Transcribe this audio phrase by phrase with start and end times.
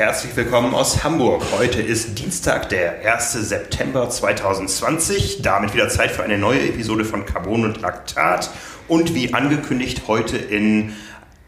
[0.00, 1.42] herzlich willkommen aus Hamburg.
[1.58, 3.34] Heute ist Dienstag, der 1.
[3.34, 5.42] September 2020.
[5.42, 8.48] Damit wieder Zeit für eine neue Episode von Carbon und Laktat.
[8.88, 10.94] Und wie angekündigt, heute in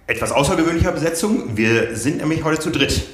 [0.07, 1.57] etwas außergewöhnlicher Besetzung.
[1.57, 3.07] Wir sind nämlich heute zu dritt.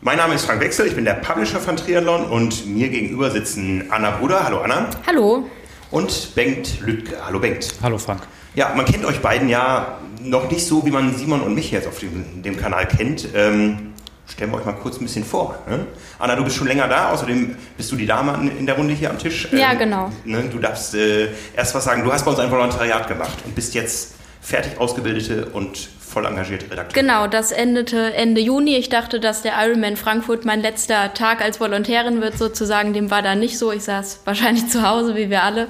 [0.00, 3.90] Mein Name ist Frank Wechsel, ich bin der Publisher von Triathlon und mir gegenüber sitzen
[3.90, 4.44] Anna Bruder.
[4.44, 4.88] Hallo Anna.
[5.06, 5.46] Hallo.
[5.90, 7.16] Und Bengt Lüttke.
[7.22, 7.74] Hallo Bengt.
[7.82, 8.22] Hallo Frank.
[8.54, 11.86] Ja, man kennt euch beiden ja noch nicht so, wie man Simon und mich jetzt
[11.86, 13.28] auf dem, dem Kanal kennt.
[13.34, 13.92] Ähm,
[14.32, 15.58] stellen wir euch mal kurz ein bisschen vor.
[15.68, 15.86] Ne?
[16.18, 19.10] Anna, du bist schon länger da, außerdem bist du die Dame in der Runde hier
[19.10, 19.48] am Tisch.
[19.52, 20.12] Ja, ähm, genau.
[20.24, 22.04] Ne, du darfst äh, erst was sagen.
[22.04, 26.70] Du hast bei uns ein Volontariat gemacht und bist jetzt fertig ausgebildete und voll engagierte
[26.70, 27.06] Redakteurin.
[27.06, 28.76] Genau, das endete Ende Juni.
[28.76, 32.92] Ich dachte, dass der Ironman Frankfurt mein letzter Tag als Volontärin wird, sozusagen.
[32.92, 33.72] Dem war da nicht so.
[33.72, 35.68] Ich saß wahrscheinlich zu Hause, wie wir alle.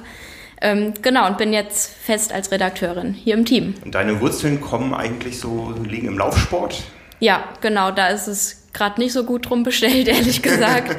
[0.61, 3.75] Ähm, genau, und bin jetzt fest als Redakteurin hier im Team.
[3.83, 6.83] Und deine Wurzeln kommen eigentlich so, liegen im Laufsport?
[7.19, 10.95] Ja, genau, da ist es gerade nicht so gut drum bestellt, ehrlich gesagt.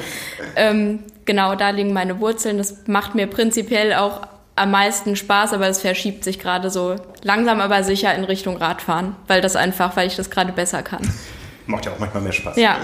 [0.55, 2.57] ähm, genau, da liegen meine Wurzeln.
[2.57, 4.21] Das macht mir prinzipiell auch
[4.55, 9.15] am meisten Spaß, aber es verschiebt sich gerade so langsam aber sicher in Richtung Radfahren,
[9.27, 11.01] weil das einfach, weil ich das gerade besser kann.
[11.65, 12.57] Macht ja auch manchmal mehr Spaß.
[12.57, 12.77] Ja.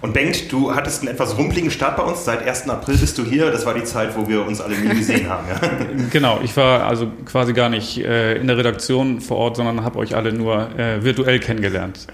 [0.00, 2.24] Und Bengt, du hattest einen etwas rumpligen Start bei uns.
[2.24, 2.68] Seit 1.
[2.68, 3.50] April bist du hier.
[3.50, 5.46] Das war die Zeit, wo wir uns alle nie gesehen haben.
[5.48, 5.68] Ja?
[6.10, 9.98] Genau, ich war also quasi gar nicht äh, in der Redaktion vor Ort, sondern habe
[9.98, 12.06] euch alle nur äh, virtuell kennengelernt.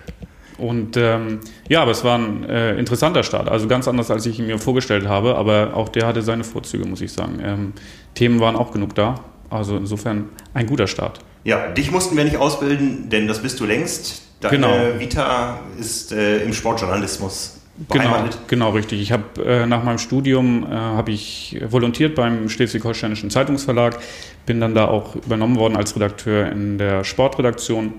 [0.58, 3.48] Und ähm, ja, aber es war ein äh, interessanter Start.
[3.48, 5.34] Also ganz anders, als ich ihn mir vorgestellt habe.
[5.34, 7.40] Aber auch der hatte seine Vorzüge, muss ich sagen.
[7.42, 7.72] Ähm,
[8.14, 9.16] Themen waren auch genug da.
[9.50, 11.18] Also insofern ein guter Start.
[11.44, 14.22] Ja, dich mussten wir nicht ausbilden, denn das bist du längst.
[14.40, 15.00] Deine genau.
[15.00, 19.00] Vita ist äh, im Sportjournalismus Genau, genau richtig.
[19.00, 23.98] Ich habe äh, nach meinem Studium äh, habe ich volontiert beim Schleswig-Holsteinischen Zeitungsverlag,
[24.44, 27.94] bin dann da auch übernommen worden als Redakteur in der Sportredaktion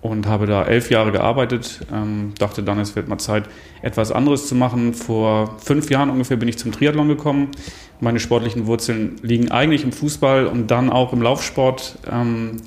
[0.00, 1.80] und habe da elf Jahre gearbeitet.
[1.92, 3.44] Ähm, dachte dann, es wird mal Zeit,
[3.82, 4.94] etwas anderes zu machen.
[4.94, 7.48] Vor fünf Jahren ungefähr bin ich zum Triathlon gekommen.
[8.00, 11.98] Meine sportlichen Wurzeln liegen eigentlich im Fußball und dann auch im Laufsport.
[12.10, 12.58] Ähm,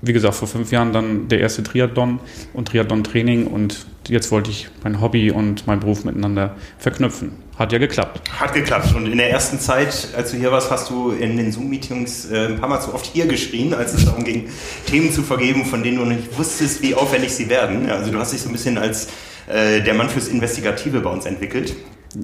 [0.00, 2.18] wie gesagt, vor fünf Jahren dann der erste Triathlon
[2.54, 7.32] und Triathlon-Training und jetzt wollte ich mein Hobby und mein Beruf miteinander verknüpfen.
[7.58, 8.20] Hat ja geklappt.
[8.38, 8.94] Hat geklappt.
[8.94, 12.46] Und in der ersten Zeit, als du hier warst, hast du in den Zoom-Meetings äh,
[12.46, 14.48] ein paar Mal zu oft hier geschrien, als es darum ging,
[14.86, 17.90] Themen zu vergeben, von denen du nicht wusstest, wie aufwendig sie werden.
[17.90, 19.08] Also du hast dich so ein bisschen als
[19.46, 21.74] äh, der Mann fürs Investigative bei uns entwickelt.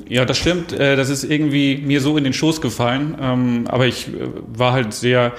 [0.09, 0.73] Ja, das stimmt.
[0.73, 3.17] Äh, das ist irgendwie mir so in den Schoß gefallen.
[3.21, 5.33] Ähm, aber ich äh, war halt sehr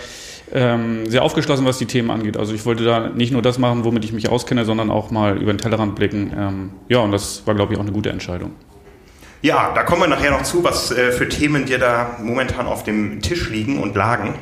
[0.54, 2.38] ähm, sehr aufgeschlossen, was die Themen angeht.
[2.38, 5.38] Also ich wollte da nicht nur das machen, womit ich mich auskenne, sondern auch mal
[5.38, 6.34] über den Tellerrand blicken.
[6.38, 8.52] Ähm, ja, und das war, glaube ich, auch eine gute Entscheidung.
[9.42, 12.84] Ja, da kommen wir nachher noch zu, was äh, für Themen dir da momentan auf
[12.84, 14.36] dem Tisch liegen und lagen.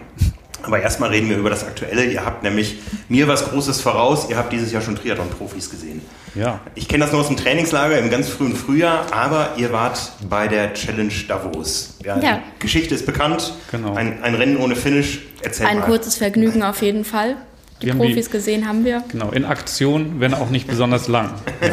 [0.67, 2.05] Aber erstmal reden wir über das Aktuelle.
[2.05, 4.29] Ihr habt nämlich mir was Großes voraus.
[4.29, 6.01] Ihr habt dieses Jahr schon Triathlon-Profis gesehen.
[6.35, 6.59] Ja.
[6.75, 10.49] Ich kenne das nur aus dem Trainingslager im ganz frühen Frühjahr, aber ihr wart bei
[10.49, 11.95] der Challenge Davos.
[12.03, 12.41] Ja, ja.
[12.57, 13.53] Die Geschichte ist bekannt.
[13.71, 13.95] Genau.
[13.95, 15.21] Ein, ein Rennen ohne Finish.
[15.41, 15.85] Erzähl ein mal.
[15.85, 17.37] kurzes Vergnügen auf jeden Fall.
[17.81, 19.03] Die wir Profis die, gesehen haben wir.
[19.07, 21.31] Genau, in Aktion, wenn auch nicht besonders lang.
[21.61, 21.67] Ja,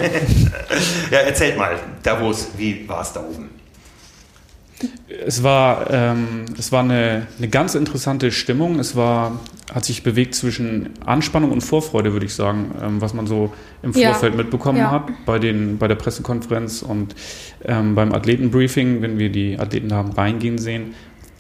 [1.11, 3.51] ja erzählt mal, Davos, wie war es da oben?
[5.27, 8.79] Es war, ähm, es war eine, eine ganz interessante Stimmung.
[8.79, 9.41] Es war,
[9.73, 13.53] hat sich bewegt zwischen Anspannung und Vorfreude, würde ich sagen, ähm, was man so
[13.83, 14.43] im Vorfeld ja.
[14.43, 14.91] mitbekommen ja.
[14.91, 17.15] hat bei, den, bei der Pressekonferenz und
[17.65, 20.95] ähm, beim Athletenbriefing, wenn wir die Athleten haben reingehen sehen.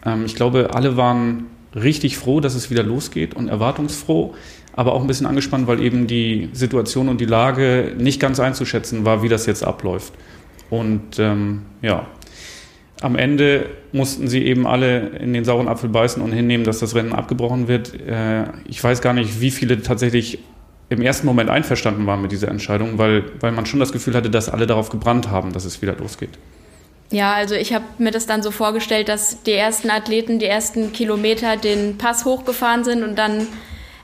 [0.05, 4.35] Ähm, ich glaube, alle waren richtig froh, dass es wieder losgeht und erwartungsfroh,
[4.73, 9.05] aber auch ein bisschen angespannt, weil eben die Situation und die Lage nicht ganz einzuschätzen
[9.05, 10.13] war, wie das jetzt abläuft.
[10.71, 12.07] Und ähm, ja,
[13.01, 16.95] am Ende mussten sie eben alle in den sauren Apfel beißen und hinnehmen, dass das
[16.95, 17.93] Rennen abgebrochen wird.
[18.01, 20.39] Äh, ich weiß gar nicht, wie viele tatsächlich
[20.89, 24.31] im ersten Moment einverstanden waren mit dieser Entscheidung, weil, weil man schon das Gefühl hatte,
[24.31, 26.31] dass alle darauf gebrannt haben, dass es wieder losgeht.
[27.11, 30.93] Ja, also ich habe mir das dann so vorgestellt, dass die ersten Athleten die ersten
[30.93, 33.47] Kilometer den Pass hochgefahren sind und dann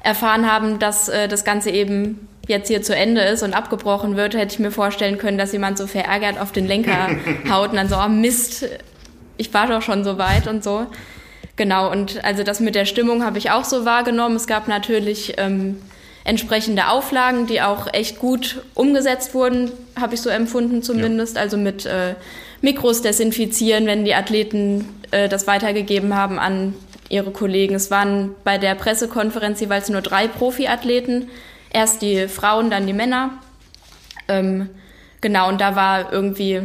[0.03, 4.35] erfahren haben, dass äh, das Ganze eben jetzt hier zu Ende ist und abgebrochen wird,
[4.35, 7.08] hätte ich mir vorstellen können, dass jemand so verärgert auf den Lenker
[7.50, 8.67] haut und dann so, oh Mist,
[9.38, 10.87] ich war doch schon so weit und so.
[11.56, 14.37] Genau, und also das mit der Stimmung habe ich auch so wahrgenommen.
[14.37, 15.81] Es gab natürlich ähm,
[16.25, 21.37] entsprechende Auflagen, die auch echt gut umgesetzt wurden, habe ich so empfunden zumindest.
[21.37, 21.43] Ja.
[21.43, 22.14] Also mit äh,
[22.61, 26.75] Mikros desinfizieren, wenn die Athleten äh, das weitergegeben haben an
[27.08, 27.75] ihre Kollegen.
[27.75, 31.29] Es waren bei der Pressekonferenz jeweils nur drei Profiathleten
[31.73, 33.31] erst die Frauen, dann die Männer.
[34.29, 34.69] Ähm,
[35.21, 36.63] genau, und da war irgendwie,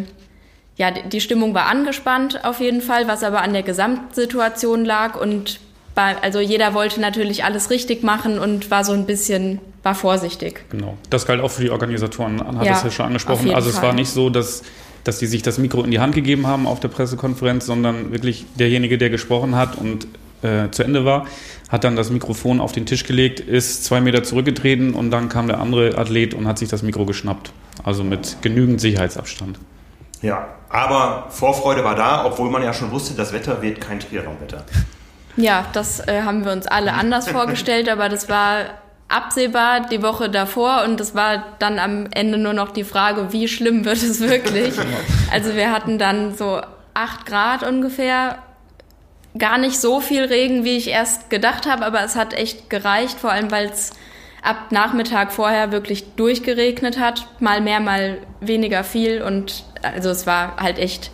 [0.77, 5.59] ja, die Stimmung war angespannt auf jeden Fall, was aber an der Gesamtsituation lag und
[5.95, 10.65] bei, also jeder wollte natürlich alles richtig machen und war so ein bisschen war vorsichtig.
[10.69, 10.97] Genau.
[11.09, 12.45] Das galt auch für die Organisatoren.
[12.45, 13.53] Hat ja, das ja schon angesprochen.
[13.53, 13.89] Also es Fall.
[13.89, 14.63] war nicht so, dass,
[15.03, 18.45] dass die sich das Mikro in die Hand gegeben haben auf der Pressekonferenz, sondern wirklich
[18.55, 20.07] derjenige, der gesprochen hat und
[20.45, 21.25] äh, zu Ende war,
[21.69, 25.47] hat dann das Mikrofon auf den Tisch gelegt, ist zwei Meter zurückgetreten und dann kam
[25.47, 27.51] der andere Athlet und hat sich das Mikro geschnappt.
[27.83, 29.59] Also mit genügend Sicherheitsabstand.
[30.21, 34.63] Ja, aber Vorfreude war da, obwohl man ja schon wusste, das Wetter wird kein Triathlon-Wetter.
[35.37, 38.65] Ja, das äh, haben wir uns alle anders vorgestellt, aber das war
[39.07, 43.47] absehbar die Woche davor und es war dann am Ende nur noch die Frage, wie
[43.47, 44.73] schlimm wird es wirklich.
[45.31, 46.61] Also wir hatten dann so
[46.93, 48.37] acht Grad ungefähr,
[49.37, 53.19] gar nicht so viel Regen, wie ich erst gedacht habe, aber es hat echt gereicht,
[53.19, 53.91] vor allem weil es
[54.41, 60.57] ab Nachmittag vorher wirklich durchgeregnet hat, mal mehr, mal weniger viel und also es war
[60.57, 61.11] halt echt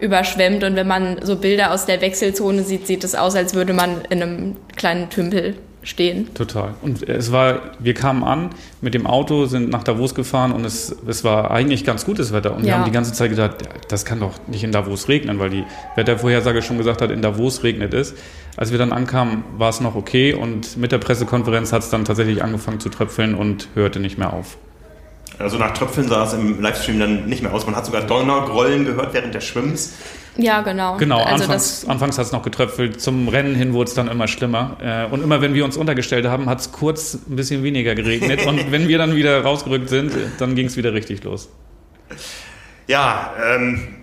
[0.00, 3.72] überschwemmt und wenn man so Bilder aus der Wechselzone sieht, sieht es aus, als würde
[3.72, 6.32] man in einem kleinen Tümpel stehen.
[6.34, 6.74] Total.
[6.82, 8.50] Und es war, wir kamen an
[8.80, 12.54] mit dem Auto, sind nach Davos gefahren und es, es war eigentlich ganz gutes Wetter.
[12.54, 12.66] Und ja.
[12.66, 13.56] wir haben die ganze Zeit gedacht,
[13.88, 15.64] das kann doch nicht in Davos regnen, weil die
[15.96, 18.14] Wettervorhersage schon gesagt hat, in Davos regnet es.
[18.56, 22.04] Als wir dann ankamen, war es noch okay und mit der Pressekonferenz hat es dann
[22.04, 24.58] tatsächlich angefangen zu tröpfeln und hörte nicht mehr auf.
[25.38, 27.66] Also nach Tröpfeln sah es im Livestream dann nicht mehr aus.
[27.66, 29.94] Man hat sogar Donnergrollen gehört während des Schwimmens.
[30.36, 30.96] Ja, genau.
[30.96, 33.00] Genau, also anfangs, anfangs hat es noch getröpfelt.
[33.00, 34.76] Zum Rennen hin wurde es dann immer schlimmer.
[34.82, 38.46] Äh, und immer wenn wir uns untergestellt haben, hat es kurz ein bisschen weniger geregnet.
[38.46, 41.50] und wenn wir dann wieder rausgerückt sind, dann ging es wieder richtig los.
[42.86, 44.01] Ja, ähm,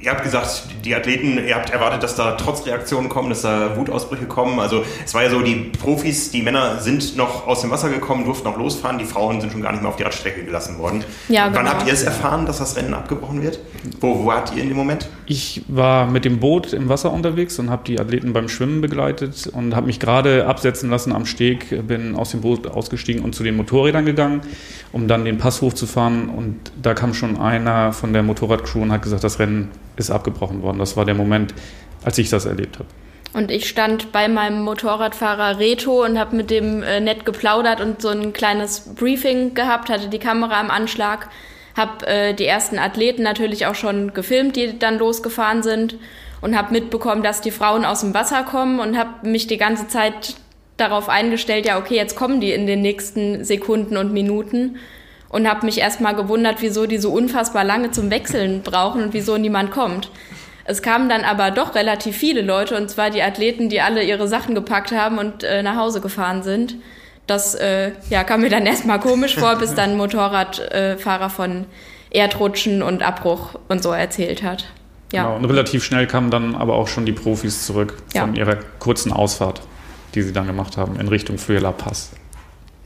[0.00, 3.76] ihr habt gesagt, die Athleten, ihr habt erwartet, dass da trotz Reaktionen kommen, dass da
[3.76, 4.60] Wutausbrüche kommen.
[4.60, 8.24] Also es war ja so, die Profis, die Männer sind noch aus dem Wasser gekommen,
[8.24, 11.04] durften noch losfahren, die Frauen sind schon gar nicht mehr auf die Radstrecke gelassen worden.
[11.28, 11.60] Ja, genau.
[11.60, 13.58] Wann habt ihr es erfahren, dass das Rennen abgebrochen wird?
[14.00, 15.08] Wo, wo wart ihr in dem Moment?
[15.26, 19.48] Ich war mit dem Boot im Wasser unterwegs und habe die Athleten beim Schwimmen begleitet
[19.52, 23.42] und habe mich gerade absetzen lassen am Steg, bin aus dem Boot ausgestiegen und zu
[23.42, 24.40] den Motorrädern gegangen,
[24.92, 29.02] um dann den Pass hochzufahren und da kam schon einer von der Motorradcrew und hat
[29.02, 30.78] gesagt, das Rennen ist abgebrochen worden.
[30.78, 31.54] Das war der Moment,
[32.04, 32.88] als ich das erlebt habe.
[33.34, 38.00] Und ich stand bei meinem Motorradfahrer Reto und habe mit dem äh, nett geplaudert und
[38.00, 41.28] so ein kleines Briefing gehabt, hatte die Kamera am Anschlag,
[41.76, 45.96] habe äh, die ersten Athleten natürlich auch schon gefilmt, die dann losgefahren sind
[46.40, 49.88] und habe mitbekommen, dass die Frauen aus dem Wasser kommen und habe mich die ganze
[49.88, 50.36] Zeit
[50.78, 54.76] darauf eingestellt, ja okay, jetzt kommen die in den nächsten Sekunden und Minuten
[55.28, 59.36] und habe mich erstmal gewundert, wieso die so unfassbar lange zum Wechseln brauchen und wieso
[59.36, 60.10] niemand kommt.
[60.64, 64.28] Es kamen dann aber doch relativ viele Leute, und zwar die Athleten, die alle ihre
[64.28, 66.76] Sachen gepackt haben und äh, nach Hause gefahren sind.
[67.26, 71.66] Das äh, ja, kam mir dann erstmal komisch vor, bis dann Motorradfahrer äh, von
[72.10, 74.66] Erdrutschen und Abbruch und so erzählt hat.
[75.12, 75.24] Ja.
[75.24, 78.40] Genau, und relativ schnell kamen dann aber auch schon die Profis zurück von ja.
[78.40, 79.62] ihrer kurzen Ausfahrt,
[80.14, 82.10] die sie dann gemacht haben, in Richtung Flüeler Pass.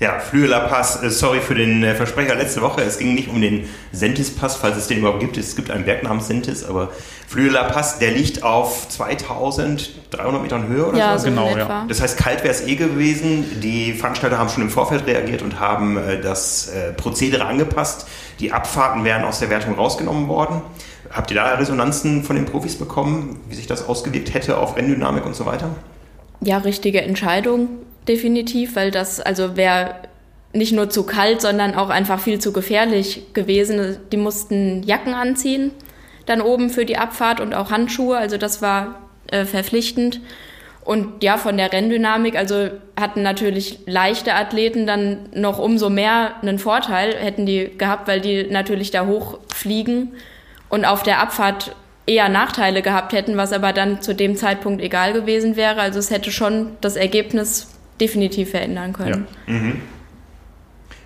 [0.03, 2.83] Ja, Flüeler Pass, äh, sorry für den äh, Versprecher letzte Woche.
[2.83, 5.37] Es ging nicht um den Sentis-Pass, falls es den überhaupt gibt.
[5.37, 6.91] Es gibt einen Berg namens Sentis, aber
[7.29, 11.29] Flüeler Pass, der liegt auf 2300 Metern Höhe oder ja, so.
[11.29, 11.87] genau, ja.
[11.89, 13.61] Das heißt, kalt wäre es eh gewesen.
[13.61, 18.09] Die Veranstalter haben schon im Vorfeld reagiert und haben äh, das Prozedere angepasst.
[18.41, 20.63] Die Abfahrten wären aus der Wertung rausgenommen worden.
[21.11, 25.25] Habt ihr da Resonanzen von den Profis bekommen, wie sich das ausgewirkt hätte auf Renndynamik
[25.25, 25.69] und so weiter?
[26.41, 27.69] Ja, richtige Entscheidung
[28.09, 29.95] definitiv, weil das also wäre
[30.53, 33.97] nicht nur zu kalt, sondern auch einfach viel zu gefährlich gewesen.
[34.13, 35.71] Die mussten Jacken anziehen,
[36.27, 40.21] dann oben für die Abfahrt und auch Handschuhe, also das war äh, verpflichtend.
[40.85, 46.59] Und ja, von der Renndynamik, also hatten natürlich leichte Athleten dann noch umso mehr einen
[46.59, 50.15] Vorteil, hätten die gehabt, weil die natürlich da hochfliegen
[50.69, 55.13] und auf der Abfahrt eher Nachteile gehabt hätten, was aber dann zu dem Zeitpunkt egal
[55.13, 55.81] gewesen wäre.
[55.81, 59.27] Also es hätte schon das Ergebnis definitiv verändern können.
[59.47, 59.81] Ja, mhm.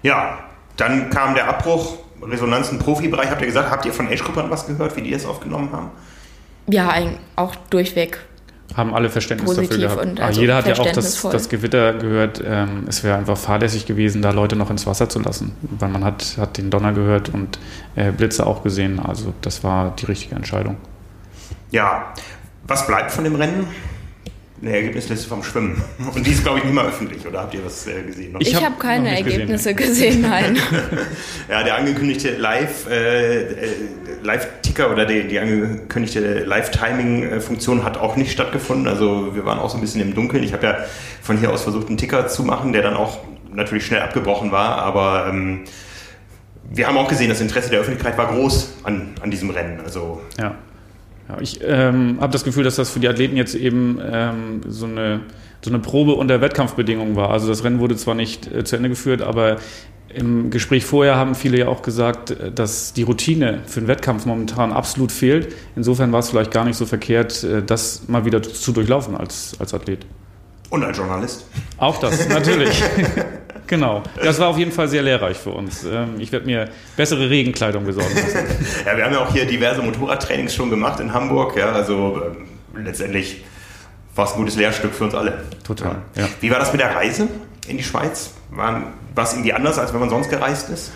[0.02, 0.38] ja
[0.76, 3.31] dann kam der Abbruch, Resonanz im Profibereich.
[3.31, 5.90] Habt ihr gesagt, habt ihr von Age-Gruppern was gehört, wie die es aufgenommen haben?
[6.69, 6.95] Ja,
[7.37, 8.19] auch durchweg.
[8.75, 10.21] Haben alle Verständnis dafür gehabt.
[10.21, 12.43] Also jeder hat ja auch das, das Gewitter gehört.
[12.45, 15.52] Ähm, es wäre einfach fahrlässig gewesen, da Leute noch ins Wasser zu lassen.
[15.62, 17.59] Weil man hat, hat den Donner gehört und
[17.95, 18.99] äh, Blitze auch gesehen.
[18.99, 20.76] Also das war die richtige Entscheidung.
[21.71, 22.12] Ja,
[22.66, 23.69] was bleibt von dem Rennen?
[24.63, 25.83] Eine Ergebnisliste vom Schwimmen.
[26.15, 28.33] Und die ist, glaube ich, nicht mal öffentlich, oder habt ihr was äh, gesehen?
[28.33, 28.41] Noch?
[28.41, 30.59] Ich, ich habe hab keine Ergebnisse gesehen, gesehen nein.
[31.51, 33.69] ja, der angekündigte Live, äh, äh,
[34.23, 38.89] Live-Ticker oder die, die angekündigte Live-Timing-Funktion hat auch nicht stattgefunden.
[38.89, 40.43] Also wir waren auch so ein bisschen im Dunkeln.
[40.43, 40.79] Ich habe ja
[41.21, 43.19] von hier aus versucht, einen Ticker zu machen, der dann auch
[43.53, 45.65] natürlich schnell abgebrochen war, aber ähm,
[46.71, 49.81] wir haben auch gesehen, das Interesse der Öffentlichkeit war groß an, an diesem Rennen.
[49.85, 50.57] Also ja.
[51.28, 54.87] Ja, ich ähm, habe das Gefühl, dass das für die Athleten jetzt eben ähm, so,
[54.87, 55.21] eine,
[55.62, 57.30] so eine Probe unter Wettkampfbedingungen war.
[57.30, 59.56] Also das Rennen wurde zwar nicht äh, zu Ende geführt, aber
[60.09, 64.25] im Gespräch vorher haben viele ja auch gesagt, äh, dass die Routine für den Wettkampf
[64.25, 65.52] momentan absolut fehlt.
[65.75, 69.56] Insofern war es vielleicht gar nicht so verkehrt, äh, das mal wieder zu durchlaufen als,
[69.59, 70.06] als Athlet.
[70.71, 71.47] Und als Journalist.
[71.78, 72.83] Auch das, natürlich.
[73.66, 74.02] genau.
[74.23, 75.85] Das war auf jeden Fall sehr lehrreich für uns.
[75.85, 78.37] Ähm, ich werde mir bessere Regenkleidung besorgen müssen.
[78.87, 81.56] ja, wir haben ja auch hier diverse Motorradtrainings schon gemacht in Hamburg.
[81.56, 82.20] Ja, also
[82.76, 83.44] äh, letztendlich
[84.14, 85.44] war es ein gutes Lehrstück für uns alle.
[85.64, 85.96] Total.
[86.14, 86.28] Ja.
[86.40, 87.28] Wie war das mit der Reise
[87.68, 88.32] in die Schweiz?
[88.50, 90.92] War, war es irgendwie anders, als wenn man sonst gereist ist?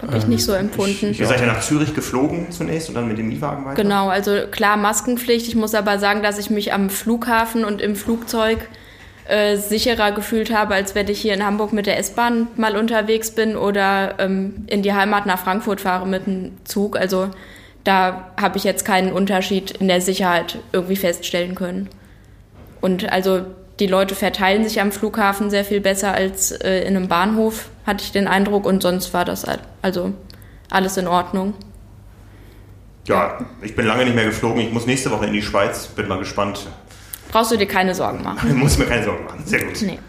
[0.00, 1.12] Habe ich nicht so empfunden.
[1.12, 3.82] Ihr seid ja nach Zürich geflogen zunächst und dann mit dem Mietwagen weiter?
[3.82, 5.48] Genau, also klar Maskenpflicht.
[5.48, 8.58] Ich muss aber sagen, dass ich mich am Flughafen und im Flugzeug
[9.28, 13.30] äh, sicherer gefühlt habe, als wenn ich hier in Hamburg mit der S-Bahn mal unterwegs
[13.30, 16.98] bin oder ähm, in die Heimat nach Frankfurt fahre mit dem Zug.
[16.98, 17.28] Also
[17.84, 21.88] da habe ich jetzt keinen Unterschied in der Sicherheit irgendwie feststellen können.
[22.80, 23.42] Und also
[23.80, 28.04] die Leute verteilen sich am Flughafen sehr viel besser als äh, in einem Bahnhof, hatte
[28.04, 28.66] ich den Eindruck.
[28.66, 29.44] Und sonst war das
[29.82, 30.12] also
[30.70, 31.54] alles in Ordnung.
[33.06, 34.60] Ja, ich bin lange nicht mehr geflogen.
[34.60, 35.86] Ich muss nächste Woche in die Schweiz.
[35.86, 36.66] Bin mal gespannt.
[37.30, 38.48] Brauchst du dir keine Sorgen machen.
[38.48, 39.42] Ich muss mir keine Sorgen machen.
[39.44, 39.82] Sehr gut.
[39.82, 39.98] Nee.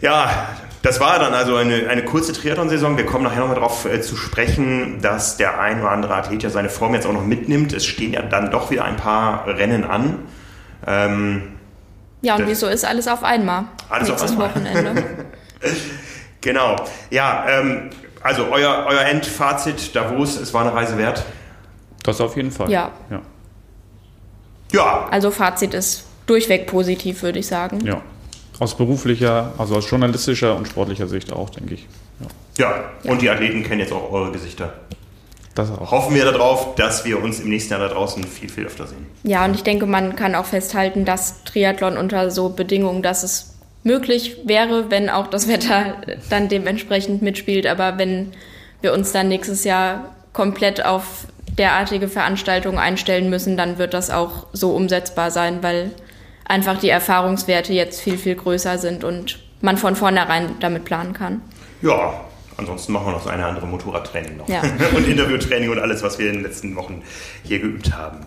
[0.00, 0.50] Ja,
[0.82, 2.96] das war dann also eine, eine kurze Triathlon-Saison.
[2.96, 6.50] Wir kommen nachher nochmal darauf äh, zu sprechen, dass der ein oder andere Athlet ja
[6.50, 7.72] seine Form jetzt auch noch mitnimmt.
[7.72, 10.20] Es stehen ja dann doch wieder ein paar Rennen an.
[10.86, 11.42] Ähm,
[12.22, 13.64] ja, und wieso ist alles auf einmal?
[13.88, 14.50] Alles auf einmal.
[14.50, 15.04] Wochenende.
[16.40, 16.76] genau.
[17.10, 17.90] Ja, ähm,
[18.22, 21.24] also euer, euer Endfazit, Davos, es war eine Reise wert?
[22.02, 22.70] Das auf jeden Fall.
[22.70, 22.92] Ja.
[23.10, 23.20] ja.
[24.72, 25.08] Ja.
[25.10, 27.80] Also Fazit ist durchweg positiv, würde ich sagen.
[27.84, 28.02] Ja.
[28.58, 31.86] Aus beruflicher, also aus journalistischer und sportlicher Sicht auch, denke ich.
[32.58, 32.66] Ja.
[32.70, 33.10] ja.
[33.10, 34.72] Und die Athleten kennen jetzt auch eure Gesichter.
[35.54, 35.90] Das auch.
[35.90, 39.06] Hoffen wir darauf, dass wir uns im nächsten Jahr da draußen viel, viel öfter sehen.
[39.24, 43.56] Ja, und ich denke, man kann auch festhalten, dass Triathlon unter so Bedingungen, dass es
[43.82, 45.94] möglich wäre, wenn auch das Wetter
[46.30, 47.66] dann dementsprechend mitspielt.
[47.66, 48.32] Aber wenn
[48.82, 51.26] wir uns dann nächstes Jahr komplett auf
[51.58, 55.92] derartige Veranstaltungen einstellen müssen, dann wird das auch so umsetzbar sein, weil
[56.44, 61.42] einfach die Erfahrungswerte jetzt viel, viel größer sind und man von vornherein damit planen kann.
[61.82, 62.14] Ja,
[62.58, 64.48] Ansonsten machen wir noch so eine andere Motorradtraining noch.
[64.48, 64.62] Ja.
[64.96, 67.02] und Interviewtraining und alles, was wir in den letzten Wochen
[67.44, 68.26] hier geübt haben.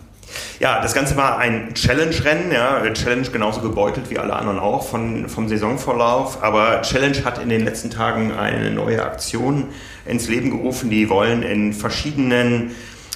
[0.58, 5.28] Ja, das Ganze war ein Challenge-Rennen, ja, Challenge genauso gebeutelt wie alle anderen auch von,
[5.28, 6.42] vom Saisonverlauf.
[6.42, 9.68] Aber Challenge hat in den letzten Tagen eine neue Aktion
[10.06, 10.88] ins Leben gerufen.
[10.88, 12.74] Die wollen in verschiedenen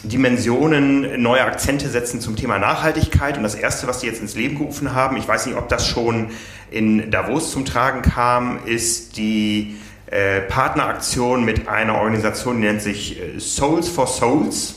[0.09, 3.37] Dimensionen neue Akzente setzen zum Thema Nachhaltigkeit.
[3.37, 5.87] Und das Erste, was sie jetzt ins Leben gerufen haben, ich weiß nicht, ob das
[5.87, 6.29] schon
[6.71, 13.21] in Davos zum Tragen kam, ist die äh, Partneraktion mit einer Organisation, die nennt sich
[13.21, 14.77] äh, Souls for Souls,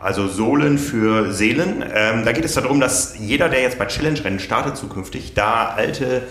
[0.00, 1.84] also Sohlen für Seelen.
[1.92, 6.22] Ähm, da geht es darum, dass jeder, der jetzt bei Challenge-Rennen startet zukünftig, da alte,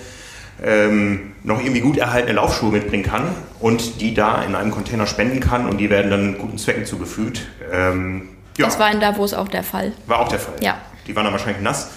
[0.63, 5.39] ähm, noch irgendwie gut erhaltene Laufschuhe mitbringen kann und die da in einem Container spenden
[5.39, 7.47] kann und die werden dann guten Zwecken zugefügt.
[7.71, 8.65] Ähm, ja.
[8.65, 9.93] Das war in Davos auch der Fall.
[10.05, 10.55] War auch der Fall.
[10.61, 10.77] Ja.
[11.07, 11.91] Die waren dann wahrscheinlich nass.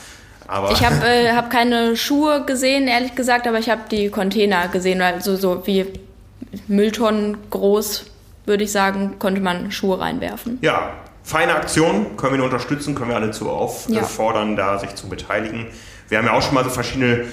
[0.47, 4.69] Aber ich habe äh, hab keine Schuhe gesehen, ehrlich gesagt, aber ich habe die Container
[4.69, 5.87] gesehen, also so wie
[6.69, 8.07] Mülltonnen groß,
[8.47, 10.59] würde ich sagen, konnte man Schuhe reinwerfen.
[10.63, 10.91] Ja,
[11.23, 14.57] feine Aktion, können wir nur unterstützen, können wir alle zu auffordern, ja.
[14.57, 15.67] da sich zu beteiligen.
[16.09, 17.27] Wir haben ja auch schon mal so verschiedene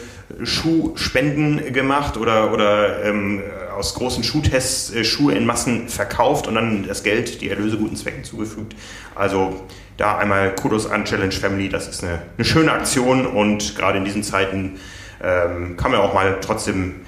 [0.44, 3.42] Schuhspenden gemacht oder, oder ähm,
[3.76, 7.96] aus großen Schuhtests äh, Schuhe in Massen verkauft und dann das Geld, die Erlöse guten
[7.96, 8.76] Zwecken zugefügt.
[9.16, 9.60] Also
[9.98, 14.06] da einmal Kudos an Challenge Family, das ist eine, eine schöne Aktion und gerade in
[14.06, 14.80] diesen Zeiten
[15.22, 17.02] ähm, kann man auch mal trotzdem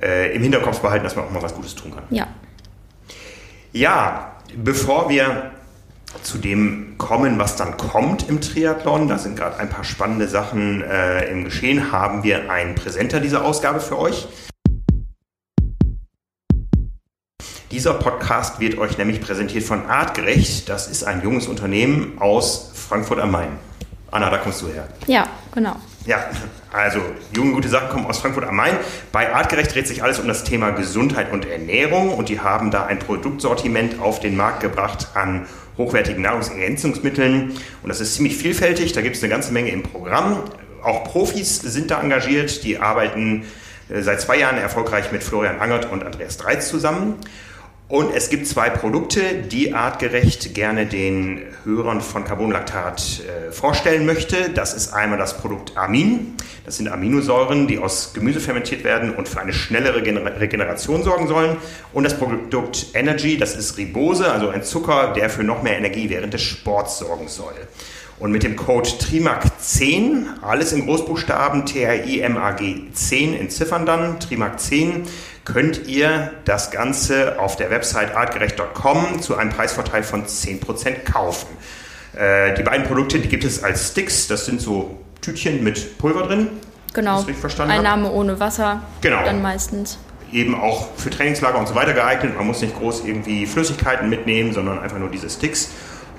[0.00, 2.04] äh, im Hinterkopf behalten, dass man auch mal was Gutes tun kann.
[2.10, 2.28] Ja.
[3.72, 5.50] Ja, bevor wir
[6.22, 10.82] zu dem kommen, was dann kommt im Triathlon, da sind gerade ein paar spannende Sachen
[10.82, 14.28] äh, im Geschehen, haben wir einen Präsenter dieser Ausgabe für euch.
[17.70, 20.68] Dieser Podcast wird euch nämlich präsentiert von Artgerecht.
[20.70, 23.50] Das ist ein junges Unternehmen aus Frankfurt am Main.
[24.10, 24.88] Anna, da kommst du her.
[25.06, 25.76] Ja, genau.
[26.06, 26.24] Ja,
[26.72, 27.00] also
[27.36, 28.74] junge, gute Sachen kommen aus Frankfurt am Main.
[29.12, 32.86] Bei Artgerecht dreht sich alles um das Thema Gesundheit und Ernährung und die haben da
[32.86, 35.46] ein Produktsortiment auf den Markt gebracht an
[35.78, 38.92] hochwertigen Nahrungsergänzungsmitteln und das ist ziemlich vielfältig.
[38.92, 40.42] Da gibt es eine ganze Menge im Programm.
[40.82, 43.44] Auch Profis sind da engagiert, die arbeiten
[43.88, 47.14] äh, seit zwei Jahren erfolgreich mit Florian Angert und Andreas Dreiz zusammen.
[47.88, 54.50] Und es gibt zwei Produkte, die artgerecht gerne den Hörern von Carbonlactat äh, vorstellen möchte.
[54.50, 56.34] Das ist einmal das Produkt Amin.
[56.66, 61.28] Das sind Aminosäuren, die aus Gemüse fermentiert werden und für eine schnellere Gener Regeneration sorgen
[61.28, 61.56] sollen.
[61.94, 66.10] Und das Produkt Energy, das ist Ribose, also ein Zucker, der für noch mehr Energie
[66.10, 67.54] während des Sports sorgen soll.
[68.20, 75.06] Und mit dem Code TRIMAC10, alles in Großbuchstaben, T-R-I-M-A-G 10 in Ziffern dann, TRIMAC10,
[75.44, 81.48] könnt ihr das Ganze auf der Website artgerecht.com zu einem Preisvorteil von 10% kaufen.
[82.16, 86.24] Äh, die beiden Produkte, die gibt es als Sticks, das sind so Tütchen mit Pulver
[86.24, 86.48] drin.
[86.94, 87.24] Genau,
[87.58, 89.22] Einnahme ohne Wasser, genau.
[89.24, 89.98] dann meistens
[90.32, 92.36] eben auch für Trainingslager und so weiter geeignet.
[92.36, 95.70] Man muss nicht groß irgendwie Flüssigkeiten mitnehmen, sondern einfach nur diese Sticks.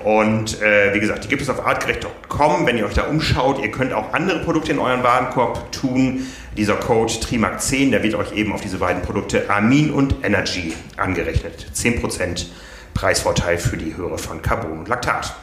[0.04, 3.62] Und äh, wie gesagt, die gibt es auf artgerecht.com, wenn ihr euch da umschaut.
[3.62, 6.26] Ihr könnt auch andere Produkte in euren Warenkorb tun.
[6.56, 11.66] Dieser Code TRIMAC10, der wird euch eben auf diese beiden Produkte Amin und Energy angerechnet.
[11.74, 12.46] 10%
[12.94, 15.36] Preisvorteil für die Höhe von Carbon und Laktat.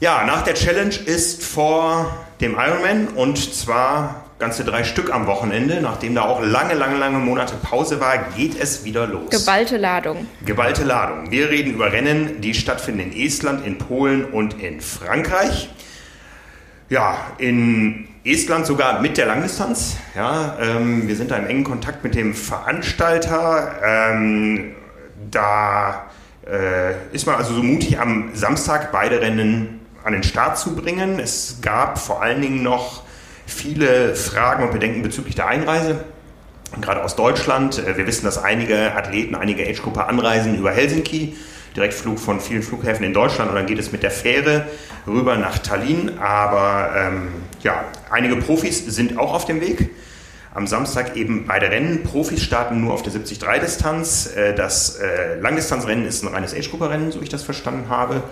[0.00, 5.80] Ja, nach der Challenge ist vor dem Ironman und zwar ganze drei Stück am Wochenende.
[5.80, 9.30] Nachdem da auch lange, lange, lange Monate Pause war, geht es wieder los.
[9.30, 10.26] Geballte Ladung.
[10.44, 11.30] Geballte Ladung.
[11.30, 15.68] Wir reden über Rennen, die stattfinden in Estland, in Polen und in Frankreich.
[16.88, 19.96] Ja, in Estland sogar mit der Langdistanz.
[20.16, 23.74] Ja, ähm, wir sind da im engen Kontakt mit dem Veranstalter.
[23.84, 24.74] Ähm,
[25.30, 26.06] da
[26.50, 31.20] äh, ist man also so mutig, am Samstag beide Rennen an den Start zu bringen.
[31.20, 33.02] Es gab vor allen Dingen noch
[33.52, 36.04] viele Fragen und Bedenken bezüglich der Einreise.
[36.80, 37.78] Gerade aus Deutschland.
[37.78, 41.36] Äh, wir wissen, dass einige Athleten, einige Age-Gruppe anreisen über Helsinki.
[41.76, 44.66] Direktflug von vielen Flughäfen in Deutschland und dann geht es mit der Fähre
[45.06, 46.18] rüber nach Tallinn.
[46.18, 47.28] Aber ähm,
[47.62, 49.90] ja, einige Profis sind auch auf dem Weg.
[50.52, 52.02] Am Samstag eben beide Rennen.
[52.02, 54.34] Profis starten nur auf der 73-Distanz.
[54.34, 58.22] Äh, das äh, Langdistanzrennen ist ein reines Age-Gruppe-Rennen, so ich das verstanden habe.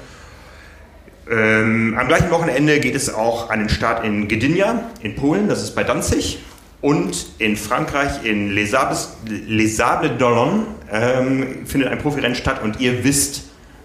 [1.30, 5.62] Ähm, am gleichen Wochenende geht es auch an den Start in Gdynia in Polen, das
[5.62, 6.38] ist bei Danzig.
[6.80, 12.80] Und in Frankreich, in Les Sables, Les Sables d'Olonne, ähm, findet ein Profirennen statt und
[12.80, 13.42] ihr wisst,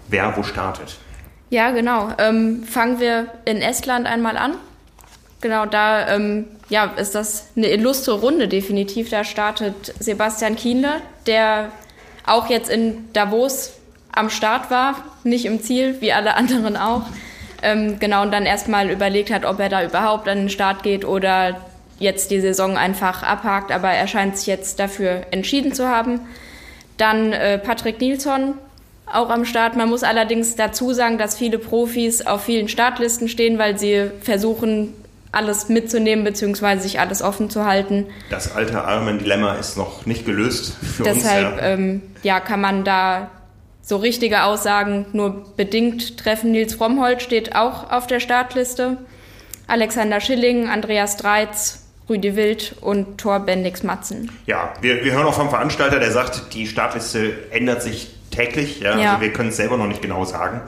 [0.08, 0.96] wer wo startet.
[1.50, 2.12] Ja, genau.
[2.18, 4.54] Ähm, fangen wir in Estland einmal an.
[5.40, 9.10] Genau, da ähm, ja, ist das eine illustre Runde definitiv.
[9.10, 11.70] Da startet Sebastian Kienle, der
[12.24, 13.74] auch jetzt in Davos
[14.12, 17.02] am Start war, nicht im Ziel, wie alle anderen auch.
[17.64, 21.04] Ähm, genau, und dann erstmal überlegt hat, ob er da überhaupt an den Start geht
[21.04, 21.56] oder
[21.98, 26.20] jetzt die Saison einfach abhakt, aber er scheint sich jetzt dafür entschieden zu haben.
[26.98, 28.54] Dann äh, Patrick Nilsson
[29.10, 29.76] auch am Start.
[29.76, 34.92] Man muss allerdings dazu sagen, dass viele Profis auf vielen Startlisten stehen, weil sie versuchen,
[35.32, 36.78] alles mitzunehmen bzw.
[36.78, 38.06] sich alles offen zu halten.
[38.30, 41.22] Das alte Ironman-Dilemma ist noch nicht gelöst für Deshalb, uns.
[41.22, 41.68] Deshalb ja.
[41.68, 43.30] Ähm, ja, kann man da
[43.84, 46.52] so richtige Aussagen nur bedingt treffen.
[46.52, 48.96] Nils Frommholt steht auch auf der Startliste.
[49.66, 54.30] Alexander Schilling, Andreas Dreiz, Rüdi Wild und Thor Bendix-Matzen.
[54.46, 58.80] Ja, wir, wir hören auch vom Veranstalter, der sagt, die Startliste ändert sich täglich.
[58.80, 59.10] Ja, ja.
[59.12, 60.60] Also wir können es selber noch nicht genau sagen.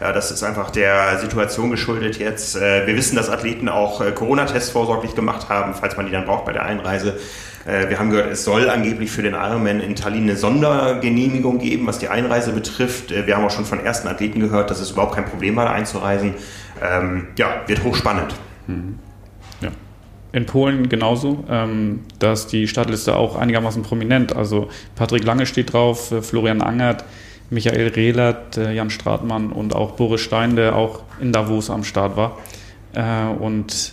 [0.00, 2.56] Ja, das ist einfach der Situation geschuldet jetzt.
[2.56, 6.24] Äh, wir wissen, dass Athleten auch äh, Corona-Tests vorsorglich gemacht haben, falls man die dann
[6.24, 7.20] braucht bei der Einreise.
[7.66, 11.86] Äh, wir haben gehört, es soll angeblich für den Ironman in Tallinn eine Sondergenehmigung geben,
[11.86, 13.12] was die Einreise betrifft.
[13.12, 15.70] Äh, wir haben auch schon von ersten Athleten gehört, dass es überhaupt kein Problem war,
[15.70, 16.34] einzureisen.
[16.82, 18.34] Ähm, ja, wird hochspannend.
[18.66, 18.98] Mhm.
[19.60, 19.70] Ja.
[20.32, 21.44] In Polen genauso.
[21.50, 24.34] Ähm, da ist die Startliste auch einigermaßen prominent.
[24.34, 27.04] Also Patrick Lange steht drauf, äh, Florian Angert,
[27.50, 32.38] Michael Rehlert, Jan Stratmann und auch Boris Stein, der auch in Davos am Start war.
[33.40, 33.92] und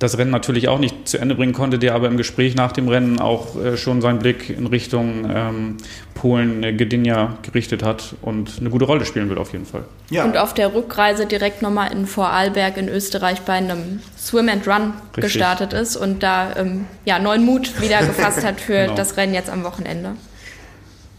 [0.00, 2.88] das Rennen natürlich auch nicht zu Ende bringen konnte, der aber im Gespräch nach dem
[2.88, 5.76] Rennen auch äh, schon seinen Blick in Richtung ähm,
[6.14, 9.84] Polen, äh, Gdynia gerichtet hat und eine gute Rolle spielen will auf jeden Fall.
[10.08, 10.24] Ja.
[10.24, 14.94] Und auf der Rückreise direkt nochmal in Vorarlberg in Österreich bei einem Swim and Run
[15.16, 15.24] Richtig.
[15.24, 18.94] gestartet ist und da ähm, ja, neuen Mut wieder gefasst hat für genau.
[18.94, 20.12] das Rennen jetzt am Wochenende.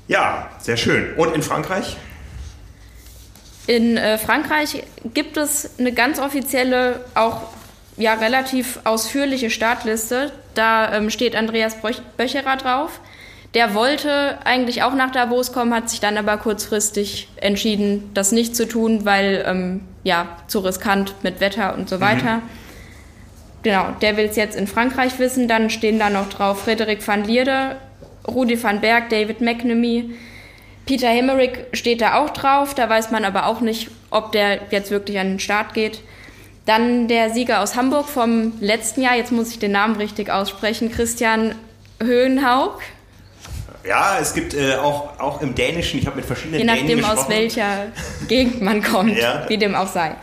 [0.07, 1.13] Ja, sehr schön.
[1.17, 1.97] Und in Frankreich?
[3.67, 7.43] In äh, Frankreich gibt es eine ganz offizielle, auch
[8.01, 10.31] ja relativ ausführliche Startliste.
[10.53, 11.77] Da ähm, steht Andreas
[12.17, 12.99] Böcherer drauf.
[13.53, 18.55] Der wollte eigentlich auch nach Davos kommen, hat sich dann aber kurzfristig entschieden, das nicht
[18.55, 22.01] zu tun, weil ähm, ja zu riskant mit Wetter und so mhm.
[22.01, 22.35] weiter.
[22.37, 22.41] Mhm.
[23.63, 25.47] Genau, der will es jetzt in Frankreich wissen.
[25.47, 27.75] Dann stehen da noch drauf Frederik van Lierde,
[28.27, 30.11] Rudi van Berg, David McNamee.
[30.85, 32.73] Peter Hemerick steht da auch drauf.
[32.73, 36.01] Da weiß man aber auch nicht, ob der jetzt wirklich an den Start geht.
[36.65, 40.91] Dann der Sieger aus Hamburg vom letzten Jahr, jetzt muss ich den Namen richtig aussprechen,
[40.91, 41.55] Christian
[42.01, 42.79] Höhenhaug.
[43.83, 47.05] Ja, es gibt äh, auch, auch im Dänischen, ich habe mit verschiedenen Je nachdem, Dänen
[47.05, 47.87] aus welcher
[48.27, 49.45] Gegend man kommt, ja.
[49.47, 50.15] wie dem auch sei.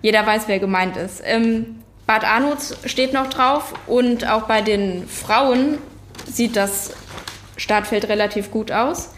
[0.00, 1.22] Jeder weiß, wer gemeint ist.
[1.24, 5.78] Ähm, Bad Arnolds steht noch drauf und auch bei den Frauen
[6.26, 6.92] sieht das
[7.56, 9.10] Startfeld relativ gut aus.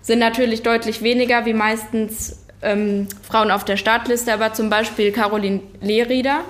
[0.00, 5.60] Sind natürlich deutlich weniger wie meistens ähm, Frauen auf der Startliste, aber zum Beispiel Caroline
[5.80, 6.40] Lehrieder,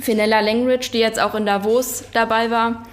[0.00, 2.84] Finella Langridge, die jetzt auch in Davos dabei war,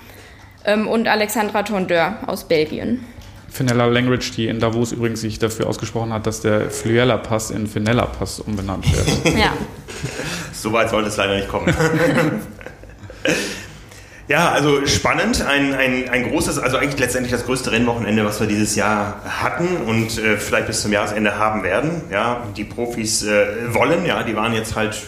[0.66, 3.06] ähm, und Alexandra Tondeur aus Belgien.
[3.50, 7.68] Finella Langridge, die in Davos übrigens sich dafür ausgesprochen hat, dass der Fluella Pass in
[7.68, 9.38] Finella Pass umbenannt wird.
[9.38, 9.54] ja.
[10.52, 11.74] So weit sollte es leider nicht kommen.
[14.28, 18.48] Ja, also spannend, ein, ein, ein großes, also eigentlich letztendlich das größte Rennwochenende, was wir
[18.48, 22.02] dieses Jahr hatten und äh, vielleicht bis zum Jahresende haben werden.
[22.12, 25.00] Ja, die Profis äh, wollen, ja, die waren jetzt halt,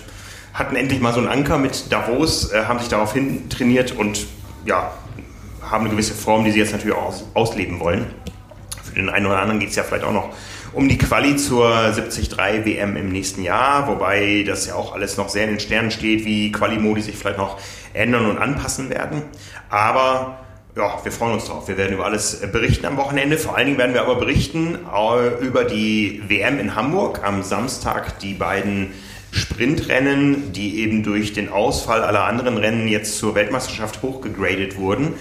[0.53, 4.27] hatten endlich mal so einen Anker mit Davos, äh, haben sich darauf hin trainiert und
[4.65, 4.91] ja,
[5.63, 8.05] haben eine gewisse Form, die sie jetzt natürlich auch aus, ausleben wollen.
[8.83, 10.29] Für den einen oder anderen geht es ja vielleicht auch noch
[10.73, 15.29] um die Quali zur 73 WM im nächsten Jahr, wobei das ja auch alles noch
[15.29, 17.59] sehr in den Sternen steht, wie Quali-Modi sich vielleicht noch
[17.93, 19.23] ändern und anpassen werden.
[19.69, 20.39] Aber
[20.75, 21.67] ja, wir freuen uns drauf.
[21.67, 23.37] Wir werden über alles berichten am Wochenende.
[23.37, 28.19] Vor allen Dingen werden wir aber berichten äh, über die WM in Hamburg am Samstag,
[28.19, 28.91] die beiden
[29.31, 35.15] Sprintrennen, die eben durch den Ausfall aller anderen Rennen jetzt zur Weltmeisterschaft hochgegradet wurden.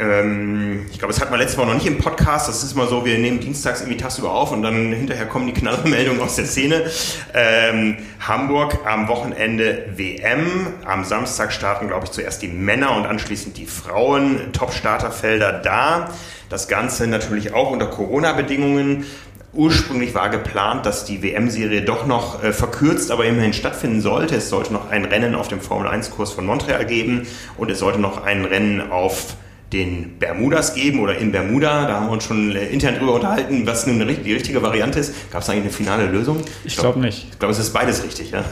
[0.00, 2.48] Ähm, ich glaube, das hat man letztes Mal noch nicht im Podcast.
[2.48, 5.52] Das ist mal so, wir nehmen dienstags irgendwie tagsüber auf und dann hinterher kommen die
[5.52, 6.90] Knallermeldungen aus der Szene.
[7.34, 10.68] Ähm, Hamburg am Wochenende WM.
[10.86, 14.52] Am Samstag starten, glaube ich, zuerst die Männer und anschließend die Frauen.
[14.52, 16.10] Top-Starterfelder da.
[16.48, 19.04] Das Ganze natürlich auch unter Corona-Bedingungen.
[19.52, 24.36] Ursprünglich war geplant, dass die WM-Serie doch noch äh, verkürzt, aber immerhin stattfinden sollte.
[24.36, 27.26] Es sollte noch ein Rennen auf dem Formel-1-Kurs von Montreal geben
[27.58, 29.34] und es sollte noch ein Rennen auf
[29.72, 31.86] den Bermudas geben oder in Bermuda.
[31.86, 35.30] Da haben wir uns schon äh, intern drüber unterhalten, was nun die richtige Variante ist.
[35.30, 36.40] Gab es eigentlich eine finale Lösung?
[36.64, 37.26] Ich, glaube glaub nicht.
[37.30, 38.32] Ich glaube, es ist beides richtig.
[38.32, 38.44] Ja?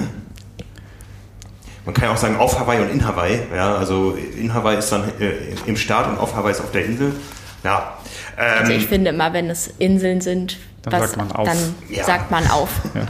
[1.84, 3.40] Man kann ja auch sagen auf Hawaii und in Hawaii.
[3.54, 5.32] Ja, also in Hawaii ist dann äh,
[5.66, 7.12] im Start und auf Hawaii ist auf der Insel.
[7.64, 7.98] Ja.
[8.36, 10.58] Ähm, also ich finde immer, wenn es Inseln sind,
[10.90, 11.48] dann was, sagt man auf.
[11.48, 12.04] Dann ja.
[12.04, 12.70] sagt man auf.
[12.94, 13.06] Ja.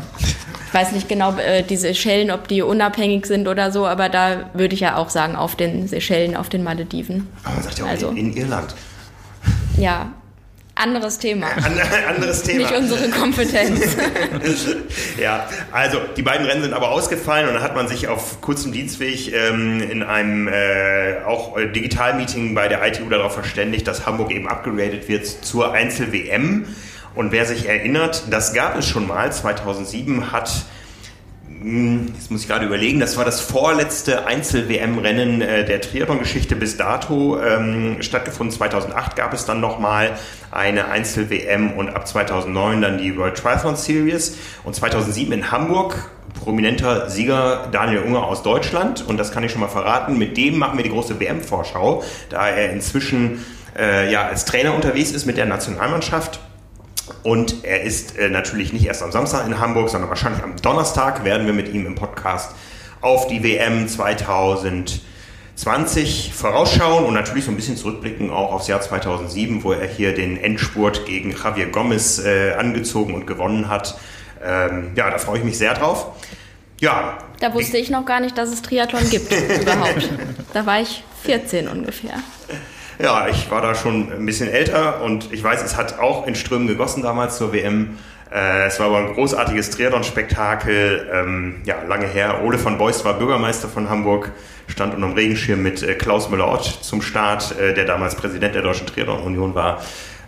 [0.68, 4.50] Ich weiß nicht genau, äh, die Seychellen, ob die unabhängig sind oder so, aber da
[4.52, 7.26] würde ich ja auch sagen, auf den Seychellen, auf den Malediven.
[7.42, 8.74] Aber man sagt ja auch also, in, in Irland.
[9.78, 10.12] Ja,
[10.78, 11.48] anderes Thema.
[11.48, 11.72] An,
[12.08, 12.58] anderes Thema.
[12.58, 13.96] Nicht unsere Kompetenz.
[15.20, 18.72] ja, also die beiden Rennen sind aber ausgefallen und dann hat man sich auf kurzem
[18.72, 24.30] Dienstweg ähm, in einem äh, auch äh, Digitalmeeting bei der ITU darauf verständigt, dass Hamburg
[24.30, 26.66] eben abgegradet wird zur Einzel-WM.
[27.18, 29.32] Und wer sich erinnert, das gab es schon mal.
[29.32, 30.52] 2007 hat
[31.48, 36.76] hm, Jetzt muss ich gerade überlegen, das war das vorletzte Einzel-WM-Rennen äh, der Triathlon-Geschichte bis
[36.76, 38.56] dato ähm, stattgefunden.
[38.56, 40.12] 2008 gab es dann nochmal
[40.52, 44.38] eine Einzel-WM und ab 2009 dann die World Triathlon Series.
[44.62, 45.96] Und 2007 in Hamburg
[46.44, 49.04] prominenter Sieger Daniel Unger aus Deutschland.
[49.04, 50.18] Und das kann ich schon mal verraten.
[50.18, 53.44] Mit dem machen wir die große WM-Vorschau, da er inzwischen
[53.76, 56.38] äh, ja, als Trainer unterwegs ist mit der Nationalmannschaft
[57.22, 61.24] und er ist äh, natürlich nicht erst am Samstag in Hamburg, sondern wahrscheinlich am Donnerstag
[61.24, 62.54] werden wir mit ihm im Podcast
[63.00, 69.64] auf die WM 2020 vorausschauen und natürlich so ein bisschen zurückblicken auch aufs Jahr 2007,
[69.64, 73.98] wo er hier den Endspurt gegen Javier Gomez äh, angezogen und gewonnen hat.
[74.44, 76.12] Ähm, ja, da freue ich mich sehr drauf.
[76.80, 77.18] Ja.
[77.40, 80.08] Da wusste ich, ich noch gar nicht, dass es Triathlon gibt überhaupt.
[80.52, 82.14] Da war ich 14 ungefähr.
[82.98, 86.34] Ja, ich war da schon ein bisschen älter und ich weiß, es hat auch in
[86.34, 87.96] Strömen gegossen damals zur WM.
[88.32, 91.08] Äh, es war aber ein großartiges Triathlon-Spektakel.
[91.12, 92.42] Ähm, ja, lange her.
[92.42, 94.32] Ole von Beust war Bürgermeister von Hamburg,
[94.66, 98.62] stand unter dem Regenschirm mit äh, Klaus Müller-Ott zum Start, äh, der damals Präsident der
[98.62, 99.80] Deutschen Triathlon-Union war.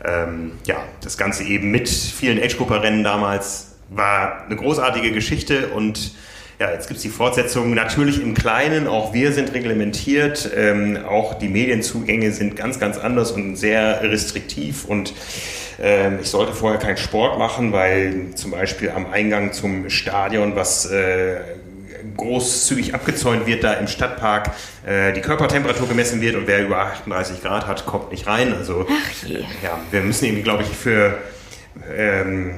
[0.04, 6.12] Ähm, ja, das Ganze eben mit vielen Age-Grupper-Rennen damals war eine großartige Geschichte und
[6.60, 8.86] ja, jetzt gibt es die Fortsetzung natürlich im Kleinen.
[8.86, 10.50] Auch wir sind reglementiert.
[10.54, 14.84] Ähm, auch die Medienzugänge sind ganz, ganz anders und sehr restriktiv.
[14.84, 15.14] Und
[15.80, 20.84] ähm, ich sollte vorher keinen Sport machen, weil zum Beispiel am Eingang zum Stadion, was
[20.84, 21.40] äh,
[22.18, 24.50] großzügig abgezäunt wird, da im Stadtpark
[24.86, 28.52] äh, die Körpertemperatur gemessen wird und wer über 38 Grad hat, kommt nicht rein.
[28.52, 28.86] Also
[29.26, 31.16] äh, ja, wir müssen irgendwie, glaube ich, für
[31.96, 32.52] ähm, äh,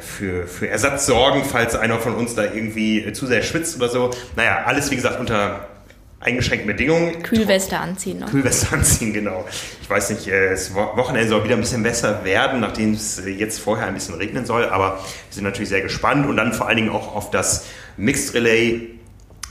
[0.00, 3.88] für, für Ersatz sorgen, falls einer von uns da irgendwie äh, zu sehr schwitzt oder
[3.88, 4.10] so.
[4.36, 5.68] Naja, alles wie gesagt unter
[6.20, 7.22] eingeschränkten Bedingungen.
[7.22, 8.30] Kühlweste anziehen noch.
[8.30, 9.44] Kühlweste anziehen, genau.
[9.82, 13.60] Ich weiß nicht, äh, das Wochenende soll wieder ein bisschen besser werden, nachdem es jetzt
[13.60, 16.76] vorher ein bisschen regnen soll, aber wir sind natürlich sehr gespannt und dann vor allen
[16.76, 18.93] Dingen auch auf das Mixed Relay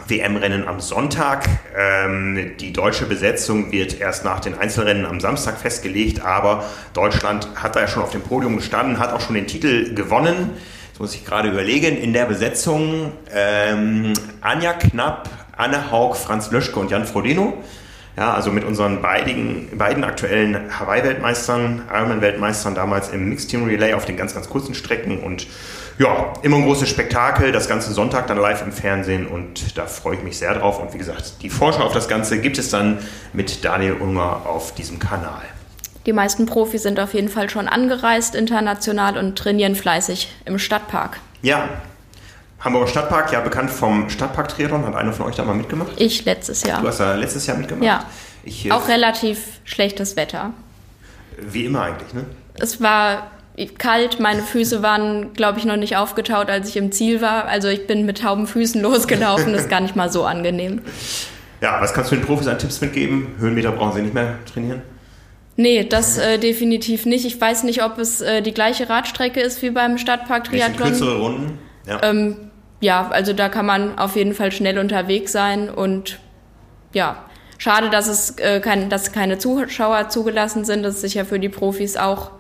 [0.08, 1.48] WM-Rennen am Sonntag.
[1.78, 7.76] Ähm, die deutsche Besetzung wird erst nach den Einzelrennen am Samstag festgelegt, aber Deutschland hat
[7.76, 10.52] da ja schon auf dem Podium gestanden, hat auch schon den Titel gewonnen.
[10.92, 11.98] Das muss ich gerade überlegen.
[11.98, 17.54] In der Besetzung ähm, Anja Knapp, Anne Haug, Franz Löschke und Jan Frodeno.
[18.16, 24.06] Ja, also mit unseren beiden, beiden aktuellen Hawaii-Weltmeistern, Ironman-Weltmeistern damals im Mixed Team Relay auf
[24.06, 25.48] den ganz, ganz kurzen Strecken und
[26.00, 30.16] ja, immer ein großes Spektakel, das ganze Sonntag dann live im Fernsehen und da freue
[30.16, 30.80] ich mich sehr drauf.
[30.80, 33.00] Und wie gesagt, die Vorschau auf das Ganze gibt es dann
[33.34, 35.44] mit Daniel Unger auf diesem Kanal.
[36.06, 41.20] Die meisten Profis sind auf jeden Fall schon angereist international und trainieren fleißig im Stadtpark.
[41.42, 41.70] Ja,
[42.60, 44.86] Hamburger Stadtpark, ja bekannt vom Stadtpark-Triathlon.
[44.86, 45.92] Hat einer von euch da mal mitgemacht?
[45.98, 46.82] Ich letztes Jahr.
[46.82, 47.86] Du hast da letztes Jahr mitgemacht?
[47.86, 48.06] Ja.
[48.44, 50.52] Ich, äh, Auch relativ schlechtes Wetter.
[51.38, 52.26] Wie immer eigentlich, ne?
[52.56, 53.32] Es war
[53.78, 57.46] kalt, meine Füße waren, glaube ich, noch nicht aufgetaut, als ich im Ziel war.
[57.46, 60.82] Also ich bin mit tauben Füßen losgelaufen, das ist gar nicht mal so angenehm.
[61.62, 63.36] Ja, was kannst du den Profis an Tipps mitgeben?
[63.40, 64.82] Höhenmeter brauchen sie nicht mehr trainieren?
[65.56, 67.26] Nee, das äh, definitiv nicht.
[67.26, 70.90] Ich weiß nicht, ob es äh, die gleiche Radstrecke ist wie beim Stadtpark Triathlon.
[70.90, 71.60] kürzere Runden?
[71.88, 72.02] Ja.
[72.02, 72.36] Ähm,
[72.82, 76.20] ja, also da kann man auf jeden Fall schnell unterwegs sein und
[76.92, 77.24] ja,
[77.58, 80.84] schade, dass es äh, kein, dass keine Zuschauer zugelassen sind.
[80.84, 82.32] Das ist sicher für die Profis auch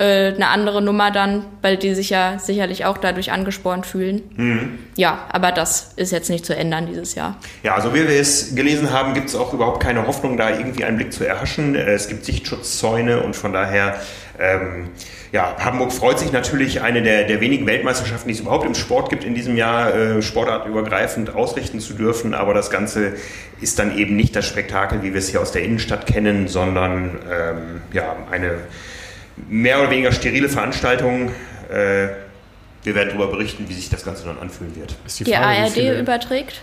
[0.00, 4.22] äh, eine andere Nummer dann, weil die sich ja sicherlich auch dadurch angespornt fühlen.
[4.34, 4.78] Mhm.
[4.96, 7.36] Ja, aber das ist jetzt nicht zu ändern dieses Jahr.
[7.62, 10.84] Ja, also wie wir es gelesen haben, gibt es auch überhaupt keine Hoffnung, da irgendwie
[10.84, 11.74] einen Blick zu erhaschen.
[11.74, 14.00] Äh, es gibt Sichtschutzzäune und von daher
[14.38, 14.88] ähm,
[15.32, 19.10] ja, Hamburg freut sich natürlich, eine der, der wenigen Weltmeisterschaften, die es überhaupt im Sport
[19.10, 22.32] gibt, in diesem Jahr äh, sportartübergreifend ausrichten zu dürfen.
[22.32, 23.12] Aber das Ganze
[23.60, 27.18] ist dann eben nicht das Spektakel, wie wir es hier aus der Innenstadt kennen, sondern
[27.30, 28.54] ähm, ja, eine
[29.48, 31.30] mehr oder weniger sterile Veranstaltung.
[31.70, 32.08] Äh,
[32.82, 34.96] wir werden darüber berichten, wie sich das Ganze dann anfühlen wird.
[35.18, 36.60] die, die ARD überträgt?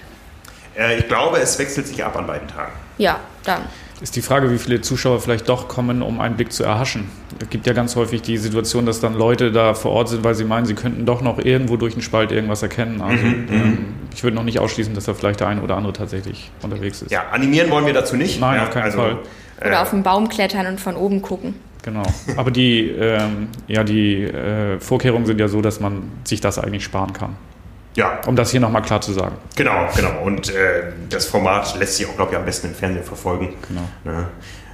[0.77, 2.73] Äh, ich glaube, es wechselt sich ab an beiden Tagen.
[2.97, 3.61] Ja, dann.
[3.99, 7.09] Ist die Frage, wie viele Zuschauer vielleicht doch kommen, um einen Blick zu erhaschen.
[7.41, 10.35] Es gibt ja ganz häufig die Situation, dass dann Leute da vor Ort sind, weil
[10.35, 13.01] sie meinen, sie könnten doch noch irgendwo durch einen Spalt irgendwas erkennen.
[13.01, 13.85] Also mhm, ähm, mhm.
[14.13, 17.11] ich würde noch nicht ausschließen, dass da vielleicht der eine oder andere tatsächlich unterwegs ist.
[17.11, 18.39] Ja, animieren wollen wir dazu nicht.
[18.39, 19.17] Nein, ja, auf keinen also, Fall.
[19.59, 21.55] Oder äh, auf den Baum klettern und von oben gucken.
[21.83, 22.03] Genau.
[22.35, 26.83] Aber die, ähm, ja, die äh, Vorkehrungen sind ja so, dass man sich das eigentlich
[26.83, 27.35] sparen kann.
[27.95, 28.19] Ja.
[28.27, 29.35] Um das hier nochmal klar zu sagen.
[29.55, 30.21] Genau, genau.
[30.23, 33.55] Und äh, das Format lässt sich auch, glaube ich, am besten im Fernsehen verfolgen.
[33.67, 33.81] Genau.
[34.03, 34.27] Ne?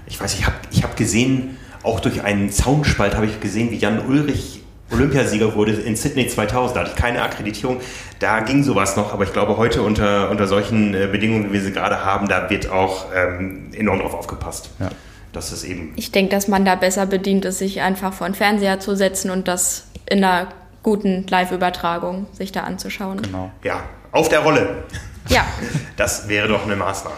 [0.07, 3.77] Ich weiß, ich habe ich hab gesehen, auch durch einen Zaunspalt habe ich gesehen, wie
[3.77, 6.75] Jan Ulrich Olympiasieger wurde in Sydney 2000.
[6.75, 7.81] Da hatte ich keine Akkreditierung.
[8.19, 11.61] Da ging sowas noch, aber ich glaube, heute unter, unter solchen äh, Bedingungen, wie wir
[11.61, 14.69] sie gerade haben, da wird auch ähm, enorm drauf aufgepasst.
[14.79, 14.89] Ja.
[15.31, 15.93] Das ist eben.
[15.95, 19.31] Ich denke, dass man da besser bedient ist, sich einfach vor den Fernseher zu setzen
[19.31, 20.49] und das in einer
[20.83, 23.21] guten Live-Übertragung sich da anzuschauen.
[23.21, 23.51] Genau.
[23.63, 24.83] Ja, auf der Rolle.
[25.29, 25.45] Ja.
[25.95, 27.15] Das wäre doch eine Maßnahme.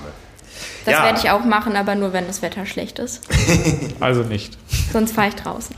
[0.84, 1.04] Das ja.
[1.06, 3.22] werde ich auch machen, aber nur wenn das Wetter schlecht ist.
[4.02, 4.58] also nicht.
[4.92, 5.76] Sonst fahre ich draußen.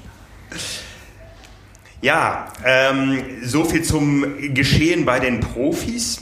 [2.02, 6.22] Ja, ähm, so viel zum Geschehen bei den Profis.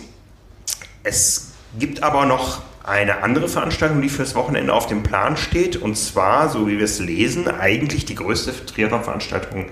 [1.04, 5.76] Es gibt aber noch eine andere Veranstaltung, die fürs Wochenende auf dem Plan steht.
[5.76, 9.66] Und zwar, so wie wir es lesen, eigentlich die größte Triathlon-Veranstaltung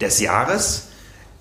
[0.00, 0.88] des Jahres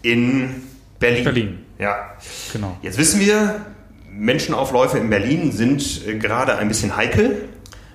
[0.02, 0.64] in
[1.00, 1.24] Berlin.
[1.24, 1.66] Berlin.
[1.80, 2.16] Ja.
[2.54, 2.78] Genau.
[2.82, 3.66] Jetzt wissen wir,
[4.10, 7.50] Menschenaufläufe in Berlin sind äh, gerade ein bisschen heikel.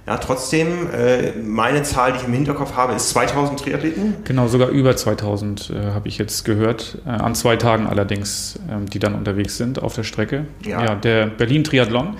[0.06, 4.16] Ja, trotzdem, äh, meine Zahl, die ich im Hinterkopf habe, ist 2000 Triathleten.
[4.24, 6.98] Genau, sogar über 2000 äh, habe ich jetzt gehört.
[7.06, 10.46] Äh, an zwei Tagen allerdings, ähm, die dann unterwegs sind auf der Strecke.
[10.64, 12.16] Ja, ja der Berlin-Triathlon,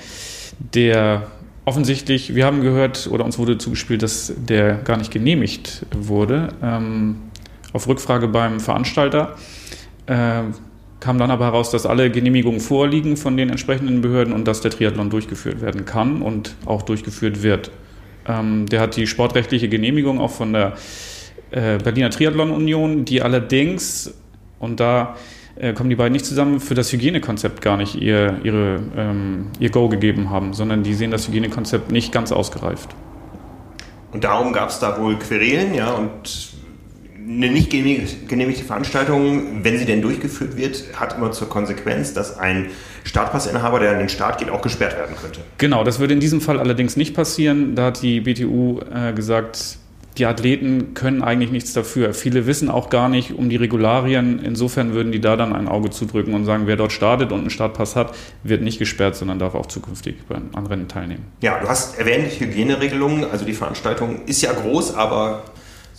[0.75, 1.23] der
[1.65, 6.49] offensichtlich, wir haben gehört oder uns wurde zugespielt, dass der gar nicht genehmigt wurde.
[6.63, 7.17] Ähm,
[7.73, 9.37] auf Rückfrage beim Veranstalter
[10.07, 10.43] äh,
[11.01, 14.71] kam dann aber heraus, dass alle Genehmigungen vorliegen von den entsprechenden Behörden und dass der
[14.71, 17.71] Triathlon durchgeführt werden kann und auch durchgeführt wird.
[18.29, 20.75] Ähm, der hat die sportrechtliche Genehmigung auch von der
[21.51, 24.15] äh, Berliner Triathlon Union, die allerdings,
[24.59, 25.17] und da
[25.57, 29.71] äh, kommen die beiden nicht zusammen, für das Hygienekonzept gar nicht ihr, ihre, ähm, ihr
[29.71, 32.95] Go gegeben haben, sondern die sehen das Hygienekonzept nicht ganz ausgereift.
[34.13, 36.50] Und darum gab es da wohl Querelen, ja, und
[37.27, 42.67] eine nicht genehmigte Veranstaltung, wenn sie denn durchgeführt wird, hat immer zur Konsequenz, dass ein
[43.05, 45.41] Startpassinhaber, der an den Start geht, auch gesperrt werden könnte.
[45.59, 47.75] Genau, das würde in diesem Fall allerdings nicht passieren.
[47.75, 49.79] Da hat die BTU äh, gesagt,
[50.19, 52.13] die Athleten können eigentlich nichts dafür.
[52.15, 54.41] Viele wissen auch gar nicht um die Regularien.
[54.41, 57.51] Insofern würden die da dann ein Auge zudrücken und sagen, wer dort startet und einen
[57.51, 60.17] Startpass hat, wird nicht gesperrt, sondern darf auch zukünftig
[60.53, 61.25] an Rennen teilnehmen.
[61.41, 63.31] Ja, du hast erwähnt, Hygieneregelungen.
[63.31, 65.45] Also die Veranstaltung ist ja groß, aber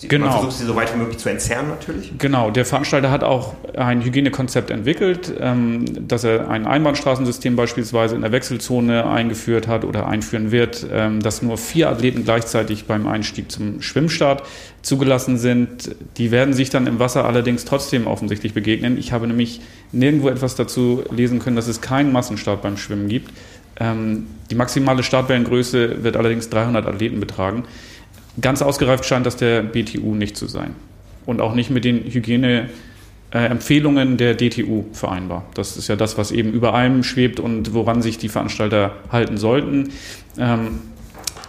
[0.08, 0.26] genau.
[0.26, 2.14] Man versucht sie so weit wie möglich zu entzerren natürlich.
[2.18, 8.22] Genau, der Veranstalter hat auch ein Hygienekonzept entwickelt, ähm, dass er ein Einbahnstraßensystem beispielsweise in
[8.22, 13.52] der Wechselzone eingeführt hat oder einführen wird, ähm, dass nur vier Athleten gleichzeitig beim Einstieg
[13.52, 14.44] zum Schwimmstart
[14.82, 15.96] zugelassen sind.
[16.18, 18.98] Die werden sich dann im Wasser allerdings trotzdem offensichtlich begegnen.
[18.98, 19.62] Ich habe nämlich
[19.92, 23.32] nirgendwo etwas dazu lesen können, dass es keinen Massenstart beim Schwimmen gibt.
[23.80, 27.64] Ähm, die maximale Startwellengröße wird allerdings 300 Athleten betragen.
[28.40, 30.76] Ganz ausgereift scheint das der BTU nicht zu sein.
[31.26, 35.46] Und auch nicht mit den Hygieneempfehlungen der DTU vereinbar.
[35.54, 39.38] Das ist ja das, was eben über allem schwebt und woran sich die Veranstalter halten
[39.38, 39.90] sollten.
[40.38, 40.80] Ähm,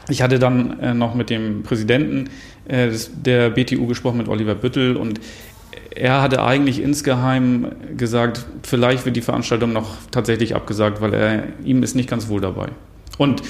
[0.08, 2.28] ich hatte dann äh, noch mit dem Präsidenten
[2.66, 5.20] äh, der BTU gesprochen, mit Oliver Büttel, und
[5.94, 11.82] er hatte eigentlich insgeheim gesagt, vielleicht wird die Veranstaltung noch tatsächlich abgesagt, weil er ihm
[11.82, 12.68] ist nicht ganz wohl dabei.
[13.18, 13.42] Und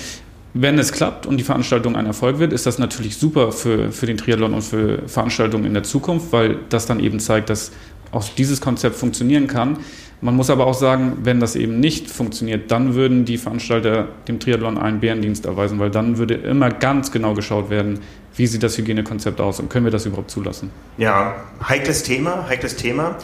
[0.54, 4.06] wenn es klappt und die Veranstaltung ein Erfolg wird, ist das natürlich super für, für
[4.06, 7.72] den Triathlon und für Veranstaltungen in der Zukunft, weil das dann eben zeigt, dass
[8.10, 9.78] auch dieses Konzept funktionieren kann.
[10.20, 14.38] Man muss aber auch sagen, wenn das eben nicht funktioniert, dann würden die Veranstalter dem
[14.38, 18.00] Triathlon einen Bärendienst erweisen, weil dann würde immer ganz genau geschaut werden,
[18.36, 20.70] wie sieht das Hygienekonzept aus und können wir das überhaupt zulassen.
[20.96, 21.34] Ja,
[21.66, 23.16] heikles Thema, heikles Thema.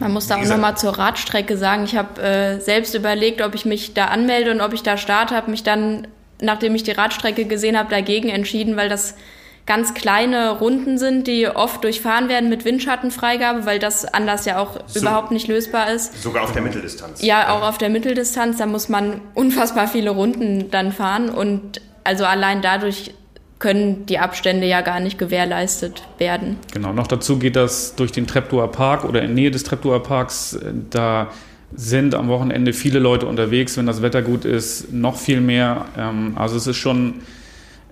[0.00, 3.64] Man muss da auch nochmal zur Radstrecke sagen, ich habe äh, selbst überlegt, ob ich
[3.64, 6.08] mich da anmelde und ob ich da starte, habe mich dann,
[6.40, 9.14] nachdem ich die Radstrecke gesehen habe, dagegen entschieden, weil das
[9.66, 14.78] ganz kleine Runden sind, die oft durchfahren werden mit Windschattenfreigabe, weil das anders ja auch
[14.86, 16.22] so, überhaupt nicht lösbar ist.
[16.22, 17.22] Sogar auf der Mitteldistanz.
[17.22, 22.26] Ja, auch auf der Mitteldistanz, da muss man unfassbar viele Runden dann fahren und also
[22.26, 23.14] allein dadurch
[23.64, 26.58] können die Abstände ja gar nicht gewährleistet werden.
[26.74, 30.58] Genau, noch dazu geht das durch den Treptower Park oder in Nähe des Treptower Parks.
[30.90, 31.28] Da
[31.74, 35.86] sind am Wochenende viele Leute unterwegs, wenn das Wetter gut ist, noch viel mehr.
[35.96, 37.22] Ähm, also es ist schon,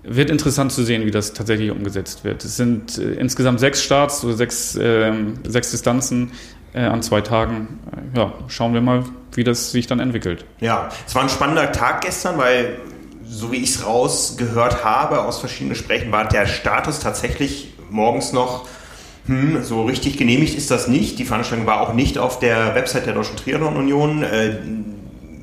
[0.03, 2.45] wird interessant zu sehen, wie das tatsächlich umgesetzt wird.
[2.45, 5.11] Es sind äh, insgesamt sechs Starts oder sechs, äh,
[5.43, 6.33] sechs Distanzen
[6.73, 7.79] äh, an zwei Tagen.
[8.15, 10.45] Ja, schauen wir mal, wie das sich dann entwickelt.
[10.59, 12.77] Ja, es war ein spannender Tag gestern, weil
[13.25, 18.67] so wie ich es rausgehört habe aus verschiedenen Gesprächen, war der Status tatsächlich morgens noch,
[19.25, 21.17] hm, so richtig genehmigt ist das nicht.
[21.19, 24.57] Die Veranstaltung war auch nicht auf der Website der Deutschen Triathlon Union äh,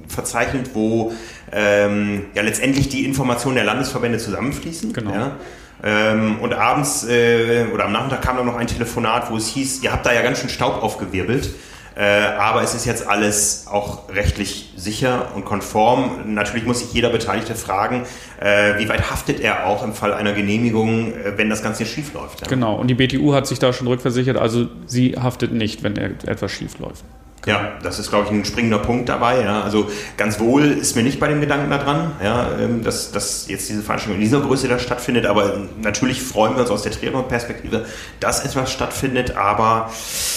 [0.07, 1.13] verzeichnet, wo
[1.53, 4.93] ähm, ja letztendlich die Informationen der Landesverbände zusammenfließen.
[4.93, 5.13] Genau.
[5.13, 5.37] Ja.
[5.83, 9.83] Ähm, und abends äh, oder am Nachmittag kam dann noch ein Telefonat, wo es hieß,
[9.83, 11.51] ihr habt da ja ganz schön Staub aufgewirbelt.
[11.97, 12.03] Äh,
[12.39, 16.35] aber es ist jetzt alles auch rechtlich sicher und konform.
[16.35, 18.05] Natürlich muss sich jeder Beteiligte fragen,
[18.41, 22.13] äh, wie weit haftet er auch im Fall einer Genehmigung, äh, wenn das Ganze schief
[22.15, 22.49] läuft.
[22.49, 26.53] Genau, und die BTU hat sich da schon rückversichert, also sie haftet nicht, wenn etwas
[26.53, 27.05] schief läuft.
[27.47, 29.43] Ja, das ist, glaube ich, ein springender Punkt dabei.
[29.43, 29.63] Ja.
[29.63, 33.69] Also ganz wohl ist mir nicht bei dem Gedanken daran, ja, ähm, dass, dass jetzt
[33.69, 35.27] diese Veranstaltung in dieser Größe da stattfindet.
[35.27, 37.87] Aber natürlich freuen wir uns aus der Triathlon-Perspektive,
[38.21, 39.37] dass etwas stattfindet.
[39.37, 39.91] Aber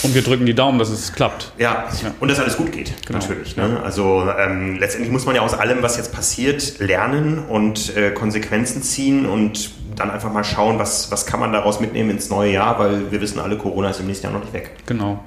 [0.03, 1.51] und wir drücken die Daumen, dass es klappt.
[1.57, 2.13] Ja, ja.
[2.19, 3.19] und dass alles gut geht, genau.
[3.19, 3.57] natürlich.
[3.57, 3.81] Ne?
[3.83, 8.81] Also ähm, letztendlich muss man ja aus allem, was jetzt passiert, lernen und äh, Konsequenzen
[8.81, 12.79] ziehen und dann einfach mal schauen, was, was kann man daraus mitnehmen ins neue Jahr,
[12.79, 14.71] weil wir wissen alle, Corona ist im nächsten Jahr noch nicht weg.
[14.85, 15.23] Genau.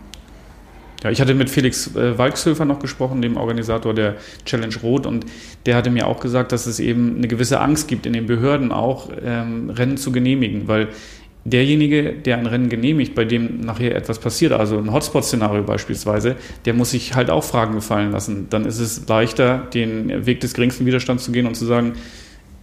[1.03, 5.27] Ja, ich hatte mit Felix äh, Walkshöfer noch gesprochen, dem Organisator der Challenge Rot, und
[5.67, 8.73] der hatte mir auch gesagt, dass es eben eine gewisse Angst gibt in den Behörden
[8.73, 10.89] auch, ähm, Rennen zu genehmigen, weil
[11.45, 16.75] derjenige, der ein Rennen genehmigt, bei dem nachher etwas passiert, also ein Hotspot-Szenario beispielsweise, der
[16.75, 18.49] muss sich halt auch Fragen gefallen lassen.
[18.51, 21.93] Dann ist es leichter, den Weg des geringsten Widerstands zu gehen und zu sagen,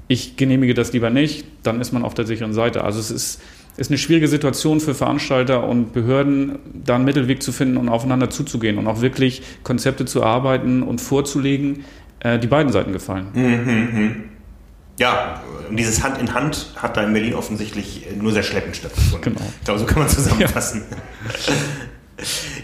[0.10, 2.84] ich genehmige das lieber nicht, dann ist man auf der sicheren Seite.
[2.84, 3.42] Also es ist
[3.78, 8.30] ist eine schwierige Situation für Veranstalter und Behörden, da einen Mittelweg zu finden und aufeinander
[8.30, 11.86] zuzugehen und auch wirklich Konzepte zu erarbeiten und vorzulegen,
[12.20, 13.28] äh, die beiden Seiten gefallen.
[13.34, 14.16] Mhm, mh.
[15.00, 19.34] Ja, und dieses Hand in Hand hat da in Berlin offensichtlich nur sehr schleppend stattgefunden.
[19.34, 19.46] Genau.
[19.60, 20.84] Ich glaube, so kann man zusammenfassen.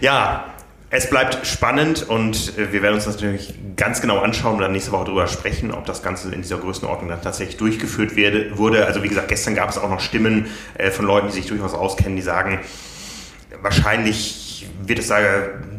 [0.00, 0.44] ja
[0.90, 4.72] es bleibt spannend und äh, wir werden uns das natürlich ganz genau anschauen und dann
[4.72, 8.86] nächste Woche darüber sprechen, ob das Ganze in dieser Größenordnung dann tatsächlich durchgeführt werde, wurde.
[8.86, 11.74] Also wie gesagt, gestern gab es auch noch Stimmen äh, von Leuten, die sich durchaus
[11.74, 12.58] auskennen, die sagen,
[13.62, 15.18] wahrscheinlich wird es da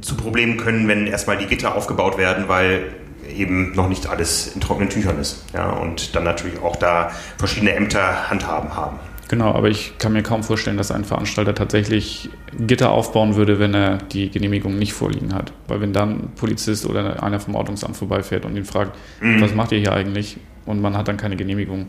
[0.01, 2.83] zu Problemen können, wenn erstmal die Gitter aufgebaut werden, weil
[3.29, 5.43] eben noch nicht alles in trockenen Tüchern ist.
[5.53, 8.99] Ja, und dann natürlich auch da verschiedene Ämter Handhaben haben.
[9.31, 13.73] Genau, aber ich kann mir kaum vorstellen, dass ein Veranstalter tatsächlich Gitter aufbauen würde, wenn
[13.73, 15.53] er die Genehmigung nicht vorliegen hat.
[15.69, 19.39] Weil wenn dann ein Polizist oder einer vom Ordnungsamt vorbeifährt und ihn fragt, mhm.
[19.39, 20.35] was macht ihr hier eigentlich?
[20.65, 21.87] Und man hat dann keine Genehmigung,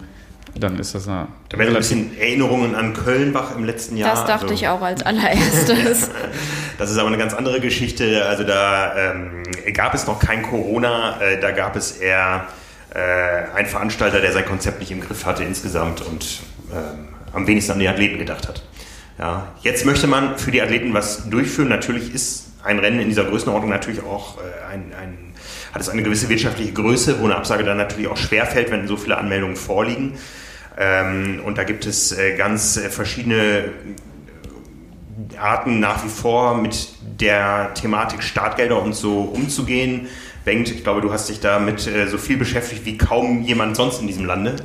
[0.54, 1.26] dann ist das eine.
[1.48, 4.10] Da wären ein bisschen Erinnerungen an Kölnbach im letzten Jahr.
[4.10, 6.10] Das dachte also, ich auch als allererstes.
[6.78, 8.24] das ist aber eine ganz andere Geschichte.
[8.24, 9.42] Also da ähm,
[9.74, 12.46] gab es noch kein Corona, äh, da gab es eher
[12.94, 16.38] äh, einen Veranstalter, der sein Konzept nicht im Griff hatte insgesamt und
[16.72, 18.62] ähm, am wenigsten an die Athleten gedacht hat.
[19.18, 21.68] Ja, jetzt möchte man für die Athleten was durchführen.
[21.68, 25.34] Natürlich ist ein Rennen in dieser Größenordnung natürlich auch äh, ein, ein,
[25.72, 28.96] hat es eine gewisse wirtschaftliche Größe, wo eine Absage dann natürlich auch schwerfällt, wenn so
[28.96, 30.14] viele Anmeldungen vorliegen.
[30.78, 33.70] Ähm, und da gibt es äh, ganz äh, verschiedene
[35.38, 36.88] Arten nach wie vor mit
[37.20, 40.08] der Thematik Startgelder und so umzugehen.
[40.44, 44.00] Bengt, ich glaube, du hast dich damit äh, so viel beschäftigt wie kaum jemand sonst
[44.00, 44.56] in diesem Lande.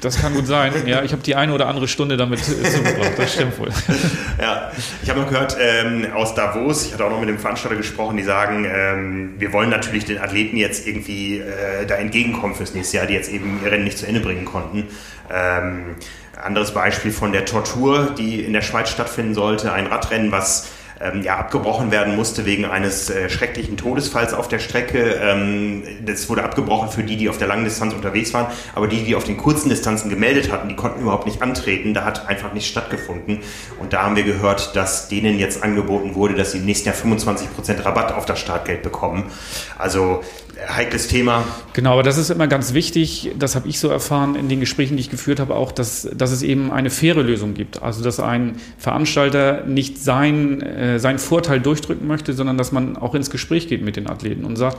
[0.00, 0.72] Das kann gut sein.
[0.86, 3.12] Ja, ich habe die eine oder andere Stunde damit äh, zugebracht.
[3.16, 3.68] Das stimmt wohl.
[4.40, 4.70] ja,
[5.02, 8.16] ich habe noch gehört ähm, aus Davos, ich hatte auch noch mit dem Veranstalter gesprochen,
[8.16, 12.98] die sagen, ähm, wir wollen natürlich den Athleten jetzt irgendwie äh, da entgegenkommen fürs nächste
[12.98, 14.84] Jahr, die jetzt eben ihr Rennen nicht zu Ende bringen konnten.
[15.30, 15.96] Ähm,
[16.42, 20.68] anderes Beispiel von der Tortur, die in der Schweiz stattfinden sollte, ein Radrennen, was
[21.00, 25.18] ähm, ja, abgebrochen werden musste wegen eines äh, schrecklichen Todesfalls auf der Strecke.
[25.20, 29.04] Ähm, das wurde abgebrochen für die, die auf der langen Distanz unterwegs waren, aber die,
[29.04, 31.92] die auf den kurzen Distanzen gemeldet hatten, die konnten überhaupt nicht antreten.
[31.94, 33.40] Da hat einfach nicht stattgefunden.
[33.78, 36.96] Und da haben wir gehört, dass denen jetzt angeboten wurde, dass sie im nächsten Jahr
[36.96, 39.30] 25% Rabatt auf das Startgeld bekommen.
[39.78, 40.22] Also
[40.68, 41.44] heikles Thema.
[41.72, 44.96] Genau, aber das ist immer ganz wichtig, das habe ich so erfahren in den Gesprächen,
[44.96, 47.82] die ich geführt habe, auch, dass, dass es eben eine faire Lösung gibt.
[47.82, 53.14] Also dass ein Veranstalter nicht sein, äh, seinen Vorteil durchdrücken möchte, sondern dass man auch
[53.14, 54.78] ins Gespräch geht mit den Athleten und sagt,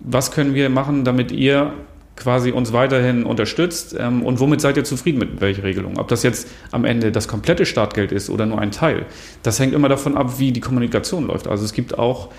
[0.00, 1.72] was können wir machen, damit ihr
[2.16, 5.98] quasi uns weiterhin unterstützt ähm, und womit seid ihr zufrieden mit welcher Regelung?
[5.98, 9.06] Ob das jetzt am Ende das komplette Startgeld ist oder nur ein Teil,
[9.42, 11.48] das hängt immer davon ab, wie die Kommunikation läuft.
[11.48, 12.30] Also es gibt auch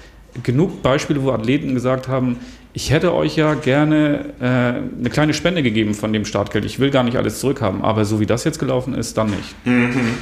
[0.43, 2.37] genug Beispiele, wo Athleten gesagt haben,
[2.75, 6.65] ich hätte euch ja gerne äh, eine kleine Spende gegeben von dem Startgeld.
[6.65, 9.55] Ich will gar nicht alles zurückhaben, aber so wie das jetzt gelaufen ist, dann nicht.
[9.65, 10.17] Mhm.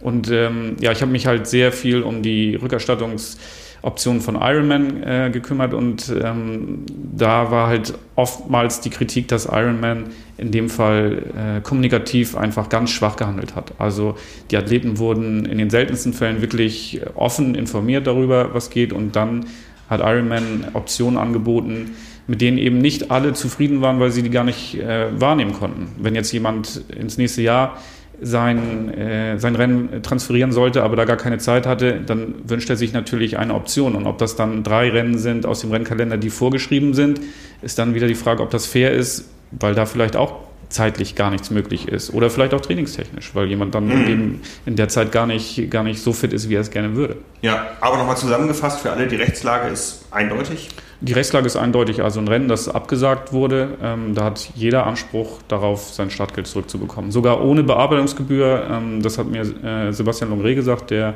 [0.00, 5.30] Und ähm, ja, ich habe mich halt sehr viel um die Rückerstattungsoptionen von Ironman äh,
[5.32, 6.84] gekümmert und ähm,
[7.16, 10.04] da war halt oftmals die Kritik, dass Ironman
[10.38, 13.72] in dem Fall äh, kommunikativ einfach ganz schwach gehandelt hat.
[13.78, 14.16] Also
[14.52, 19.46] die Athleten wurden in den seltensten Fällen wirklich offen informiert darüber, was geht und dann
[19.88, 21.92] hat Ironman Optionen angeboten,
[22.26, 25.88] mit denen eben nicht alle zufrieden waren, weil sie die gar nicht äh, wahrnehmen konnten.
[25.98, 27.78] Wenn jetzt jemand ins nächste Jahr
[28.20, 32.76] sein, äh, sein Rennen transferieren sollte, aber da gar keine Zeit hatte, dann wünscht er
[32.76, 33.94] sich natürlich eine Option.
[33.94, 37.20] Und ob das dann drei Rennen sind aus dem Rennkalender, die vorgeschrieben sind,
[37.62, 41.30] ist dann wieder die Frage, ob das fair ist, weil da vielleicht auch zeitlich gar
[41.30, 42.12] nichts möglich ist.
[42.12, 44.08] Oder vielleicht auch trainingstechnisch, weil jemand dann mhm.
[44.08, 46.96] eben in der Zeit gar nicht, gar nicht so fit ist, wie er es gerne
[46.96, 47.16] würde.
[47.42, 50.68] Ja, aber nochmal zusammengefasst für alle, die Rechtslage ist eindeutig.
[51.00, 52.02] Die Rechtslage ist eindeutig.
[52.02, 57.10] Also ein Rennen, das abgesagt wurde, ähm, da hat jeder Anspruch darauf, sein Startgeld zurückzubekommen.
[57.10, 58.66] Sogar ohne Bearbeitungsgebühr.
[58.70, 61.14] Ähm, das hat mir äh, Sebastian Longre gesagt, der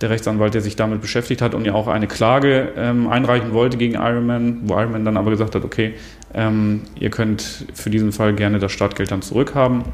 [0.00, 3.76] der Rechtsanwalt, der sich damit beschäftigt hat und ja auch eine Klage ähm, einreichen wollte
[3.76, 5.94] gegen Ironman, wo Ironman dann aber gesagt hat, okay,
[6.32, 9.84] ähm, ihr könnt für diesen Fall gerne das Startgeld dann zurückhaben.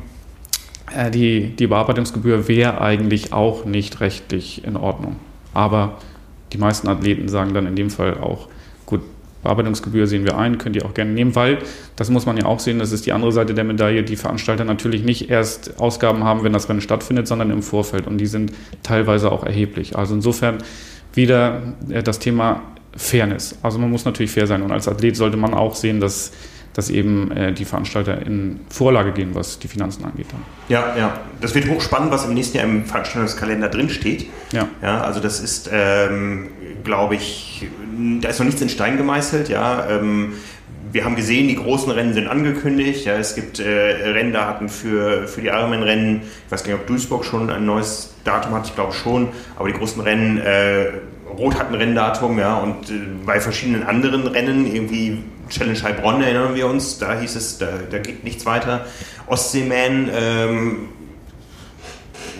[0.94, 5.16] Äh, die, die Bearbeitungsgebühr wäre eigentlich auch nicht rechtlich in Ordnung.
[5.54, 5.98] Aber
[6.52, 8.48] die meisten Athleten sagen dann in dem Fall auch,
[9.46, 11.58] Bearbeitungsgebühr sehen wir ein, könnt ihr auch gerne nehmen, weil,
[11.94, 14.64] das muss man ja auch sehen, das ist die andere Seite der Medaille, die Veranstalter
[14.64, 18.52] natürlich nicht erst Ausgaben haben, wenn das Rennen stattfindet, sondern im Vorfeld und die sind
[18.82, 19.96] teilweise auch erheblich.
[19.96, 20.58] Also insofern
[21.14, 22.62] wieder äh, das Thema
[22.96, 23.56] Fairness.
[23.62, 26.32] Also man muss natürlich fair sein und als Athlet sollte man auch sehen, dass
[26.76, 30.26] dass eben äh, die Veranstalter in Vorlage gehen, was die Finanzen angeht.
[30.30, 30.42] Dann.
[30.68, 31.20] Ja, ja.
[31.40, 34.26] Das wird hochspannend, was im nächsten Jahr im Veranstaltungskalender drinsteht.
[34.52, 34.68] Ja.
[34.82, 35.00] ja.
[35.00, 36.48] Also das ist, ähm,
[36.84, 37.66] glaube ich,
[38.20, 39.48] da ist noch nichts in Stein gemeißelt.
[39.48, 39.88] Ja.
[39.88, 40.34] Ähm,
[40.92, 43.04] wir haben gesehen, die großen Rennen sind angekündigt.
[43.04, 46.22] Ja, es gibt äh, Renndaten für, für die Ironman-Rennen.
[46.46, 49.28] Ich weiß gar nicht, ob Duisburg schon ein neues Datum hat, ich glaube schon.
[49.56, 50.86] Aber die großen Rennen, äh,
[51.36, 52.94] Rot hat ein Renndatum, ja, und äh,
[53.26, 55.18] bei verschiedenen anderen Rennen, irgendwie
[55.48, 58.86] Challenge Heilbronn erinnern wir uns, da hieß es, da, da geht nichts weiter.
[59.26, 60.88] Ostseeman ähm,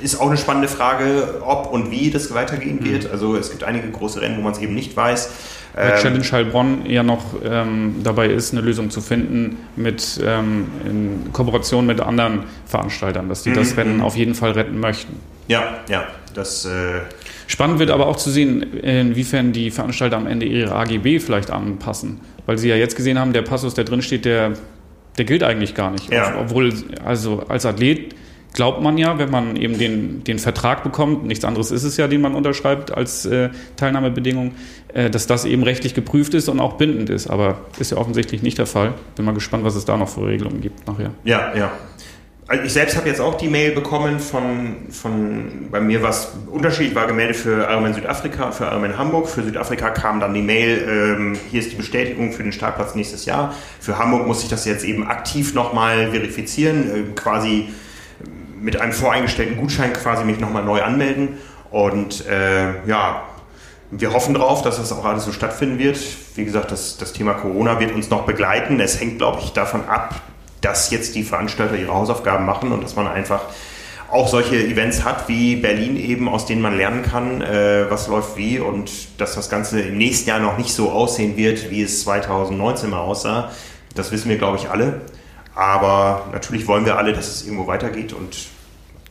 [0.02, 3.04] ist auch eine spannende Frage, ob und wie das weitergehen wird.
[3.04, 3.10] Mhm.
[3.10, 5.30] Also es gibt einige große Rennen, wo man es eben nicht weiß.
[5.74, 10.66] Weil ähm, Challenge Heilbronn ja noch ähm, dabei ist, eine Lösung zu finden mit ähm,
[10.84, 13.78] in Kooperation mit anderen Veranstaltern, dass die das mhm.
[13.78, 15.20] Rennen auf jeden Fall retten möchten.
[15.48, 16.64] Ja, ja, das.
[16.64, 17.00] Äh
[17.48, 22.20] Spannend wird aber auch zu sehen, inwiefern die Veranstalter am Ende ihre AGB vielleicht anpassen.
[22.44, 24.54] Weil sie ja jetzt gesehen haben, der Passus, der drin steht, der,
[25.16, 26.12] der gilt eigentlich gar nicht.
[26.12, 26.34] Ja.
[26.40, 26.72] Obwohl,
[27.04, 28.16] also als Athlet
[28.56, 32.08] glaubt man ja, wenn man eben den, den Vertrag bekommt, nichts anderes ist es ja,
[32.08, 34.54] den man unterschreibt als äh, Teilnahmebedingung,
[34.92, 37.28] äh, dass das eben rechtlich geprüft ist und auch bindend ist.
[37.28, 38.94] Aber ist ja offensichtlich nicht der Fall.
[39.14, 41.12] Bin mal gespannt, was es da noch für Regelungen gibt nachher.
[41.24, 41.70] Ja, ja.
[42.48, 46.94] Also ich selbst habe jetzt auch die Mail bekommen von, von bei mir was unterschiedlich
[46.94, 49.28] war gemeldet für Ironman Südafrika, für Ironman Hamburg.
[49.28, 53.24] Für Südafrika kam dann die Mail, ähm, hier ist die Bestätigung für den Startplatz nächstes
[53.24, 53.52] Jahr.
[53.80, 57.68] Für Hamburg muss ich das jetzt eben aktiv nochmal verifizieren, äh, quasi
[58.60, 61.38] mit einem voreingestellten Gutschein quasi mich nochmal neu anmelden.
[61.70, 63.22] Und äh, ja,
[63.90, 65.98] wir hoffen darauf, dass das auch alles so stattfinden wird.
[66.34, 68.80] Wie gesagt, das, das Thema Corona wird uns noch begleiten.
[68.80, 70.20] Es hängt, glaube ich, davon ab,
[70.60, 73.42] dass jetzt die Veranstalter ihre Hausaufgaben machen und dass man einfach
[74.10, 78.36] auch solche Events hat wie Berlin eben, aus denen man lernen kann, äh, was läuft
[78.36, 82.02] wie und dass das Ganze im nächsten Jahr noch nicht so aussehen wird, wie es
[82.02, 83.50] 2019 mal aussah.
[83.94, 85.00] Das wissen wir, glaube ich, alle.
[85.56, 88.36] Aber natürlich wollen wir alle, dass es irgendwo weitergeht und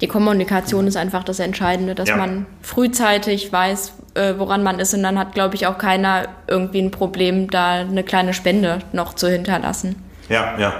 [0.02, 2.18] die Kommunikation ist einfach das Entscheidende, dass ja.
[2.18, 6.82] man frühzeitig weiß, äh, woran man ist und dann hat, glaube ich, auch keiner irgendwie
[6.82, 9.96] ein Problem, da eine kleine Spende noch zu hinterlassen.
[10.28, 10.74] Ja, ja.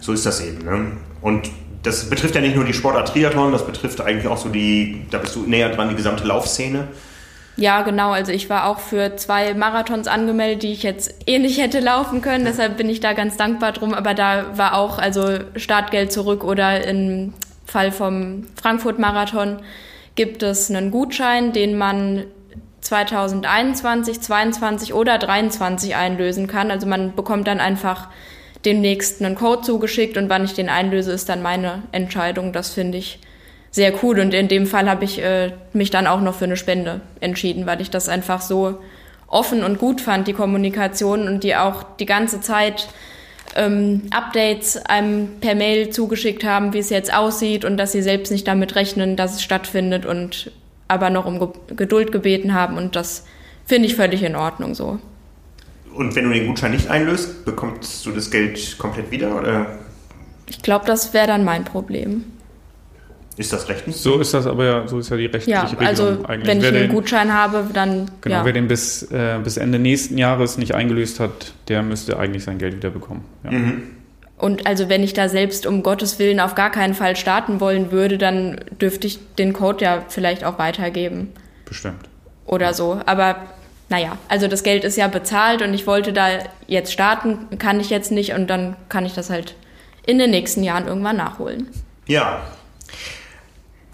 [0.00, 0.64] So ist das eben.
[0.64, 0.92] Ne?
[1.20, 1.50] Und
[1.82, 5.18] das betrifft ja nicht nur die Sportart Triathlon, das betrifft eigentlich auch so die, da
[5.18, 6.88] bist du näher dran, die gesamte Laufszene.
[7.56, 8.10] Ja, genau.
[8.10, 12.22] Also ich war auch für zwei Marathons angemeldet, die ich jetzt eh nicht hätte laufen
[12.22, 12.44] können.
[12.44, 13.92] Deshalb bin ich da ganz dankbar drum.
[13.92, 17.34] Aber da war auch also Startgeld zurück oder im
[17.66, 19.58] Fall vom Frankfurt-Marathon
[20.16, 22.24] gibt es einen Gutschein, den man
[22.80, 26.70] 2021, 22 oder 23 einlösen kann.
[26.70, 28.08] Also man bekommt dann einfach
[28.64, 32.52] demnächst einen Code zugeschickt und wann ich den einlöse, ist dann meine Entscheidung.
[32.52, 33.20] Das finde ich
[33.70, 36.56] sehr cool und in dem Fall habe ich äh, mich dann auch noch für eine
[36.56, 38.78] Spende entschieden, weil ich das einfach so
[39.28, 42.88] offen und gut fand, die Kommunikation und die auch die ganze Zeit
[43.54, 48.32] ähm, Updates einem per Mail zugeschickt haben, wie es jetzt aussieht und dass sie selbst
[48.32, 50.50] nicht damit rechnen, dass es stattfindet und
[50.88, 53.24] aber noch um Ge Geduld gebeten haben und das
[53.66, 54.98] finde ich völlig in Ordnung so.
[55.94, 59.78] Und wenn du den Gutschein nicht einlöst, bekommst du das Geld komplett wieder oder?
[60.48, 62.24] Ich glaube, das wäre dann mein Problem.
[63.40, 63.96] Ist das rechtlich?
[63.96, 66.46] So ist das aber ja, so ist ja die rechtliche ja, Regelung also eigentlich.
[66.46, 68.10] Wenn ich wer einen den, Gutschein habe, dann.
[68.20, 68.44] Genau, ja.
[68.44, 72.58] wer den bis, äh, bis Ende nächsten Jahres nicht eingelöst hat, der müsste eigentlich sein
[72.58, 73.24] Geld wieder bekommen.
[73.44, 73.52] Ja.
[73.52, 73.82] Mhm.
[74.36, 77.92] Und also wenn ich da selbst um Gottes Willen auf gar keinen Fall starten wollen
[77.92, 81.32] würde, dann dürfte ich den Code ja vielleicht auch weitergeben.
[81.64, 82.10] Bestimmt.
[82.44, 83.00] Oder so.
[83.06, 83.36] Aber
[83.88, 86.28] naja, also das Geld ist ja bezahlt und ich wollte da
[86.66, 89.54] jetzt starten, kann ich jetzt nicht und dann kann ich das halt
[90.04, 91.68] in den nächsten Jahren irgendwann nachholen.
[92.06, 92.42] Ja,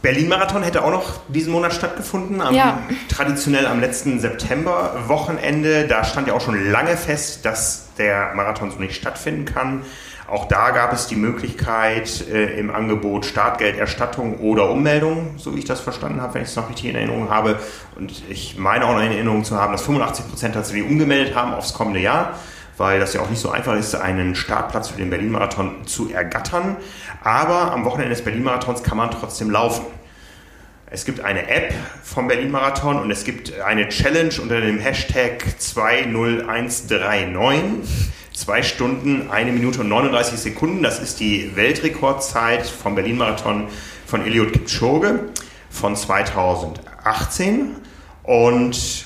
[0.02, 2.78] Berlin-Marathon hätte auch noch diesen Monat stattgefunden, am, ja.
[3.08, 5.86] traditionell am letzten September-Wochenende.
[5.88, 9.82] Da stand ja auch schon lange fest, dass der Marathon so nicht stattfinden kann.
[10.28, 15.64] Auch da gab es die Möglichkeit äh, im Angebot Startgelderstattung oder Ummeldung, so wie ich
[15.64, 17.58] das verstanden habe, wenn ich es noch richtig in Erinnerung habe.
[17.96, 21.54] Und ich meine auch noch in Erinnerung zu haben, dass 85 Prozent tatsächlich umgemeldet haben
[21.54, 22.34] aufs kommende Jahr
[22.76, 26.76] weil das ja auch nicht so einfach ist, einen Startplatz für den Berlin-Marathon zu ergattern.
[27.22, 29.84] Aber am Wochenende des Berlin-Marathons kann man trotzdem laufen.
[30.88, 31.74] Es gibt eine App
[32.04, 38.12] vom Berlin-Marathon und es gibt eine Challenge unter dem Hashtag 20139.
[38.32, 40.82] Zwei Stunden, eine Minute und 39 Sekunden.
[40.82, 43.68] Das ist die Weltrekordzeit vom Berlin-Marathon
[44.06, 45.30] von Eliud Kipchoge
[45.70, 47.76] von 2018.
[48.22, 49.05] Und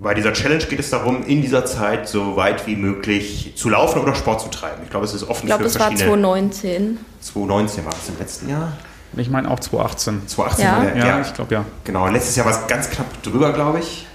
[0.00, 4.00] bei dieser Challenge geht es darum, in dieser Zeit so weit wie möglich zu laufen
[4.00, 4.82] oder Sport zu treiben.
[4.84, 6.00] Ich glaube, es ist offen ich glaube, für verschiedene...
[6.00, 6.98] Ich glaube, es war 2019.
[7.20, 8.72] 2019 war es im letzten Jahr.
[9.16, 10.28] Ich meine auch 2018.
[10.28, 11.64] 2018, ja, ja, ja ich glaube ja.
[11.84, 14.06] Genau, letztes Jahr war es ganz knapp drüber, glaube ich.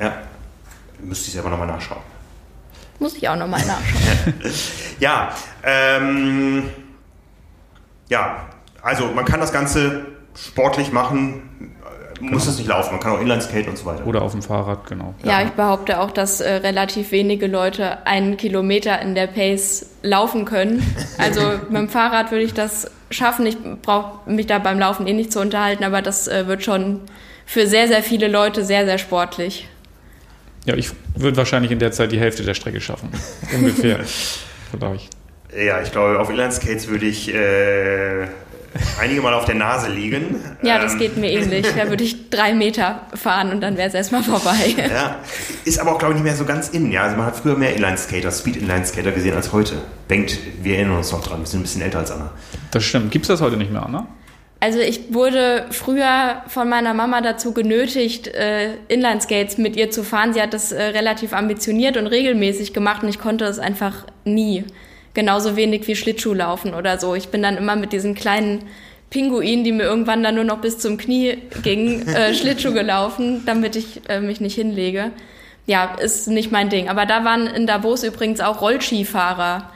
[0.00, 0.12] Ja,
[1.00, 2.02] müsste ich selber nochmal nachschauen.
[3.00, 4.34] Muss ich auch nochmal nachschauen.
[5.00, 5.30] ja,
[5.64, 6.70] ähm,
[8.08, 8.46] ja,
[8.80, 10.06] also man kann das Ganze
[10.36, 11.75] sportlich machen,
[12.18, 12.32] Genau.
[12.32, 14.06] muss es nicht laufen, man kann auch Inlineskaten und so weiter.
[14.06, 15.14] Oder auf dem Fahrrad, genau.
[15.22, 19.90] Ja, ja ich behaupte auch, dass äh, relativ wenige Leute einen Kilometer in der Pace
[20.02, 20.82] laufen können.
[21.18, 23.46] Also mit dem Fahrrad würde ich das schaffen.
[23.46, 27.00] Ich brauche mich da beim Laufen eh nicht zu unterhalten, aber das äh, wird schon
[27.46, 29.68] für sehr, sehr viele Leute sehr, sehr sportlich.
[30.66, 33.08] Ja, ich würde wahrscheinlich in der Zeit die Hälfte der Strecke schaffen.
[33.54, 34.00] Ungefähr.
[34.00, 35.08] ich.
[35.56, 38.26] Ja, ich glaube, auf Inlineskates würde ich äh,
[39.00, 40.36] einige Mal auf der Nase liegen.
[40.62, 41.66] Ja, das ähm, geht mir ähnlich.
[41.76, 44.74] Da würde ich drei Meter fahren und dann wäre es erstmal vorbei.
[44.76, 45.16] Ja,
[45.64, 46.92] ist aber auch, glaube ich, nicht mehr so ganz in.
[46.92, 49.76] Ja, also man hat früher mehr Inline-Skater, Speed-Inline-Skater gesehen als heute.
[50.10, 52.30] Denkt, wir erinnern uns noch dran, wir sind ein bisschen älter als Anna.
[52.70, 53.10] Das stimmt.
[53.10, 54.06] Gibt es das heute nicht mehr, Anna?
[54.58, 60.32] Also ich wurde früher von meiner Mama dazu genötigt, äh, Inlineskates mit ihr zu fahren.
[60.32, 64.64] Sie hat das äh, relativ ambitioniert und regelmäßig gemacht und ich konnte es einfach nie
[65.16, 67.16] genauso wenig wie Schlittschuhlaufen oder so.
[67.16, 68.62] Ich bin dann immer mit diesen kleinen
[69.10, 73.74] Pinguinen, die mir irgendwann dann nur noch bis zum Knie gingen, äh, Schlittschuh gelaufen, damit
[73.74, 75.10] ich äh, mich nicht hinlege.
[75.66, 76.88] Ja, ist nicht mein Ding.
[76.88, 79.72] Aber da waren in Davos übrigens auch Rollskifahrer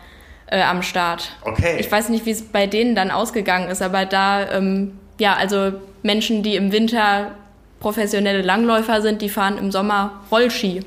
[0.47, 1.31] äh, am Start.
[1.43, 1.79] Okay.
[1.81, 5.73] Ich weiß nicht, wie es bei denen dann ausgegangen ist, aber da, ähm, ja, also
[6.03, 7.33] Menschen, die im Winter
[7.81, 10.85] professionelle Langläufer sind, die fahren im Sommer Rollski, genau.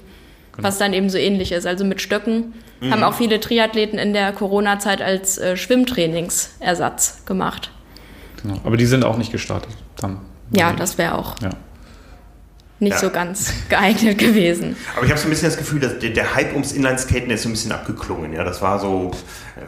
[0.59, 2.53] was dann eben so ähnlich ist, also mit Stöcken
[2.83, 2.91] Mhm.
[2.91, 7.71] Haben auch viele Triathleten in der Corona-Zeit als äh, Schwimmtrainingsersatz gemacht.
[8.41, 8.59] Genau.
[8.65, 10.19] Aber die sind auch nicht gestartet dann.
[10.51, 11.49] Ja, das wäre auch ja.
[12.79, 12.99] nicht ja.
[12.99, 14.75] so ganz geeignet gewesen.
[14.95, 17.43] Aber ich habe so ein bisschen das Gefühl, dass der, der Hype ums Inlineskaten ist
[17.43, 18.33] so ein bisschen abgeklungen.
[18.33, 19.11] Ja, das war so,
[19.55, 19.61] äh,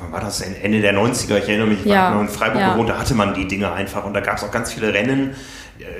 [0.00, 0.40] wann war das?
[0.40, 1.36] Ende der 90er.
[1.36, 2.14] Ich erinnere mich, ich ja.
[2.14, 2.72] war in Freiburg ja.
[2.72, 5.34] gewohnt, da hatte man die Dinge einfach und da gab es auch ganz viele Rennen.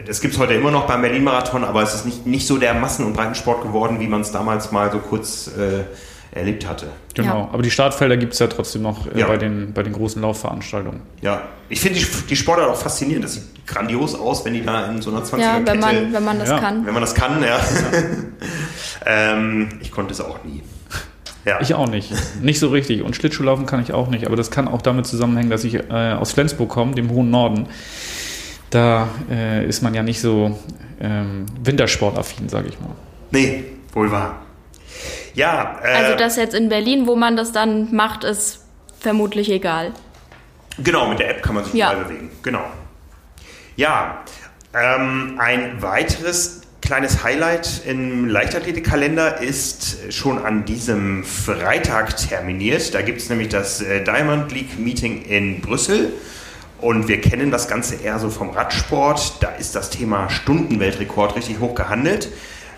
[0.07, 2.75] Das gibt es heute immer noch beim Berlin-Marathon, aber es ist nicht, nicht so der
[2.75, 5.85] Massen- und Breitensport geworden, wie man es damals mal so kurz äh,
[6.35, 6.89] erlebt hatte.
[7.15, 7.49] Genau, ja.
[7.53, 9.27] aber die Startfelder gibt es ja trotzdem noch äh, ja.
[9.27, 11.03] bei, den, bei den großen Laufveranstaltungen.
[11.23, 13.25] Ja, ich finde die, die Sportart auch faszinierend.
[13.25, 16.25] Das sieht grandios aus, wenn die da in so einer 20er Ja, wenn man, wenn
[16.25, 16.59] man das ja.
[16.59, 16.85] kann.
[16.85, 17.61] Wenn man das kann, ja.
[19.07, 20.63] ähm, ich konnte es auch nie.
[21.45, 21.61] Ja.
[21.61, 22.11] Ich auch nicht.
[22.43, 23.03] Nicht so richtig.
[23.03, 24.27] Und Schlittschuhlaufen kann ich auch nicht.
[24.27, 27.67] Aber das kann auch damit zusammenhängen, dass ich äh, aus Flensburg komme, dem hohen Norden.
[28.71, 30.59] Da äh, ist man ja nicht so
[31.01, 32.91] ähm, wintersportaffin, sage ich mal.
[33.31, 34.45] Nee, wohl wahr.
[35.35, 35.81] Ja.
[35.83, 38.65] Äh, also das jetzt in Berlin, wo man das dann macht, ist
[38.99, 39.93] vermutlich egal.
[40.79, 41.93] Genau, mit der App kann man sich ja.
[41.93, 42.31] überall bewegen.
[42.43, 42.65] Genau.
[43.77, 44.23] Ja,
[44.75, 52.95] ähm, ein weiteres kleines Highlight im Leichtathletikkalender ist schon an diesem Freitag terminiert.
[52.95, 56.13] Da gibt es nämlich das äh, Diamond League Meeting in Brüssel.
[56.81, 59.43] Und wir kennen das Ganze eher so vom Radsport.
[59.43, 62.29] Da ist das Thema Stundenweltrekord richtig hoch gehandelt.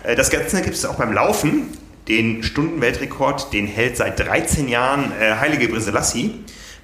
[0.03, 1.77] Äh, das Ganze gibt es auch beim Laufen.
[2.07, 6.35] Den Stundenweltrekord, den hält seit 13 Jahren äh, Heilige Briselassi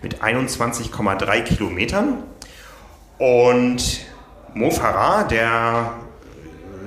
[0.02, 2.24] mit 21,3 Kilometern.
[3.18, 4.06] Und
[4.54, 5.94] Mo Farah, der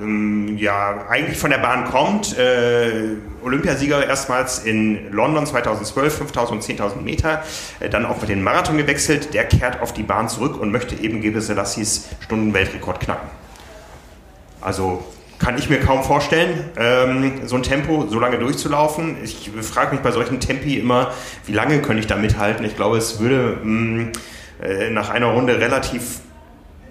[0.02, 6.78] ähm, ja eigentlich von der Bahn kommt, äh, Olympiasieger erstmals in London 2012, 5000 und
[6.78, 7.42] 10.000 Meter,
[7.80, 10.94] äh, dann auch mit den Marathon gewechselt, der kehrt auf die Bahn zurück und möchte
[10.96, 13.28] eben Gebre Stundenweltrekord knacken.
[14.60, 15.04] Also
[15.38, 19.16] kann ich mir kaum vorstellen, ähm, so ein Tempo so lange durchzulaufen.
[19.22, 21.12] Ich frage mich bei solchen Tempi immer,
[21.46, 22.64] wie lange könnte ich da mithalten?
[22.64, 24.12] Ich glaube, es würde mh, mm,
[24.62, 26.20] äh, nach einer Runde relativ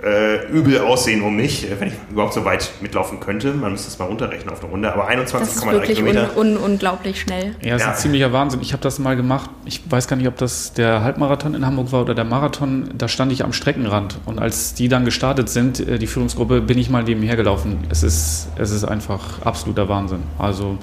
[0.05, 3.53] äh, übel aussehen um mich, äh, wenn ich überhaupt so weit mitlaufen könnte.
[3.53, 6.37] Man müsste es mal runterrechnen auf eine Runde, aber 21,3 Kilometer.
[6.37, 7.55] Un, un, unglaublich schnell.
[7.61, 7.89] Ja, das ja.
[7.89, 8.61] ist ein ziemlicher Wahnsinn.
[8.61, 9.49] Ich habe das mal gemacht.
[9.65, 12.89] Ich weiß gar nicht, ob das der Halbmarathon in Hamburg war oder der Marathon.
[12.95, 16.77] Da stand ich am Streckenrand und als die dann gestartet sind, äh, die Führungsgruppe, bin
[16.77, 17.85] ich mal nebenher gelaufen.
[17.89, 20.21] Es ist, es ist einfach absoluter Wahnsinn.
[20.37, 20.77] Also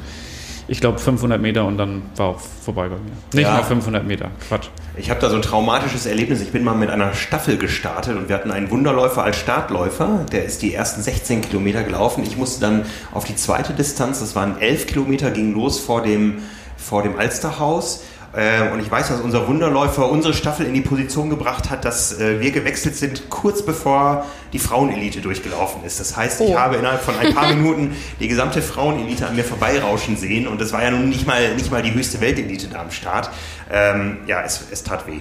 [0.72, 3.12] ich glaube 500 Meter und dann war auch vorbei bei mir.
[3.34, 3.56] Nicht ja.
[3.56, 4.68] mal 500 Meter, Quatsch.
[4.96, 6.40] Ich habe da so ein traumatisches Erlebnis.
[6.40, 10.24] Ich bin mal mit einer Staffel gestartet und wir hatten einen Wunderläufer als Startläufer.
[10.32, 12.24] Der ist die ersten 16 Kilometer gelaufen.
[12.26, 16.38] Ich musste dann auf die zweite Distanz, das waren 11 Kilometer, ging los vor dem,
[16.78, 18.04] vor dem Alsterhaus.
[18.34, 22.18] Ähm, und ich weiß, dass unser Wunderläufer unsere Staffel in die Position gebracht hat, dass
[22.18, 24.24] äh, wir gewechselt sind, kurz bevor
[24.54, 26.00] die Frauenelite durchgelaufen ist.
[26.00, 26.58] Das heißt, ich oh.
[26.58, 30.72] habe innerhalb von ein paar Minuten die gesamte Frauenelite an mir vorbeirauschen sehen und das
[30.72, 33.30] war ja nun nicht mal, nicht mal die höchste Weltelite da am Start.
[33.70, 35.20] Ähm, ja, es, es tat weh.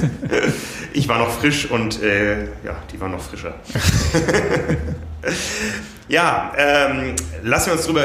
[0.92, 3.54] ich war noch frisch und äh, ja, die war noch frischer.
[6.08, 8.04] ja, ähm, lassen wir uns drüber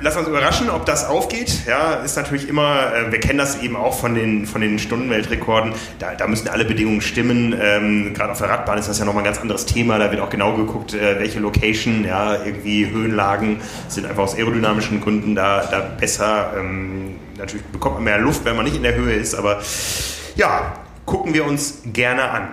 [0.00, 1.66] lass uns überraschen, ob das aufgeht.
[1.66, 5.72] Ja, ist natürlich immer, äh, wir kennen das eben auch von den, von den Stundenweltrekorden.
[5.98, 7.54] Da, da müssen alle Bedingungen stimmen.
[7.60, 9.98] Ähm, Gerade auf der Radbahn ist das ja nochmal ein ganz anderes Thema.
[9.98, 15.00] Da wird auch genau geguckt, äh, welche Location, ja, irgendwie Höhenlagen sind einfach aus aerodynamischen
[15.00, 16.52] Gründen da, da besser.
[16.58, 19.60] Ähm, natürlich bekommt man mehr Luft, wenn man nicht in der Höhe ist, aber
[20.36, 22.48] ja, gucken wir uns gerne an.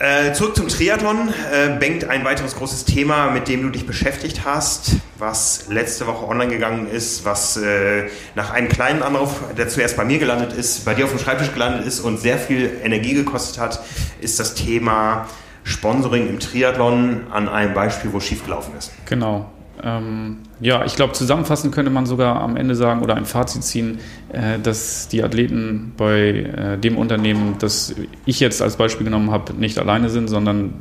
[0.00, 1.28] Äh, zurück zum Triathlon.
[1.52, 6.24] Äh, Bengt, ein weiteres großes Thema, mit dem du dich beschäftigt hast, was letzte Woche
[6.28, 8.04] online gegangen ist, was äh,
[8.36, 11.52] nach einem kleinen Anruf, der zuerst bei mir gelandet ist, bei dir auf dem Schreibtisch
[11.52, 13.80] gelandet ist und sehr viel Energie gekostet hat,
[14.20, 15.26] ist das Thema
[15.64, 18.92] Sponsoring im Triathlon an einem Beispiel, wo schiefgelaufen ist.
[19.06, 19.50] Genau.
[19.82, 23.98] Ähm, ja, ich glaube, zusammenfassend könnte man sogar am Ende sagen oder ein Fazit ziehen,
[24.32, 27.94] äh, dass die Athleten bei äh, dem Unternehmen, das
[28.26, 30.74] ich jetzt als Beispiel genommen habe, nicht alleine sind, sondern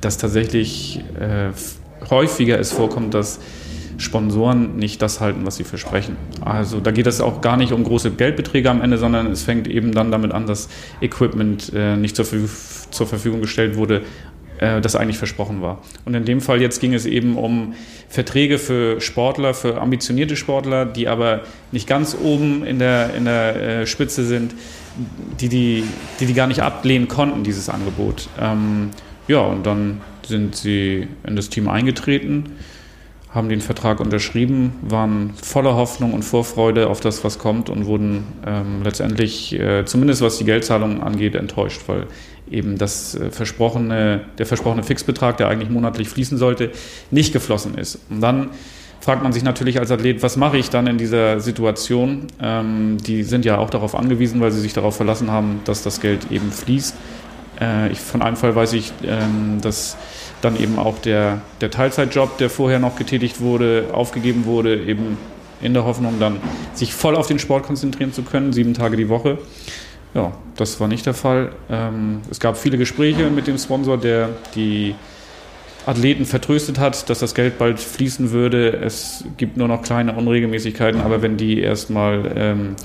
[0.00, 1.50] dass tatsächlich äh,
[2.10, 3.40] häufiger es vorkommt, dass
[3.98, 6.16] Sponsoren nicht das halten, was sie versprechen.
[6.40, 9.66] Also da geht es auch gar nicht um große Geldbeträge am Ende, sondern es fängt
[9.66, 10.68] eben dann damit an, dass
[11.00, 12.24] Equipment äh, nicht zur,
[12.90, 14.02] zur Verfügung gestellt wurde,
[14.60, 15.82] äh, das eigentlich versprochen war.
[16.04, 17.74] Und in dem Fall jetzt ging es eben um
[18.08, 21.42] Verträge für Sportler, für ambitionierte Sportler, die aber
[21.72, 24.54] nicht ganz oben in der, in der äh, Spitze sind,
[25.40, 25.84] die die,
[26.20, 28.28] die die gar nicht ablehnen konnten, dieses Angebot.
[28.40, 28.90] Ähm,
[29.28, 32.56] ja, und dann sind sie in das Team eingetreten,
[33.30, 38.24] haben den Vertrag unterschrieben, waren voller Hoffnung und Vorfreude auf das, was kommt und wurden
[38.46, 42.06] ähm, letztendlich, äh, zumindest was die Geldzahlungen angeht, enttäuscht, weil
[42.52, 46.70] eben das äh, versprochene, der versprochene Fixbetrag, der eigentlich monatlich fließen sollte,
[47.10, 48.00] nicht geflossen ist.
[48.10, 48.50] Und dann
[49.00, 52.26] fragt man sich natürlich als Athlet, was mache ich dann in dieser Situation?
[52.42, 56.00] Ähm, die sind ja auch darauf angewiesen, weil sie sich darauf verlassen haben, dass das
[56.00, 56.94] Geld eben fließt.
[57.60, 59.96] Äh, ich, von einem Fall weiß ich, ähm, dass
[60.42, 65.16] dann eben auch der, der Teilzeitjob, der vorher noch getätigt wurde, aufgegeben wurde, eben
[65.60, 66.36] in der Hoffnung, dann
[66.74, 69.38] sich voll auf den Sport konzentrieren zu können, sieben Tage die Woche.
[70.14, 71.52] Ja, das war nicht der Fall.
[71.70, 74.94] Ähm, es gab viele Gespräche mit dem Sponsor, der die
[75.86, 78.70] Athleten vertröstet hat, dass das Geld bald fließen würde.
[78.72, 82.76] Es gibt nur noch kleine Unregelmäßigkeiten, aber wenn die erstmal ähm,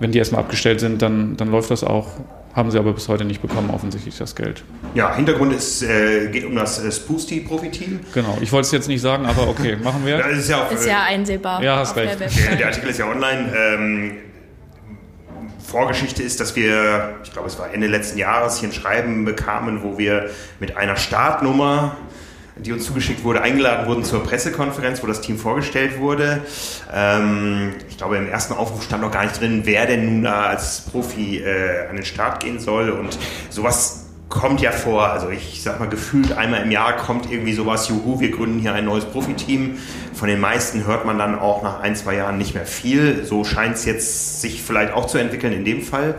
[0.00, 2.08] wenn die erstmal abgestellt sind, dann, dann läuft das auch.
[2.52, 4.64] Haben sie aber bis heute nicht bekommen, offensichtlich das Geld.
[4.94, 8.00] Ja, Hintergrund ist, äh, geht um das äh, Spoosty-Profitil.
[8.12, 10.18] Genau, ich wollte es jetzt nicht sagen, aber okay, machen wir.
[10.18, 11.62] Das ist ja, auch, ist ja einsehbar.
[11.62, 12.18] Ja, hast recht.
[12.18, 13.52] Der, der, Artikel ist ja online.
[13.56, 14.12] Ähm,
[15.70, 19.82] Vorgeschichte ist, dass wir, ich glaube, es war Ende letzten Jahres, hier ein Schreiben bekamen,
[19.84, 21.96] wo wir mit einer Startnummer
[22.56, 26.42] die uns zugeschickt wurde, eingeladen wurden zur Pressekonferenz, wo das Team vorgestellt wurde.
[26.92, 30.46] Ähm, ich glaube, im ersten Aufruf stand noch gar nicht drin, wer denn nun da
[30.46, 32.90] als Profi äh, an den Start gehen soll.
[32.90, 33.18] Und
[33.48, 33.99] sowas
[34.30, 38.20] kommt ja vor, also ich sag mal gefühlt einmal im Jahr kommt irgendwie sowas, juhu,
[38.20, 39.76] wir gründen hier ein neues Profiteam.
[40.14, 43.24] Von den meisten hört man dann auch nach ein, zwei Jahren nicht mehr viel.
[43.24, 46.14] So scheint es jetzt sich vielleicht auch zu entwickeln in dem Fall.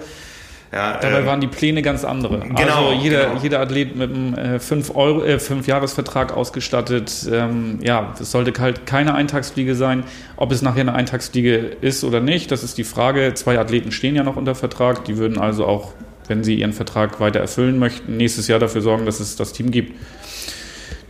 [0.72, 2.40] Ja, Dabei ähm, waren die Pläne ganz andere.
[2.40, 3.42] Genau, also jeder, genau.
[3.42, 7.28] jeder Athlet mit einem äh, 5 Euro, äh, 5 Jahresvertrag ausgestattet.
[7.30, 10.06] Ähm, ja, es sollte halt keine Eintagsfliege sein.
[10.38, 13.34] Ob es nachher eine Eintagsfliege ist oder nicht, das ist die Frage.
[13.34, 15.04] Zwei Athleten stehen ja noch unter Vertrag.
[15.06, 15.92] Die würden also auch,
[16.28, 19.72] wenn sie ihren Vertrag weiter erfüllen möchten, nächstes Jahr dafür sorgen, dass es das Team
[19.72, 19.94] gibt.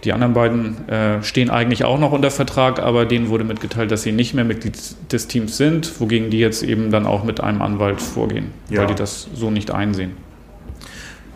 [0.04, 4.02] Die anderen beiden äh, stehen eigentlich auch noch unter Vertrag, aber denen wurde mitgeteilt, dass
[4.02, 4.78] sie nicht mehr Mitglied
[5.12, 8.80] des Teams sind, wogegen die jetzt eben dann auch mit einem Anwalt vorgehen, ja.
[8.80, 10.18] weil die das so nicht einsehen.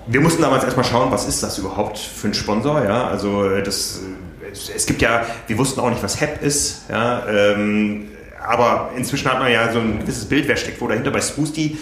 [0.08, 3.62] Wir mussten damals erstmal schauen, was ist das überhaupt für ein Sponsor, ja, also äh,
[3.62, 4.02] das,
[4.52, 8.08] es gibt ja, wir wussten auch nicht, was HEP ist, ja, ähm,
[8.48, 11.12] aber inzwischen hat man ja so ein gewisses Bild, wer steckt wo dahinter.
[11.12, 11.78] Bei Spoosty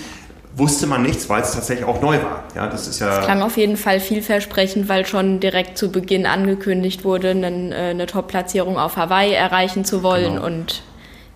[0.56, 2.44] wusste man nichts, weil es tatsächlich auch neu war.
[2.56, 3.20] Ja, das ist ja.
[3.20, 8.06] Es klang auf jeden Fall vielversprechend, weil schon direkt zu Beginn angekündigt wurde, eine, eine
[8.06, 10.46] Top-Platzierung auf Hawaii erreichen zu wollen genau.
[10.46, 10.84] und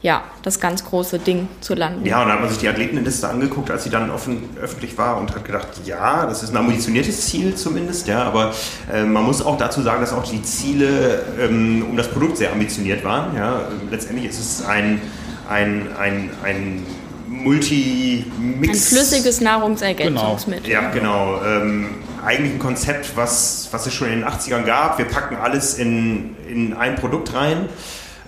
[0.03, 2.05] ja, das ganz große Ding zu landen.
[2.05, 5.17] Ja, und dann hat man sich die Athletenliste angeguckt, als sie dann offen, öffentlich war
[5.17, 8.53] und hat gedacht, ja, das ist ein ambitioniertes Ziel zumindest, ja, aber
[8.93, 12.51] äh, man muss auch dazu sagen, dass auch die Ziele ähm, um das Produkt sehr
[12.51, 13.35] ambitioniert waren.
[13.35, 13.61] Ja.
[13.89, 15.01] Letztendlich ist es ein,
[15.49, 16.85] ein, ein, ein
[17.27, 18.69] Multi-Mix.
[18.69, 20.69] Ein flüssiges Nahrungsergänzungsmittel.
[20.69, 20.81] Genau.
[20.81, 21.41] Ja, genau.
[21.45, 21.89] Ähm,
[22.25, 24.97] eigentlich ein Konzept, was, was es schon in den 80ern gab.
[24.97, 27.69] Wir packen alles in, in ein Produkt rein.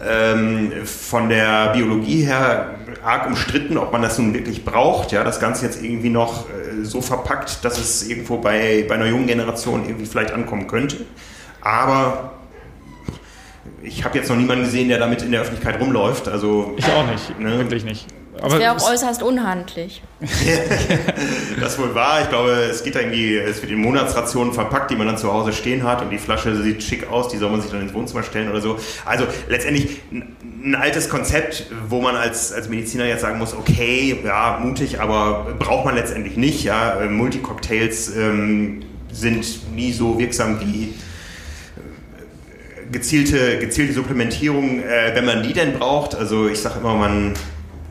[0.02, 5.12] Ähm, von der Biologie her arg umstritten, ob man das nun wirklich braucht.
[5.12, 9.08] Ja, das Ganze jetzt irgendwie noch äh, so verpackt, dass es irgendwo bei, bei einer
[9.08, 11.06] jungen Generation irgendwie vielleicht ankommen könnte.
[11.62, 12.32] Aber
[13.84, 16.30] ich habe jetzt noch niemanden gesehen, der damit in der Öffentlichkeit rumläuft.
[16.30, 17.58] Also, ich auch nicht, ne?
[17.58, 18.08] wirklich nicht.
[18.40, 20.02] Aber das wäre auch äußerst unhandlich.
[21.60, 22.22] das wohl wahr.
[22.22, 25.32] Ich glaube, es geht da irgendwie, es wird in Monatsrationen verpackt, die man dann zu
[25.32, 27.94] Hause stehen hat und die Flasche sieht schick aus, die soll man sich dann ins
[27.94, 28.78] Wohnzimmer stellen oder so.
[29.06, 34.60] Also letztendlich ein altes Konzept, wo man als, als Mediziner jetzt sagen muss, okay, ja,
[34.62, 36.64] mutig, aber braucht man letztendlich nicht.
[36.64, 40.94] Ja, Multicocktails ähm, sind nie so wirksam wie
[41.78, 46.16] äh, gezielte, gezielte Supplementierung, äh, wenn man die denn braucht.
[46.16, 47.34] Also ich sage immer, man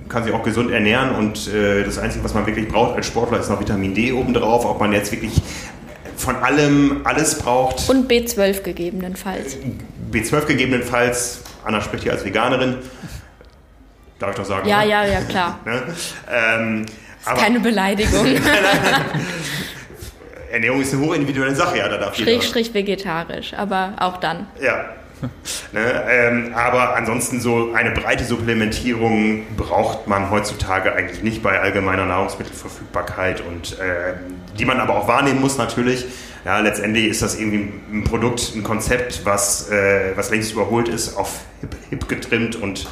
[0.08, 3.38] kann sich auch gesund ernähren und äh, das Einzige, was man wirklich braucht als Sportler,
[3.40, 4.64] ist noch Vitamin D obendrauf.
[4.64, 5.40] Ob man jetzt wirklich
[6.16, 7.88] von allem alles braucht.
[7.88, 9.56] Und B12 gegebenenfalls.
[10.12, 11.42] B12 gegebenenfalls.
[11.64, 12.76] Anna spricht hier als Veganerin.
[14.18, 14.68] Darf ich doch sagen?
[14.68, 14.88] Ja, oder?
[14.88, 15.60] ja, ja, klar.
[15.64, 15.82] ne?
[16.30, 16.86] ähm,
[17.24, 18.26] aber, keine Beleidigung.
[20.50, 24.46] Ernährung ist eine hochindividuelle Sache, ja, da darf Schrägstrich vegetarisch, aber auch dann.
[24.60, 24.86] Ja,
[25.72, 32.06] ne, ähm, aber ansonsten so eine breite Supplementierung braucht man heutzutage eigentlich nicht bei allgemeiner
[32.06, 34.14] Nahrungsmittelverfügbarkeit und äh,
[34.58, 36.06] die man aber auch wahrnehmen muss natürlich.
[36.44, 41.16] Ja, letztendlich ist das irgendwie ein Produkt, ein Konzept, was, äh, was längst überholt ist,
[41.16, 42.86] auf hip, hip getrimmt und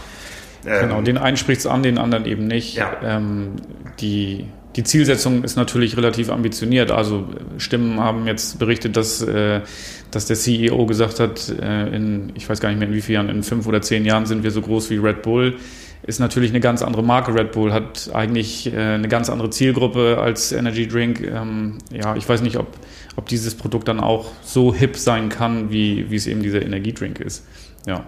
[0.67, 2.75] ähm, genau, den einen spricht es an, den anderen eben nicht.
[2.75, 2.97] Ja.
[3.03, 3.57] Ähm,
[4.01, 4.47] die
[4.77, 6.91] die Zielsetzung ist natürlich relativ ambitioniert.
[6.91, 9.63] Also Stimmen haben jetzt berichtet, dass, äh,
[10.11, 13.27] dass der CEO gesagt hat, äh, in, ich weiß gar nicht mehr in wie vielen
[13.27, 15.57] Jahren, in fünf oder zehn Jahren sind wir so groß wie Red Bull.
[16.03, 17.35] Ist natürlich eine ganz andere Marke.
[17.35, 21.23] Red Bull hat eigentlich äh, eine ganz andere Zielgruppe als Energy Drink.
[21.23, 22.69] Ähm, ja, ich weiß nicht, ob,
[23.17, 27.19] ob dieses Produkt dann auch so hip sein kann, wie, wie es eben dieser Energiedrink
[27.19, 27.47] ist.
[27.87, 28.05] Ja.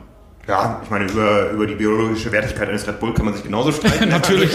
[0.49, 3.70] Ja, ich meine, über, über die biologische Wertigkeit eines Red Bull kann man sich genauso
[3.72, 4.09] streiten.
[4.09, 4.51] Natürlich.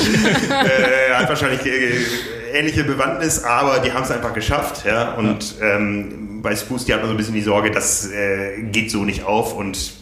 [0.50, 2.02] äh, hat wahrscheinlich äh,
[2.52, 4.86] ähnliche Bewandtnis, aber die haben es einfach geschafft.
[4.86, 5.14] Ja?
[5.14, 5.76] Und ja.
[5.76, 9.06] Ähm, bei Spooks, die hat man so ein bisschen die Sorge, das äh, geht so
[9.06, 9.94] nicht auf und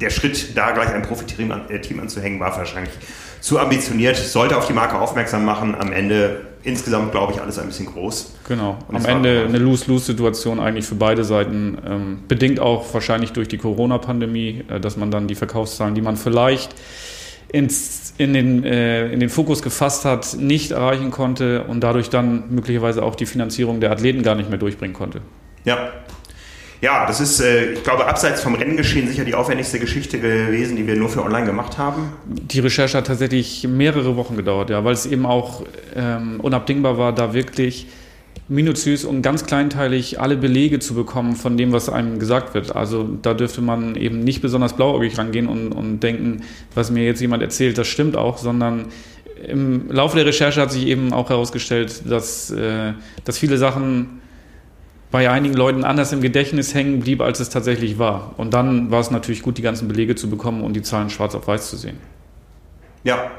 [0.00, 2.94] der Schritt, da gleich ein Profiteam an, äh, Team anzuhängen, war wahrscheinlich
[3.40, 4.16] zu ambitioniert.
[4.16, 5.74] Sollte auf die Marke aufmerksam machen.
[5.74, 8.34] Am Ende insgesamt, glaube ich, alles ein bisschen groß.
[8.48, 8.76] Genau.
[8.88, 11.78] Am Ende eine Lose-Lose-Situation eigentlich für beide Seiten.
[11.86, 16.16] Ähm, bedingt auch wahrscheinlich durch die Corona-Pandemie, äh, dass man dann die Verkaufszahlen, die man
[16.16, 16.74] vielleicht
[17.52, 22.50] ins, in, den, äh, in den Fokus gefasst hat, nicht erreichen konnte und dadurch dann
[22.50, 25.20] möglicherweise auch die Finanzierung der Athleten gar nicht mehr durchbringen konnte.
[25.64, 25.92] Ja,
[26.80, 30.86] ja, das ist, äh, ich glaube, abseits vom Renngeschehen sicher die aufwendigste Geschichte gewesen, die
[30.86, 32.12] wir nur für online gemacht haben.
[32.26, 35.62] Die Recherche hat tatsächlich mehrere Wochen gedauert, ja, weil es eben auch
[35.94, 37.86] ähm, unabdingbar war, da wirklich
[38.48, 42.76] minutiös und ganz kleinteilig alle Belege zu bekommen von dem, was einem gesagt wird.
[42.76, 46.42] Also da dürfte man eben nicht besonders blauäugig rangehen und, und denken,
[46.74, 48.86] was mir jetzt jemand erzählt, das stimmt auch, sondern
[49.44, 52.92] im Laufe der Recherche hat sich eben auch herausgestellt, dass, äh,
[53.24, 54.20] dass viele Sachen
[55.10, 58.34] bei einigen Leuten anders im Gedächtnis hängen blieb, als es tatsächlich war.
[58.36, 61.34] Und dann war es natürlich gut, die ganzen Belege zu bekommen und die Zahlen schwarz
[61.34, 61.98] auf weiß zu sehen.
[63.04, 63.30] Ja.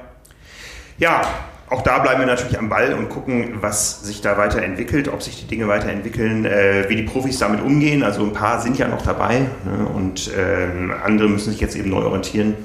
[0.98, 1.22] Ja,
[1.70, 5.42] auch da bleiben wir natürlich am Ball und gucken, was sich da weiterentwickelt, ob sich
[5.42, 8.04] die Dinge weiterentwickeln, äh, wie die Profis damit umgehen.
[8.04, 11.90] Also ein paar sind ja noch dabei ne, und äh, andere müssen sich jetzt eben
[11.90, 12.56] neu orientieren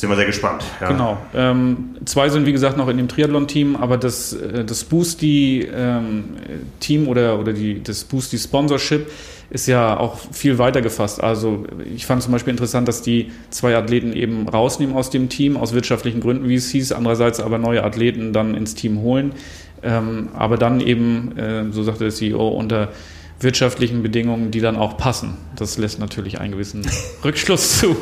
[0.00, 0.64] sind wir sehr gespannt.
[0.80, 0.88] Ja.
[0.88, 1.18] Genau.
[1.34, 5.70] Ähm, zwei sind wie gesagt noch in dem Triathlon-Team, aber das, äh, das Boosty-Team
[7.02, 9.06] ähm, oder, oder die, das Boosty-Sponsorship
[9.50, 11.22] ist ja auch viel weiter gefasst.
[11.22, 15.56] Also ich fand zum Beispiel interessant, dass die zwei Athleten eben rausnehmen aus dem Team,
[15.56, 19.32] aus wirtschaftlichen Gründen, wie es hieß, andererseits aber neue Athleten dann ins Team holen.
[19.82, 22.88] Ähm, aber dann eben, äh, so sagte der CEO, unter
[23.40, 25.36] wirtschaftlichen Bedingungen, die dann auch passen.
[25.56, 26.86] Das lässt natürlich einen gewissen
[27.24, 27.96] Rückschluss zu.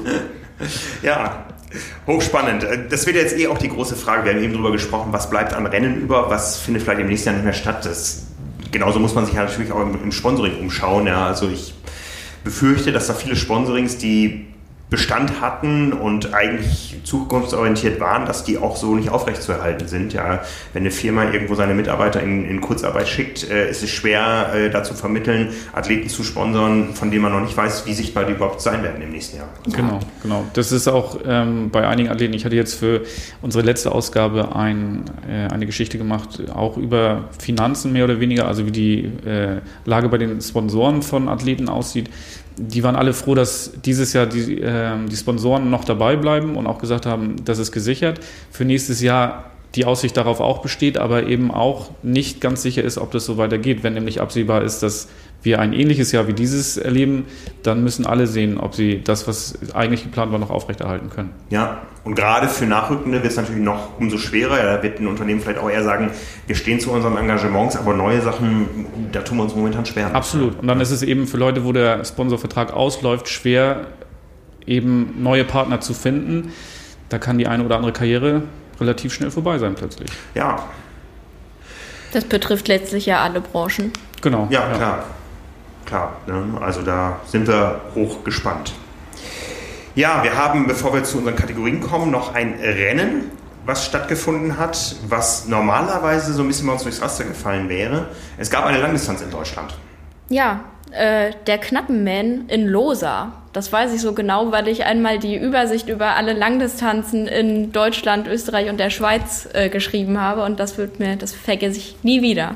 [1.02, 1.46] Ja,
[2.06, 2.66] Hochspannend.
[2.90, 4.24] Das wird jetzt eh auch die große Frage.
[4.24, 7.28] Wir haben eben darüber gesprochen, was bleibt an Rennen über, was findet vielleicht im nächsten
[7.28, 7.84] Jahr nicht mehr statt.
[7.84, 8.26] Das,
[8.70, 11.06] genauso muss man sich ja natürlich auch im, im Sponsoring umschauen.
[11.06, 11.26] Ja.
[11.26, 11.74] Also ich
[12.44, 14.46] befürchte, dass da viele Sponsorings, die
[14.90, 20.14] Bestand hatten und eigentlich zukunftsorientiert waren, dass die auch so nicht aufrechtzuerhalten sind.
[20.14, 20.40] Ja,
[20.72, 24.70] wenn eine Firma irgendwo seine Mitarbeiter in, in Kurzarbeit schickt, äh, ist es schwer, äh,
[24.70, 28.62] dazu vermitteln, Athleten zu sponsern, von denen man noch nicht weiß, wie sichtbar die überhaupt
[28.62, 29.48] sein werden im nächsten Jahr.
[29.64, 30.44] Also genau, genau.
[30.54, 32.32] Das ist auch ähm, bei einigen Athleten.
[32.32, 33.02] Ich hatte jetzt für
[33.42, 38.64] unsere letzte Ausgabe ein, äh, eine Geschichte gemacht, auch über Finanzen mehr oder weniger, also
[38.64, 42.08] wie die äh, Lage bei den Sponsoren von Athleten aussieht
[42.58, 46.66] die waren alle froh, dass dieses Jahr die, äh, die Sponsoren noch dabei bleiben und
[46.66, 48.20] auch gesagt haben, das ist gesichert.
[48.50, 52.98] Für nächstes Jahr die Aussicht darauf auch besteht, aber eben auch nicht ganz sicher ist,
[52.98, 53.82] ob das so weitergeht.
[53.82, 55.08] Wenn nämlich absehbar ist, dass
[55.42, 57.26] wir ein ähnliches Jahr wie dieses erleben,
[57.62, 61.30] dann müssen alle sehen, ob sie das, was eigentlich geplant war, noch aufrechterhalten können.
[61.50, 64.58] Ja, und gerade für Nachrückende wird es natürlich noch umso schwerer.
[64.58, 66.10] Ja, da wird ein Unternehmen vielleicht auch eher sagen,
[66.46, 70.14] wir stehen zu unseren Engagements, aber neue Sachen, da tun wir uns momentan schwer.
[70.14, 70.58] Absolut.
[70.58, 73.86] Und dann ist es eben für Leute, wo der Sponsorvertrag ausläuft, schwer,
[74.66, 76.52] eben neue Partner zu finden.
[77.10, 78.42] Da kann die eine oder andere Karriere
[78.80, 80.10] relativ schnell vorbei sein plötzlich.
[80.34, 80.64] Ja.
[82.12, 83.92] Das betrifft letztlich ja alle Branchen.
[84.20, 84.48] Genau.
[84.50, 84.76] Ja, ja.
[84.76, 85.04] klar
[85.88, 86.16] klar.
[86.26, 86.60] Ne?
[86.60, 88.74] Also da sind wir hoch gespannt.
[89.94, 93.30] Ja, wir haben, bevor wir zu unseren Kategorien kommen, noch ein Rennen,
[93.64, 98.06] was stattgefunden hat, was normalerweise so ein bisschen bei uns durchs Raster gefallen wäre.
[98.36, 99.74] Es gab eine Langdistanz in Deutschland.
[100.28, 100.60] Ja,
[100.92, 103.32] äh, der Knappenman in Losa.
[103.52, 108.28] Das weiß ich so genau, weil ich einmal die Übersicht über alle Langdistanzen in Deutschland,
[108.28, 112.22] Österreich und der Schweiz äh, geschrieben habe und das wird mir, das vergesse ich nie
[112.22, 112.54] wieder.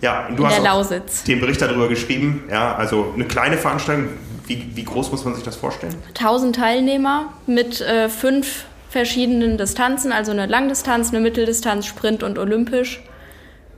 [0.00, 1.24] Ja, du hast Lausitz.
[1.24, 2.44] den Bericht darüber geschrieben.
[2.50, 4.08] Ja, also eine kleine Veranstaltung.
[4.46, 5.94] Wie, wie groß muss man sich das vorstellen?
[6.08, 13.02] 1000 Teilnehmer mit äh, fünf verschiedenen Distanzen, also eine Langdistanz, eine Mitteldistanz, Sprint und Olympisch.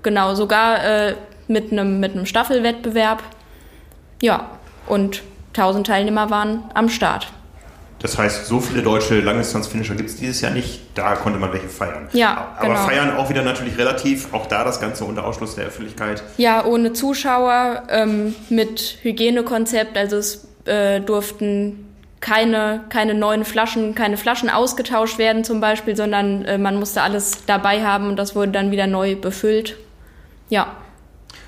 [0.03, 1.15] Genau, sogar äh,
[1.47, 3.23] mit einem mit einem Staffelwettbewerb.
[4.21, 4.51] Ja,
[4.87, 5.23] und
[5.55, 7.33] 1000 Teilnehmer waren am Start.
[8.01, 10.83] Das heißt, so viele deutsche Langdistanz-Finisher gibt es dieses Jahr nicht.
[10.95, 12.09] Da konnte man welche feiern.
[12.13, 12.87] Ja, Aber genau.
[12.87, 16.23] feiern auch wieder natürlich relativ, auch da das Ganze unter Ausschluss der Öffentlichkeit.
[16.37, 19.97] Ja, ohne Zuschauer, ähm, mit Hygienekonzept.
[19.97, 21.89] Also es äh, durften
[22.21, 27.47] keine, keine neuen Flaschen, keine Flaschen ausgetauscht werden zum Beispiel, sondern äh, man musste alles
[27.47, 29.77] dabei haben und das wurde dann wieder neu befüllt.
[30.49, 30.77] Ja.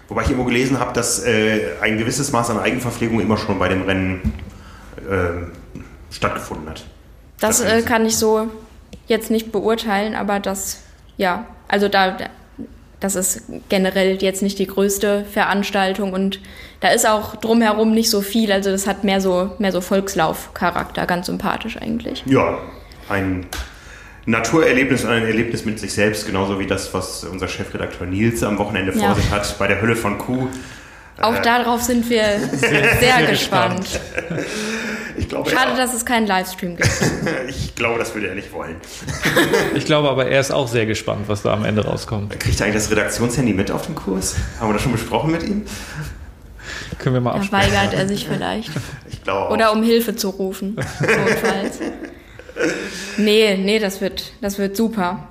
[0.09, 3.69] Wobei ich immer gelesen habe, dass äh, ein gewisses Maß an Eigenverpflegung immer schon bei
[3.69, 4.33] dem Rennen
[5.09, 5.60] äh,
[6.11, 6.85] stattgefunden hat.
[7.41, 8.49] Das, äh, kann ich so
[9.07, 10.83] jetzt nicht beurteilen, aber das,
[11.17, 12.17] ja, also da,
[13.01, 16.41] das ist generell jetzt nicht die größte Veranstaltung und
[16.81, 21.07] da ist auch drumherum nicht so viel, also das hat mehr so, mehr so Volkslauf-Charakter,
[21.07, 22.23] ganz sympathisch eigentlich.
[22.27, 22.59] Ja,
[23.09, 23.47] ein
[24.27, 28.59] Naturerlebnis und ein Erlebnis mit sich selbst, genauso wie das, was unser Chefredakteur Nils am
[28.59, 29.15] Wochenende vor ja.
[29.15, 30.49] sich hat bei der Hölle von Kuh.
[31.21, 34.01] Auch äh, darauf sind wir sehr, sehr gespannt.
[35.21, 36.89] Ich glaube, Schade, dass es keinen Livestream gibt.
[37.49, 38.77] ich glaube, das würde er nicht wollen.
[39.75, 42.41] ich glaube aber, er ist auch sehr gespannt, was da am Ende rauskommt.
[42.41, 44.37] Kriegt er eigentlich das Redaktionshandy mit auf dem Kurs?
[44.59, 45.65] Haben wir das schon besprochen mit ihm?
[46.99, 47.73] Können wir mal Da absprechen.
[47.75, 48.71] weigert er sich vielleicht.
[49.11, 49.51] Ich glaube auch.
[49.51, 50.75] Oder um Hilfe zu rufen.
[50.77, 51.79] Notfalls.
[53.17, 55.29] Nee, nee, das wird, das wird super.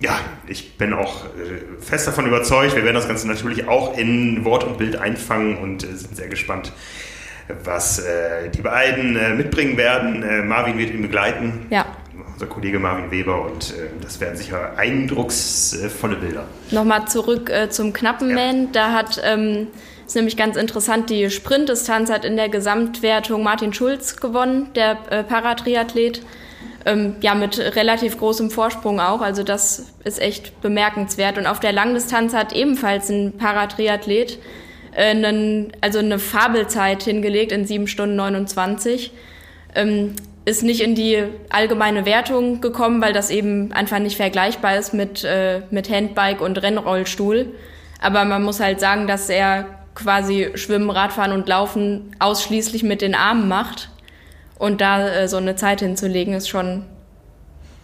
[0.00, 2.76] Ja, ich bin auch äh, fest davon überzeugt.
[2.76, 6.28] Wir werden das Ganze natürlich auch in Wort und Bild einfangen und äh, sind sehr
[6.28, 6.72] gespannt,
[7.64, 10.22] was äh, die beiden äh, mitbringen werden.
[10.22, 11.66] Äh, Marvin wird ihn begleiten.
[11.70, 11.86] Ja.
[12.32, 16.44] Unser Kollege Marvin Weber und äh, das werden sicher eindrucksvolle Bilder.
[16.70, 18.72] Nochmal zurück äh, zum Knappenman.
[18.72, 19.68] Da hat, ähm,
[20.06, 25.24] ist nämlich ganz interessant, die Sprintdistanz hat in der Gesamtwertung Martin Schulz gewonnen, der äh,
[25.24, 26.22] Paratriathlet.
[26.86, 29.20] Ähm, ja, mit relativ großem Vorsprung auch.
[29.20, 31.36] Also das ist echt bemerkenswert.
[31.36, 34.38] Und auf der Langdistanz hat ebenfalls ein Paratriathlet
[34.96, 39.12] einen, also eine Fabelzeit hingelegt in 7 Stunden 29.
[39.74, 40.14] Ähm,
[40.44, 45.22] ist nicht in die allgemeine Wertung gekommen, weil das eben einfach nicht vergleichbar ist mit,
[45.22, 47.54] äh, mit Handbike und Rennrollstuhl.
[48.00, 53.14] Aber man muss halt sagen, dass er quasi Schwimmen, Radfahren und Laufen ausschließlich mit den
[53.14, 53.90] Armen macht.
[54.58, 56.84] Und da äh, so eine Zeit hinzulegen, ist schon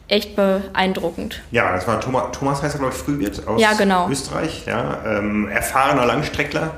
[0.09, 1.42] echt beeindruckend.
[1.50, 4.09] Ja, das war Thomas, Thomas heißt er, glaube ich, Frühwirt aus Ja, genau.
[4.09, 4.64] Österreich.
[4.66, 6.74] Ja, ähm, erfahrener Langstreckler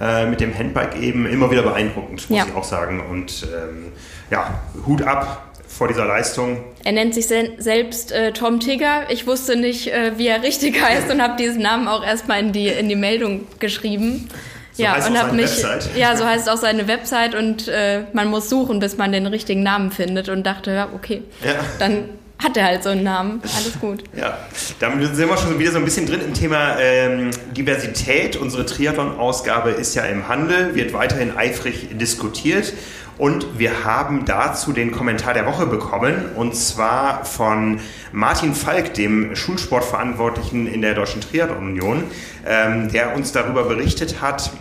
[0.00, 2.46] äh, mit dem Handbike eben immer wieder beeindruckend, muss Ja.
[2.46, 3.00] ich auch sagen.
[3.10, 3.92] Und ähm,
[4.30, 6.58] ja, Hut ab vor dieser Leistung.
[6.84, 9.02] Er nennt sich sel selbst äh, Tom Tigger.
[9.10, 12.52] Ich wusste nicht, äh, wie er richtig heißt und habe diesen Namen auch erstmal in
[12.52, 14.28] die, in die Meldung geschrieben.
[14.72, 15.44] So ja, und habe mich.
[15.62, 15.90] Website.
[15.96, 19.62] Ja, so heißt auch seine Website und äh, man muss suchen, bis man den richtigen
[19.64, 21.54] Namen findet und dachte, ja, okay, Ja.
[21.80, 22.04] dann
[22.42, 23.42] hat er halt so einen Namen.
[23.56, 24.04] Alles gut.
[24.16, 24.38] Ja,
[24.78, 28.36] damit sind wir schon wieder so ein bisschen drin im Thema ähm, Diversität.
[28.36, 32.72] Unsere Triathlon-Ausgabe ist ja im Handel, wird weiterhin eifrig diskutiert.
[33.18, 37.80] Und wir haben dazu den Kommentar der Woche bekommen, und zwar von
[38.12, 42.04] Martin Falk, dem Schulsportverantwortlichen in der Deutschen Triathlon-Union,
[42.46, 44.52] ähm, der uns darüber berichtet hat,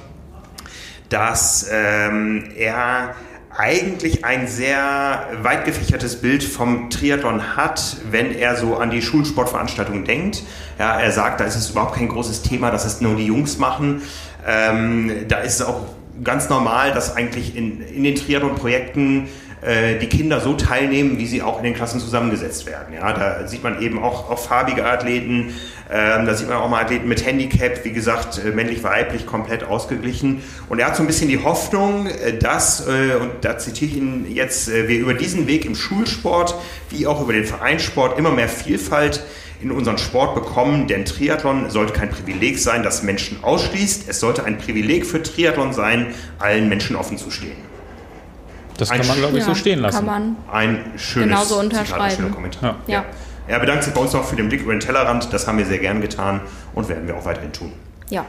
[1.10, 3.16] dass ähm, er
[3.58, 10.06] eigentlich ein sehr weit gefächertes Bild vom Triathlon hat, wenn er so an die Schulsportveranstaltungen
[10.06, 10.44] denkt.
[10.78, 13.58] Ja, er sagt, da ist es überhaupt kein großes Thema, dass es nur die Jungs
[13.58, 14.04] machen.
[14.48, 15.88] Ähm, da ist es auch
[16.24, 19.28] ganz normal, dass eigentlich in, in den Triathlon-Projekten
[19.62, 22.94] äh, die Kinder so teilnehmen, wie sie auch in den Klassen zusammengesetzt werden.
[22.94, 25.56] Ja, da sieht man eben auch, auch farbige Athleten,
[25.90, 30.44] ähm, da sieht man auch mal Athleten mit Handicap, wie gesagt, äh, männlich-weiblich komplett ausgeglichen.
[30.70, 33.98] Und er hat so ein bisschen die Hoffnung, äh, dass, äh, und da zitiere ich
[33.98, 36.56] ihn jetzt, äh, wir über diesen Weg im Schulsport
[36.90, 39.24] wie auch über den Vereinssport immer mehr Vielfalt
[39.62, 44.08] in unseren Sport bekommen, denn Triathlon sollte kein Privileg sein, das Menschen ausschließt.
[44.08, 47.67] Es sollte ein Privileg für Triathlon sein, allen Menschen offen zu stehen.
[48.78, 49.98] Das Ein kann man, glaube ich, so Ja, stehen lassen.
[49.98, 50.36] Kann man.
[50.52, 52.16] Ein schönes Genauso unterschreiben.
[52.16, 52.76] schöner Kommentar.
[52.88, 52.94] Ja.
[53.00, 53.06] Ja.
[53.48, 55.32] Er bedankt sich bei uns noch für den Blick über den Tellerrand.
[55.34, 56.42] Das haben wir sehr gern getan
[56.76, 57.74] und werden wir auch weiterhin tun.
[58.10, 58.26] Ja.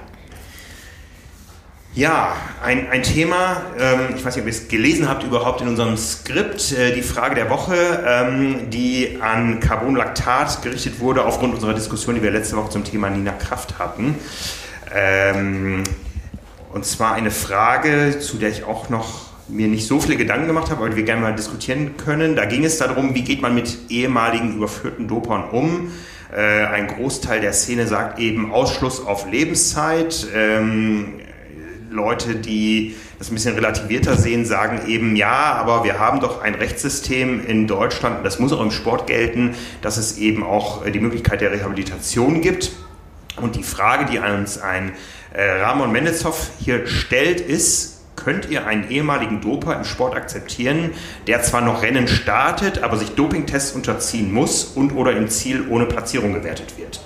[1.95, 5.69] Ja, ein, ein Thema, ähm, ich weiß nicht, ob ihr es gelesen habt überhaupt in
[5.69, 7.75] unserem Skript, äh, die Frage der Woche,
[8.07, 13.11] ähm, die an Carbonlactat gerichtet wurde aufgrund unserer Diskussion, die wir letzte Woche zum Thema
[13.11, 14.15] Nina Kraft hatten.
[14.95, 15.83] Ähm,
[16.73, 20.71] und zwar eine Frage, zu der ich auch noch mir nicht so viele Gedanken gemacht
[20.71, 22.37] habe, aber wir gerne mal diskutieren können.
[22.37, 25.91] Da ging es darum, wie geht man mit ehemaligen überführten Dopern um?
[26.35, 30.27] Äh, ein Großteil der Szene sagt eben Ausschluss auf Lebenszeit.
[30.35, 31.15] Ähm,
[31.91, 36.55] Leute, die das ein bisschen relativierter sehen, sagen eben, ja, aber wir haben doch ein
[36.55, 41.01] Rechtssystem in Deutschland, das muss auch im Sport gelten, dass es eben auch äh, die
[41.01, 42.73] Möglichkeit der Rehabilitation gibt.
[43.41, 44.93] Und die Frage, die uns ein
[45.33, 50.91] äh, Ramon Mendelshoff hier stellt, ist, könnt ihr einen ehemaligen Doper im Sport akzeptieren,
[51.27, 55.87] der zwar noch Rennen startet, aber sich Dopingtests unterziehen muss und oder im Ziel ohne
[55.87, 57.01] Platzierung gewertet wird?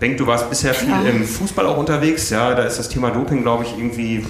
[0.00, 1.00] Benk, du warst bisher viel Ja.
[1.02, 2.30] im Fußball auch unterwegs.
[2.30, 4.24] Ja, da ist das Thema Doping, glaube ich, irgendwie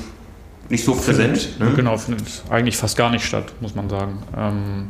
[0.70, 1.59] nicht so präsent.
[1.61, 1.72] Ne?
[1.76, 4.22] Genau, findet eigentlich fast gar nicht statt, muss man sagen.
[4.36, 4.89] Ähm,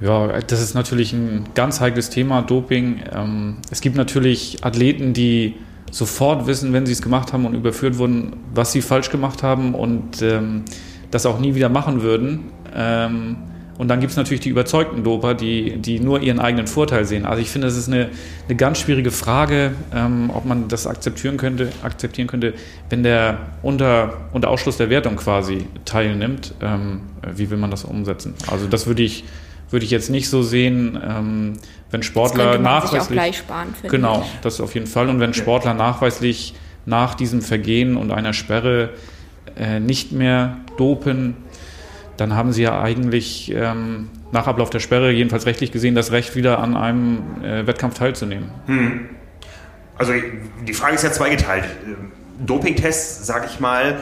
[0.00, 3.02] ja, das ist natürlich ein ganz heikles Thema, Doping.
[3.12, 5.56] Ähm, es gibt natürlich Athleten, die
[5.90, 9.74] sofort wissen, wenn sie es gemacht haben und überführt wurden, was sie falsch gemacht haben
[9.74, 10.64] und ähm,
[11.10, 12.50] das auch nie wieder machen würden.
[12.74, 13.36] Ähm,
[13.78, 17.24] und dann gibt es natürlich die überzeugten Doper, die, die nur ihren eigenen Vorteil sehen.
[17.24, 18.08] Also ich finde, das ist eine,
[18.48, 22.54] eine ganz schwierige Frage, ähm, ob man das akzeptieren könnte, akzeptieren könnte,
[22.90, 26.54] wenn der unter, unter Ausschluss der Wertung quasi teilnimmt.
[26.60, 27.02] Ähm,
[27.36, 28.34] wie will man das umsetzen?
[28.48, 29.24] Also das würde ich,
[29.70, 31.52] würde ich jetzt nicht so sehen, ähm,
[31.90, 33.16] wenn Das Sportler könnte man sich auch nachweislich...
[33.16, 35.08] gleich sparen, finde Genau, das auf jeden Fall.
[35.08, 36.54] Und wenn Sportler nachweislich
[36.86, 38.90] nach diesem Vergehen und einer Sperre
[39.56, 41.36] äh, nicht mehr dopen,
[42.16, 46.34] dann haben sie ja eigentlich ähm, nach Ablauf der Sperre, jedenfalls rechtlich gesehen, das Recht,
[46.34, 48.50] wieder an einem äh, Wettkampf teilzunehmen.
[48.66, 49.08] Hm.
[49.96, 50.12] Also
[50.66, 51.64] die Frage ist ja zweigeteilt.
[52.44, 53.98] Dopingtests, sage ich mal,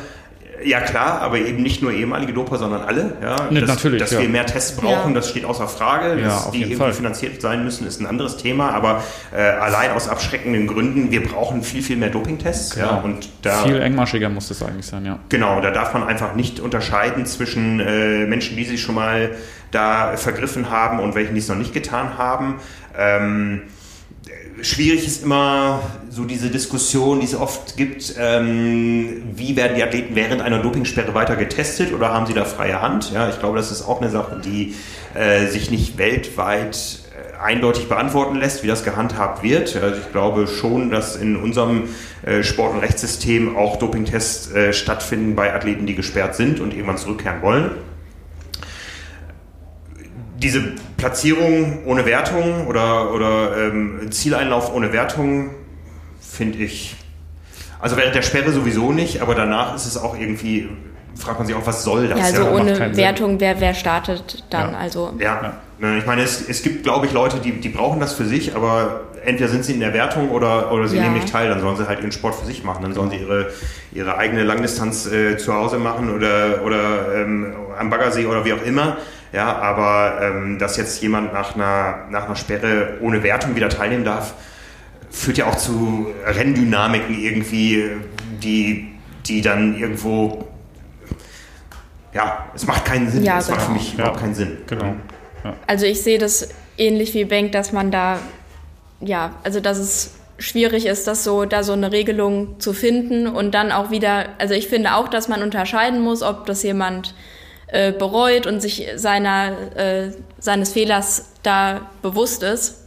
[0.64, 3.16] ja klar, aber eben nicht nur ehemalige Doper, sondern alle.
[3.22, 4.00] Ja, ne, dass, natürlich.
[4.00, 4.20] Dass ja.
[4.20, 5.14] wir mehr Tests brauchen, ja.
[5.14, 6.20] das steht außer Frage.
[6.20, 6.92] Dass ja, die irgendwie Fall.
[6.92, 8.70] finanziert sein müssen, ist ein anderes Thema.
[8.70, 9.02] Aber
[9.34, 12.74] äh, allein aus abschreckenden Gründen, wir brauchen viel, viel mehr Dopingtests.
[12.74, 12.86] Genau.
[12.86, 15.18] Ja, und da, viel engmaschiger muss das eigentlich sein, ja.
[15.28, 19.30] Genau, da darf man einfach nicht unterscheiden zwischen äh, Menschen, die sich schon mal
[19.70, 22.56] da vergriffen haben und welchen, die es noch nicht getan haben.
[22.96, 23.62] Ähm,
[24.62, 30.14] schwierig ist immer so diese Diskussion, die es oft gibt, ähm, wie werden die Athleten
[30.14, 33.12] während einer Dopingsperre weiter getestet oder haben sie da freie Hand?
[33.12, 34.74] Ja, ich glaube, das ist auch eine Sache, die
[35.14, 39.76] äh, sich nicht weltweit äh, eindeutig beantworten lässt, wie das gehandhabt wird.
[39.76, 41.84] Also ich glaube schon, dass in unserem
[42.22, 46.98] äh, Sport- und Rechtssystem auch Dopingtests äh, stattfinden bei Athleten, die gesperrt sind und irgendwann
[46.98, 47.72] zurückkehren wollen
[50.46, 50.62] diese
[50.96, 55.50] Platzierung ohne Wertung oder, oder ähm, Zieleinlauf ohne Wertung
[56.20, 56.94] finde ich,
[57.80, 60.68] also während der Sperre sowieso nicht, aber danach ist es auch irgendwie,
[61.16, 62.18] fragt man sich auch, was soll das?
[62.18, 64.72] Ja, also ja, ohne Wertung, wer, wer startet dann?
[64.72, 64.78] Ja.
[64.78, 65.58] Also, ja.
[65.80, 65.98] ja.
[65.98, 69.00] ich meine, es, es gibt, glaube ich, Leute, die, die brauchen das für sich, aber
[69.24, 71.88] entweder sind sie in der Wertung oder, oder sie nehmen nicht teil, dann sollen sie
[71.88, 73.50] halt ihren Sport für sich machen, dann sollen sie ihre,
[73.92, 78.62] ihre eigene Langdistanz äh, zu Hause machen oder, oder ähm, am Baggersee oder wie auch
[78.62, 78.98] immer.
[79.32, 84.04] Ja, aber ähm, dass jetzt jemand nach einer, nach einer Sperre ohne Wertung wieder teilnehmen
[84.04, 84.34] darf,
[85.10, 87.90] führt ja auch zu Renndynamiken irgendwie,
[88.42, 88.92] die,
[89.26, 90.46] die dann irgendwo,
[92.12, 93.24] ja, es macht keinen Sinn.
[93.24, 93.58] Ja, es genau.
[93.58, 93.98] macht für mich ja.
[93.98, 94.58] überhaupt keinen Sinn.
[94.66, 94.94] Genau.
[95.44, 95.54] Ja.
[95.66, 96.48] Also ich sehe das
[96.78, 98.18] ähnlich wie Bank, dass man da,
[99.00, 103.54] ja, also dass es schwierig ist, das so, da so eine Regelung zu finden und
[103.54, 107.14] dann auch wieder, also ich finde auch, dass man unterscheiden muss, ob das jemand
[107.68, 112.86] äh, bereut und sich seiner, äh, seines Fehlers da bewusst ist.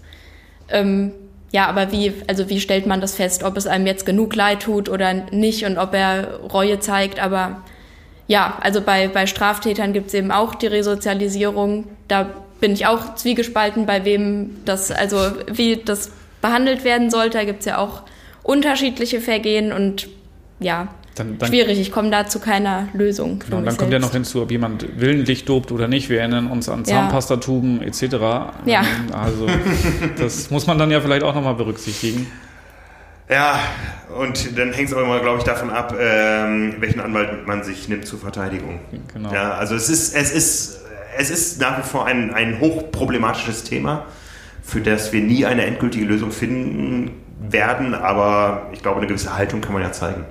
[0.70, 1.14] Ähm,
[1.52, 4.62] ja, aber wie, also wie stellt man das fest, ob es einem jetzt genug leid
[4.62, 7.64] tut oder nicht und ob er Reue zeigt, aber
[8.28, 11.86] ja, also bei, bei Straftätern gibt es eben auch die Resozialisierung.
[12.08, 15.18] Da bin ich auch zwiegespalten, bei wem das, also
[15.48, 17.40] wie das behandelt werden sollte.
[17.40, 18.04] Da gibt es ja auch
[18.44, 20.08] unterschiedliche Vergehen und
[20.60, 21.80] ja, dann, dann, schwierig.
[21.80, 23.40] Ich komme da zu keiner Lösung.
[23.40, 26.10] Genau, dann kommt ja noch hinzu, ob jemand willentlich dopt oder nicht.
[26.10, 28.04] Wir erinnern uns an Zahnpastatuben etc.
[28.66, 28.84] Ja.
[29.12, 29.48] Also
[30.18, 32.28] das muss man dann ja vielleicht auch nochmal berücksichtigen.
[33.30, 33.60] Ja,
[34.18, 37.88] und dann hängt es auch immer, glaube ich, davon ab, ähm, welchen Anwalt man sich
[37.88, 38.80] nimmt zur Verteidigung.
[39.14, 39.32] Genau.
[39.32, 40.80] Ja, also es ist, es ist,
[41.16, 44.08] es ist nach wie vor ein, ein hochproblematisches Thema,
[44.64, 49.62] für das wir nie eine endgültige Lösung finden werden, aber ich glaube, eine gewisse Haltung
[49.62, 50.26] kann man ja zeigen.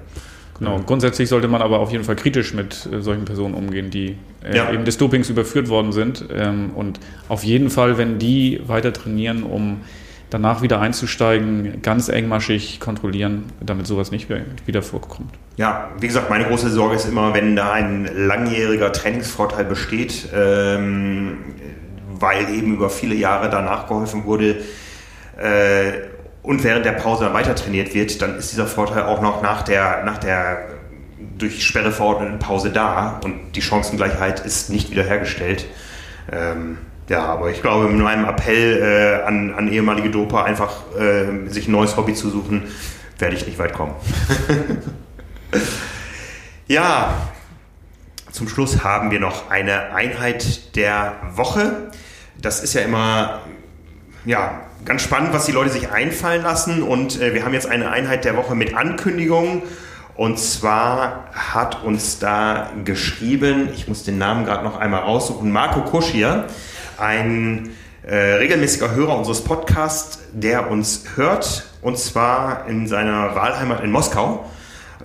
[0.59, 4.17] Genau, grundsätzlich sollte man aber auf jeden Fall kritisch mit äh, solchen Personen umgehen, die
[4.45, 4.73] äh, ja.
[4.73, 6.25] eben des Dopings überführt worden sind.
[6.35, 6.99] Ähm, und
[7.29, 9.83] auf jeden Fall, wenn die weiter trainieren, um
[10.31, 14.29] danach wieder einzusteigen, ganz engmaschig kontrollieren, damit sowas nicht
[14.67, 15.33] wieder vorkommt.
[15.57, 21.39] Ja, wie gesagt, meine große Sorge ist immer, wenn da ein langjähriger Trainingsvorteil besteht, ähm,
[22.11, 24.57] weil eben über viele Jahre danach geholfen wurde,
[25.39, 25.93] äh,
[26.49, 29.61] und während der Pause dann weiter trainiert wird, dann ist dieser Vorteil auch noch nach
[29.61, 30.67] der, nach der
[31.37, 35.67] durch Sperre verordneten Pause da und die Chancengleichheit ist nicht wiederhergestellt.
[36.33, 36.79] Ähm,
[37.11, 41.69] ja, aber ich glaube, mit meinem Appell äh, an, an ehemalige Doper, einfach äh, sich
[41.69, 42.63] ein neues Hobby zu suchen,
[43.19, 43.95] werde ich nicht weit kommen.
[46.67, 47.13] ja,
[48.33, 51.91] zum Schluss haben wir noch eine Einheit der Woche.
[52.41, 53.43] Das ist ja immer
[54.25, 56.83] ja, ganz spannend, was die Leute sich einfallen lassen.
[56.83, 59.63] Und äh, wir haben jetzt eine Einheit der Woche mit Ankündigungen.
[60.17, 65.83] Und zwar hat uns da geschrieben, ich muss den Namen gerade noch einmal raussuchen, Marco
[65.83, 66.47] Koschia,
[66.99, 67.71] ein
[68.03, 74.45] äh, regelmäßiger Hörer unseres Podcasts, der uns hört, und zwar in seiner Wahlheimat in Moskau.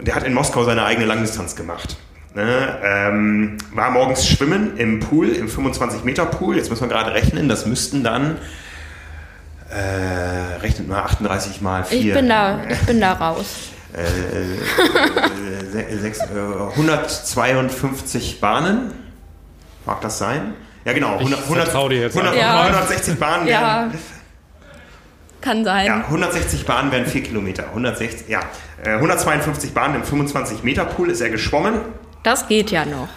[0.01, 1.97] Der hat in Moskau seine eigene Langdistanz gemacht.
[2.33, 6.57] Ne, ähm, war morgens schwimmen im Pool, im 25-Meter-Pool.
[6.57, 8.37] Jetzt muss man gerade rechnen, das müssten dann
[9.73, 11.99] äh, rechnet mal 38 mal 4.
[11.99, 13.45] Ich bin da, ich bin da raus.
[13.95, 13.99] Äh,
[15.77, 18.91] äh, 6, 152 Bahnen.
[19.85, 20.55] Mag das sein?
[20.83, 21.19] Ja, genau.
[21.19, 22.63] 100, 100, 100, ja.
[22.63, 23.47] 160 Bahnen.
[23.47, 23.91] Ja.
[25.41, 25.85] Kann sein.
[25.85, 27.67] Ja, 160 Bahnen wären 4 Kilometer.
[27.67, 28.39] 160, ja.
[28.83, 31.75] 152 Bahnen im 25-Meter-Pool ist er geschwommen.
[32.23, 33.09] Das geht ja noch.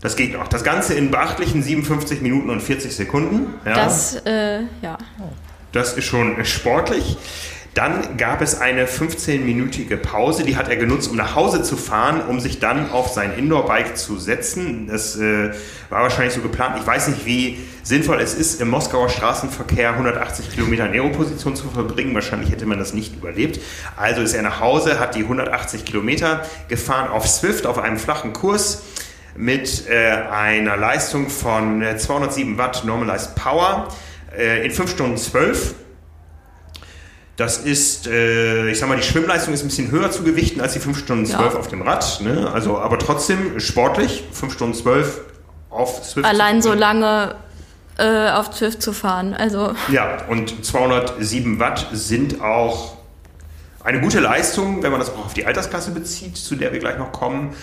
[0.00, 0.46] Das geht noch.
[0.48, 3.54] Das Ganze in beachtlichen 57 Minuten und 40 Sekunden.
[3.64, 3.74] Ja.
[3.74, 4.98] Das, äh, ja.
[5.78, 7.16] Das ist schon sportlich.
[7.72, 12.20] Dann gab es eine 15-minütige Pause, die hat er genutzt, um nach Hause zu fahren,
[12.28, 14.88] um sich dann auf sein Indoor-Bike zu setzen.
[14.88, 15.52] Das äh,
[15.88, 16.74] war wahrscheinlich so geplant.
[16.80, 21.68] Ich weiß nicht, wie sinnvoll es ist, im Moskauer Straßenverkehr 180 Kilometer in Aeroposition zu
[21.68, 22.12] verbringen.
[22.12, 23.60] Wahrscheinlich hätte man das nicht überlebt.
[23.94, 28.32] Also ist er nach Hause, hat die 180 Kilometer gefahren auf Swift auf einem flachen
[28.32, 28.82] Kurs
[29.36, 33.86] mit äh, einer Leistung von 207 äh, Watt Normalized Power
[34.36, 35.74] äh, in 5 Stunden 12.
[37.36, 40.72] Das ist, äh, ich sag mal, die Schwimmleistung ist ein bisschen höher zu gewichten als
[40.72, 41.58] die 5 Stunden 12 ja.
[41.58, 42.20] auf dem Rad.
[42.20, 42.50] Ne?
[42.52, 45.20] Also, aber trotzdem sportlich, 5 Stunden 12
[45.70, 46.26] auf Swift.
[46.26, 47.36] Allein so lange
[47.96, 49.34] äh, auf Swift zu fahren.
[49.34, 49.72] Also.
[49.90, 52.96] Ja, und 207 Watt sind auch
[53.84, 56.98] eine gute Leistung, wenn man das auch auf die Altersklasse bezieht, zu der wir gleich
[56.98, 57.54] noch kommen.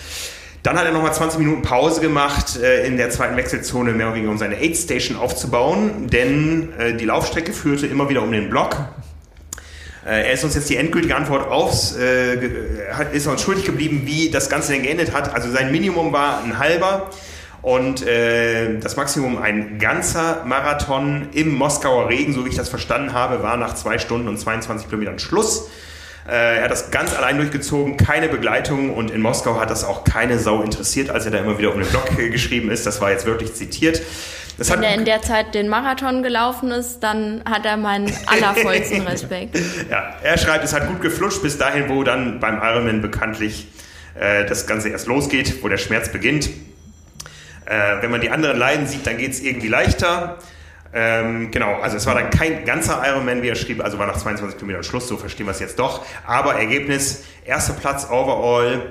[0.66, 4.16] Dann hat er nochmal 20 Minuten Pause gemacht äh, in der zweiten Wechselzone, mehr oder
[4.16, 8.50] weniger um seine Aid Station aufzubauen, denn äh, die Laufstrecke führte immer wieder um den
[8.50, 8.74] Block.
[10.04, 14.02] Äh, er ist uns jetzt die endgültige Antwort aufs, äh, hat, ist uns schuldig geblieben,
[14.06, 15.32] wie das Ganze denn geendet hat.
[15.32, 17.10] Also sein Minimum war ein halber
[17.62, 23.12] und äh, das Maximum ein ganzer Marathon im Moskauer Regen, so wie ich das verstanden
[23.12, 25.68] habe, war nach zwei Stunden und 22 Kilometern Schluss.
[26.28, 30.02] Äh, er hat das ganz allein durchgezogen, keine Begleitung und in Moskau hat das auch
[30.04, 32.84] keine Sau interessiert, als er da immer wieder um den Block geschrieben ist.
[32.86, 34.02] Das war jetzt wirklich zitiert.
[34.58, 39.02] Das Wenn er in der Zeit den Marathon gelaufen ist, dann hat er meinen allervollsten
[39.02, 39.58] Respekt.
[39.90, 43.68] ja, er schreibt, es hat gut geflutscht bis dahin, wo dann beim Ironman bekanntlich
[44.18, 46.48] äh, das Ganze erst losgeht, wo der Schmerz beginnt.
[47.66, 50.38] Äh, wenn man die anderen leiden sieht, dann geht es irgendwie leichter.
[50.92, 54.16] Ähm, genau, also es war dann kein ganzer Ironman, wie er schrieb, also war nach
[54.16, 56.04] 22 Kilometern Schluss, so verstehen wir es jetzt doch.
[56.26, 58.82] Aber Ergebnis, erster Platz overall,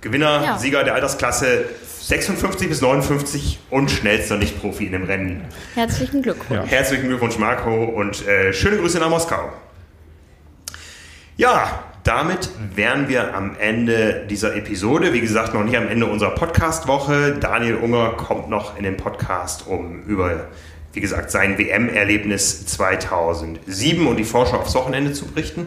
[0.00, 0.58] Gewinner, ja.
[0.58, 1.64] Sieger der Altersklasse
[2.02, 5.44] 56 bis 59 und schnellster Nicht-Profi in dem Rennen.
[5.74, 6.60] Herzlichen Glückwunsch.
[6.60, 6.66] Ja.
[6.66, 9.50] Herzlichen Glückwunsch, Marco, und äh, schöne Grüße nach Moskau.
[11.38, 15.14] Ja, damit wären wir am Ende dieser Episode.
[15.14, 17.38] Wie gesagt, noch nicht am Ende unserer Podcast-Woche.
[17.40, 20.48] Daniel Unger kommt noch in den Podcast, um über
[20.94, 25.66] wie gesagt, sein WM-Erlebnis 2007 und die Vorschau aufs Wochenende zu berichten.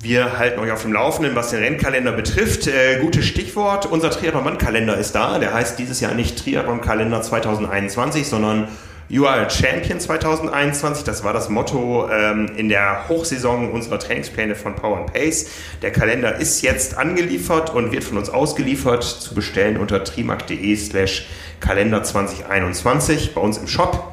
[0.00, 2.66] Wir halten euch auf dem Laufenden, was den Rennkalender betrifft.
[2.66, 5.38] Äh, gutes Stichwort, unser Triathlon-Kalender ist da.
[5.38, 8.66] Der heißt dieses Jahr nicht Triathlon-Kalender 2021, sondern
[9.08, 11.04] You are a Champion 2021.
[11.04, 15.50] Das war das Motto ähm, in der Hochsaison unserer Trainingspläne von Power and Pace.
[15.82, 21.26] Der Kalender ist jetzt angeliefert und wird von uns ausgeliefert, zu bestellen unter trimac.de slash
[21.62, 24.12] Kalender 2021 bei uns im Shop.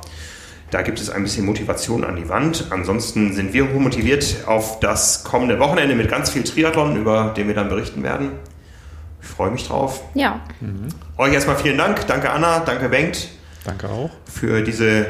[0.72, 2.68] Da gibt es ein bisschen Motivation an die Wand.
[2.70, 7.56] Ansonsten sind wir motiviert auf das kommende Wochenende mit ganz viel Triathlon, über den wir
[7.56, 8.34] dann berichten werden.
[9.22, 10.04] Ich freue mich drauf.
[10.14, 10.40] Ja.
[10.62, 10.90] Mhm.
[11.18, 12.06] Euch erstmal vielen Dank.
[12.08, 13.30] Danke Anna, danke Bengt.
[13.66, 14.12] Danke auch.
[14.32, 15.08] Für diese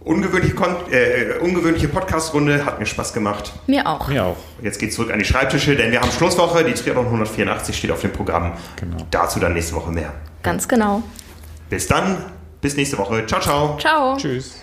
[0.00, 0.54] ungewöhnliche,
[0.90, 2.64] äh, ungewöhnliche Podcast-Runde.
[2.64, 3.52] Hat mir Spaß gemacht.
[3.68, 4.08] Mir auch.
[4.08, 4.36] Mir auch.
[4.60, 6.64] Jetzt geht es zurück an die Schreibtische, denn wir haben Schlusswoche.
[6.64, 8.54] Die Triathlon 184 steht auf dem Programm.
[8.76, 8.96] Genau.
[9.12, 10.12] Dazu dann nächste Woche mehr.
[10.42, 11.02] Ganz genau.
[11.70, 12.24] Bis dann,
[12.60, 13.26] bis nächste Woche.
[13.26, 13.76] Ciao, ciao.
[13.78, 14.16] Ciao.
[14.16, 14.60] Tschüss.